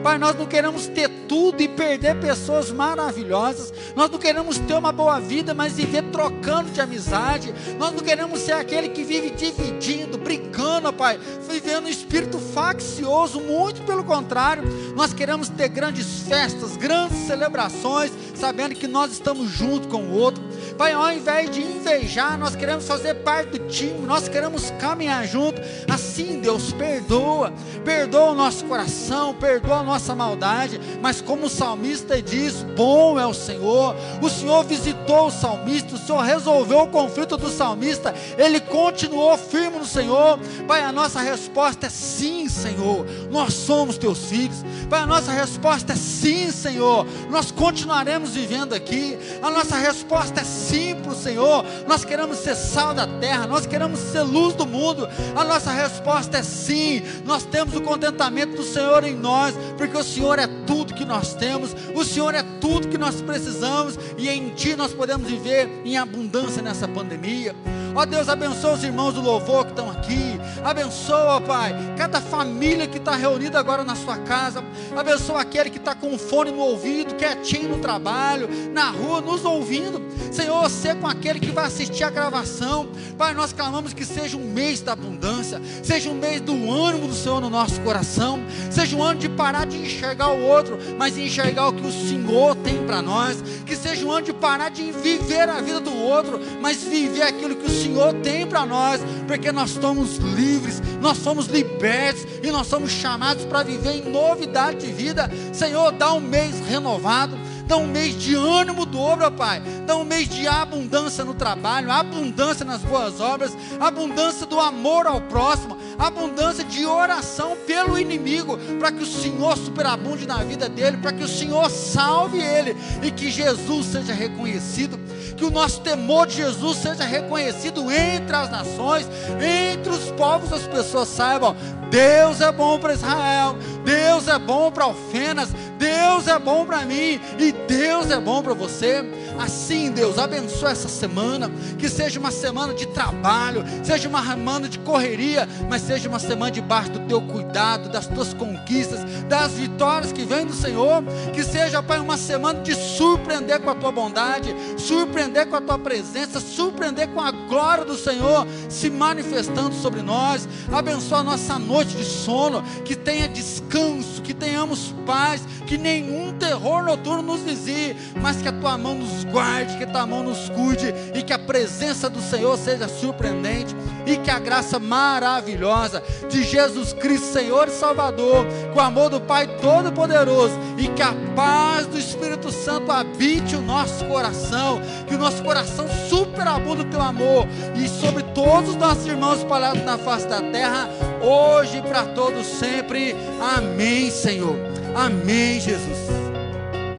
Pai, 0.02 0.18
nós 0.18 0.34
não 0.34 0.46
queremos 0.46 0.88
ter 0.88 1.08
tudo 1.28 1.62
e 1.62 1.68
perder 1.68 2.18
pessoas 2.18 2.72
maravilhosas. 2.72 3.72
Nós 3.94 4.10
não 4.10 4.18
queremos 4.18 4.58
ter 4.58 4.74
uma 4.74 4.90
boa 4.90 5.20
vida, 5.20 5.54
mas 5.54 5.74
viver 5.74 6.02
trocando 6.10 6.72
de 6.72 6.80
amizade. 6.80 7.54
Nós 7.78 7.92
não 7.92 8.00
queremos 8.00 8.40
ser 8.40 8.52
aquele 8.52 8.88
que 8.88 9.04
vive 9.04 9.30
dividindo, 9.30 10.18
brincando, 10.18 10.92
Pai, 10.92 11.20
vivendo 11.48 11.86
um 11.86 11.88
espírito 11.88 12.38
faccioso. 12.38 13.40
Muito 13.40 13.82
pelo 13.82 14.02
contrário, 14.02 14.64
nós 14.96 15.12
queremos 15.12 15.48
ter 15.48 15.68
grandes 15.68 16.22
festas, 16.28 16.76
grandes 16.76 17.18
celebrações, 17.18 18.10
sabendo 18.34 18.74
que 18.74 18.88
nós 18.88 19.12
estamos 19.12 19.48
junto 19.50 19.86
com 19.86 20.02
o 20.02 20.14
outro. 20.14 20.42
Pai, 20.76 20.92
ao 20.92 21.12
invés 21.12 21.50
de 21.50 21.60
invejar, 21.60 22.38
nós 22.38 22.56
queremos 22.56 22.86
fazer 22.86 23.14
parte 23.16 23.58
do 23.58 23.68
time, 23.68 24.06
nós 24.06 24.28
queremos 24.28 24.70
caminhar 24.72 25.26
junto. 25.26 25.60
Assim, 25.90 26.40
Deus, 26.40 26.72
perdoa, 26.72 27.52
perdoa 27.84 28.30
o 28.30 28.34
nosso 28.34 28.64
coração, 28.64 29.34
perdoa 29.34 29.78
a 29.78 29.82
nossa 29.82 30.14
maldade, 30.14 30.80
mas 31.00 31.20
como 31.20 31.46
o 31.46 31.50
salmista 31.50 32.20
diz, 32.20 32.62
bom 32.76 33.18
é 33.18 33.26
o 33.26 33.34
Senhor. 33.34 33.94
O 34.20 34.28
Senhor 34.28 34.64
visitou 34.64 35.26
o 35.26 35.30
salmista, 35.30 35.94
o 35.94 35.98
Senhor 35.98 36.20
resolveu 36.20 36.82
o 36.82 36.88
conflito 36.88 37.36
do 37.36 37.50
salmista, 37.50 38.14
ele 38.38 38.60
continuou 38.60 39.36
firme 39.36 39.78
no 39.78 39.86
Senhor. 39.86 40.38
Pai, 40.66 40.82
a 40.82 40.92
nossa 40.92 41.20
resposta 41.20 41.86
é 41.86 41.90
sim, 41.90 42.48
Senhor. 42.48 43.06
Nós 43.30 43.54
somos 43.54 43.98
teus 43.98 44.26
filhos. 44.26 44.64
Pai, 44.88 45.00
a 45.00 45.06
nossa 45.06 45.32
resposta 45.32 45.92
é 45.92 45.96
sim, 45.96 46.50
Senhor. 46.50 47.06
Nós 47.30 47.50
continuaremos 47.50 48.30
vivendo 48.30 48.74
aqui. 48.74 49.18
A 49.42 49.50
nossa 49.50 49.76
resposta 49.76 50.40
é 50.40 50.44
sim 50.52 50.94
para 50.94 51.12
o 51.12 51.16
Senhor. 51.16 51.64
Nós 51.88 52.04
queremos 52.04 52.38
ser 52.38 52.54
sal 52.54 52.94
da 52.94 53.06
terra, 53.06 53.46
nós 53.46 53.66
queremos 53.66 53.98
ser 53.98 54.22
luz 54.22 54.54
do 54.54 54.66
mundo. 54.66 55.08
A 55.34 55.44
nossa 55.44 55.72
resposta 55.72 56.38
é 56.38 56.42
sim. 56.42 57.02
Nós 57.24 57.44
temos 57.44 57.74
o 57.74 57.80
contentamento 57.80 58.56
do 58.56 58.62
Senhor 58.62 59.04
em 59.04 59.14
nós, 59.14 59.54
porque 59.76 59.96
o 59.96 60.04
Senhor 60.04 60.38
é 60.38 60.46
tudo 60.66 60.94
que 60.94 61.04
nós 61.04 61.34
temos, 61.34 61.74
o 61.94 62.04
Senhor 62.04 62.34
é 62.34 62.42
tudo 62.60 62.88
que 62.88 62.98
nós 62.98 63.20
precisamos 63.20 63.98
e 64.18 64.28
em 64.28 64.50
Ti 64.50 64.76
nós 64.76 64.92
podemos 64.92 65.28
viver 65.28 65.68
em 65.84 65.96
abundância 65.96 66.62
nessa 66.62 66.86
pandemia. 66.86 67.54
Ó 67.94 68.06
Deus, 68.06 68.28
abençoa 68.28 68.72
os 68.72 68.82
irmãos 68.82 69.12
do 69.14 69.20
louvor 69.20 69.64
que 69.64 69.72
estão 69.72 69.90
aqui. 69.90 70.40
Abençoa, 70.64 71.40
Pai, 71.40 71.74
cada 71.96 72.20
família 72.20 72.86
que 72.86 72.96
está 72.96 73.14
reunida 73.14 73.58
agora 73.58 73.84
na 73.84 73.94
sua 73.94 74.16
casa. 74.18 74.64
Abençoa 74.96 75.42
aquele 75.42 75.68
que 75.68 75.76
está 75.76 75.94
com 75.94 76.16
fone 76.16 76.50
no 76.50 76.60
ouvido, 76.60 77.14
quietinho 77.14 77.68
no 77.68 77.78
trabalho, 77.78 78.48
na 78.72 78.90
rua, 78.90 79.20
nos 79.20 79.44
ouvindo. 79.44 80.00
Senhor, 80.32 80.68
ser 80.70 80.96
com 80.96 81.06
aquele 81.06 81.38
que 81.38 81.50
vai 81.50 81.66
assistir 81.66 82.04
a 82.04 82.10
gravação. 82.10 82.88
Pai, 83.18 83.34
nós 83.34 83.52
clamamos 83.52 83.92
que 83.92 84.06
seja 84.06 84.38
um 84.38 84.52
mês 84.52 84.80
da 84.80 84.92
abundância, 84.92 85.60
seja 85.82 86.08
um 86.08 86.14
mês 86.14 86.40
do 86.40 86.52
ânimo 86.70 87.08
do 87.08 87.14
Senhor 87.14 87.40
no 87.40 87.50
nosso 87.50 87.80
coração, 87.82 88.42
seja 88.70 88.96
um 88.96 89.02
ano 89.02 89.20
de 89.20 89.28
parar 89.28 89.66
de 89.66 89.76
enxergar 89.76 90.28
o 90.28 90.42
outro, 90.42 90.78
mas 90.98 91.18
enxergar 91.18 91.68
o 91.68 91.72
que 91.74 91.86
o 91.86 91.92
Senhor 91.92 92.54
tem 92.56 92.86
para 92.86 93.02
nós. 93.02 93.42
Que 93.66 93.76
seja 93.76 94.06
um 94.06 94.10
ano 94.10 94.26
de 94.26 94.32
parar 94.32 94.70
de 94.70 94.90
viver 94.90 95.48
a 95.48 95.60
vida 95.60 95.80
do 95.80 95.94
outro, 95.94 96.40
mas 96.60 96.82
viver 96.82 97.24
aquilo 97.24 97.54
que 97.54 97.66
o 97.66 97.68
Senhor 97.68 97.81
tem 98.22 98.46
para 98.46 98.66
nós, 98.66 99.00
porque 99.26 99.50
nós 99.52 99.70
somos 99.70 100.16
livres, 100.16 100.82
nós 101.00 101.18
somos 101.18 101.46
libertos 101.46 102.26
e 102.42 102.50
nós 102.50 102.66
somos 102.66 102.90
chamados 102.90 103.44
para 103.44 103.62
viver 103.62 103.96
em 103.96 104.10
novidade 104.10 104.86
de 104.86 104.92
vida. 104.92 105.30
Senhor, 105.52 105.92
dá 105.92 106.12
um 106.12 106.20
mês 106.20 106.60
renovado 106.68 107.36
dá 107.72 107.78
um 107.78 107.86
mês 107.86 108.18
de 108.18 108.34
ânimo 108.34 108.84
dobro, 108.84 109.30
Pai, 109.32 109.62
dá 109.86 109.96
um 109.96 110.04
mês 110.04 110.28
de 110.28 110.46
abundância 110.46 111.24
no 111.24 111.32
trabalho, 111.32 111.90
abundância 111.90 112.66
nas 112.66 112.82
boas 112.82 113.18
obras, 113.18 113.56
abundância 113.80 114.46
do 114.46 114.60
amor 114.60 115.06
ao 115.06 115.22
próximo, 115.22 115.78
abundância 115.98 116.64
de 116.64 116.84
oração 116.84 117.56
pelo 117.66 117.98
inimigo, 117.98 118.58
para 118.78 118.92
que 118.92 119.02
o 119.02 119.06
Senhor 119.06 119.56
superabunde 119.56 120.26
na 120.26 120.44
vida 120.44 120.68
dele, 120.68 120.98
para 120.98 121.12
que 121.12 121.24
o 121.24 121.28
Senhor 121.28 121.70
salve 121.70 122.42
ele 122.42 122.76
e 123.02 123.10
que 123.10 123.30
Jesus 123.30 123.86
seja 123.86 124.12
reconhecido, 124.12 124.98
que 125.42 125.46
o 125.46 125.50
nosso 125.50 125.80
temor 125.80 126.28
de 126.28 126.36
Jesus 126.36 126.78
seja 126.78 127.02
reconhecido 127.02 127.90
entre 127.90 128.36
as 128.36 128.48
nações, 128.48 129.08
entre 129.40 129.92
os 129.92 130.08
povos, 130.12 130.52
as 130.52 130.68
pessoas 130.68 131.08
saibam: 131.08 131.56
Deus 131.90 132.40
é 132.40 132.52
bom 132.52 132.78
para 132.78 132.94
Israel, 132.94 133.56
Deus 133.84 134.28
é 134.28 134.38
bom 134.38 134.70
para 134.70 134.84
Alfenas, 134.84 135.50
Deus 135.76 136.28
é 136.28 136.38
bom 136.38 136.64
para 136.64 136.82
mim 136.82 137.20
e 137.40 137.50
Deus 137.66 138.08
é 138.12 138.20
bom 138.20 138.40
para 138.40 138.54
você. 138.54 139.02
Assim, 139.38 139.90
Deus, 139.90 140.18
abençoa 140.18 140.70
essa 140.70 140.88
semana, 140.88 141.50
que 141.78 141.88
seja 141.88 142.18
uma 142.20 142.30
semana 142.30 142.74
de 142.74 142.86
trabalho, 142.86 143.64
seja 143.82 144.08
uma 144.08 144.24
semana 144.24 144.68
de 144.68 144.78
correria, 144.78 145.48
mas 145.68 145.82
seja 145.82 146.08
uma 146.08 146.18
semana 146.18 146.50
debaixo 146.50 146.92
do 146.92 147.00
teu 147.00 147.20
cuidado, 147.20 147.88
das 147.88 148.06
tuas 148.06 148.34
conquistas, 148.34 149.00
das 149.28 149.52
vitórias 149.52 150.12
que 150.12 150.24
vêm 150.24 150.46
do 150.46 150.52
Senhor. 150.52 151.02
Que 151.32 151.42
seja, 151.42 151.82
Pai, 151.82 151.98
uma 151.98 152.16
semana 152.16 152.60
de 152.60 152.74
surpreender 152.74 153.60
com 153.60 153.70
a 153.70 153.74
tua 153.74 153.92
bondade, 153.92 154.54
surpreender 154.76 155.46
com 155.46 155.56
a 155.56 155.60
tua 155.60 155.78
presença, 155.78 156.40
surpreender 156.40 157.08
com 157.08 157.20
a 157.20 157.30
glória 157.30 157.84
do 157.84 157.96
Senhor 157.96 158.46
se 158.68 158.90
manifestando 158.90 159.74
sobre 159.74 160.02
nós. 160.02 160.48
Abençoa 160.72 161.18
a 161.18 161.22
nossa 161.22 161.58
noite 161.58 161.96
de 161.96 162.04
sono, 162.04 162.62
que 162.84 162.94
tenha 162.94 163.28
descanso, 163.28 164.22
que 164.22 164.34
tenhamos 164.34 164.94
paz, 165.06 165.42
que 165.66 165.76
nenhum 165.78 166.32
terror 166.32 166.82
noturno 166.82 167.22
nos 167.22 167.40
vizie, 167.40 167.96
mas 168.20 168.40
que 168.40 168.48
a 168.48 168.52
tua 168.52 168.76
mão 168.76 168.94
nos 168.94 169.21
guarde, 169.24 169.76
que 169.76 169.86
tua 169.86 170.06
mão 170.06 170.22
nos 170.22 170.48
cuide 170.48 170.94
e 171.14 171.22
que 171.22 171.32
a 171.32 171.38
presença 171.38 172.08
do 172.08 172.20
Senhor 172.20 172.56
seja 172.56 172.88
surpreendente 172.88 173.74
e 174.06 174.16
que 174.16 174.30
a 174.30 174.38
graça 174.38 174.78
maravilhosa 174.78 176.02
de 176.28 176.42
Jesus 176.42 176.92
Cristo, 176.92 177.32
Senhor 177.32 177.68
e 177.68 177.72
Salvador, 177.72 178.46
com 178.72 178.78
o 178.78 178.82
amor 178.82 179.10
do 179.10 179.20
Pai 179.20 179.46
Todo-Poderoso 179.60 180.58
e 180.78 180.88
que 180.88 181.02
a 181.02 181.14
paz 181.34 181.86
do 181.86 181.98
Espírito 181.98 182.50
Santo 182.50 182.90
habite 182.90 183.54
o 183.56 183.62
nosso 183.62 184.04
coração, 184.06 184.80
que 185.06 185.14
o 185.14 185.18
nosso 185.18 185.42
coração 185.42 185.86
superabunde 186.08 186.82
o 186.82 186.90
teu 186.90 187.00
amor 187.00 187.46
e 187.76 187.88
sobre 187.88 188.22
todos 188.34 188.70
os 188.70 188.76
nossos 188.76 189.06
irmãos 189.06 189.38
espalhados 189.38 189.82
na 189.84 189.98
face 189.98 190.26
da 190.26 190.40
terra, 190.40 190.88
hoje 191.20 191.78
e 191.78 191.82
para 191.82 192.04
todos 192.06 192.46
sempre. 192.46 193.14
Amém, 193.56 194.10
Senhor. 194.10 194.56
Amém, 194.94 195.60
Jesus. 195.60 196.21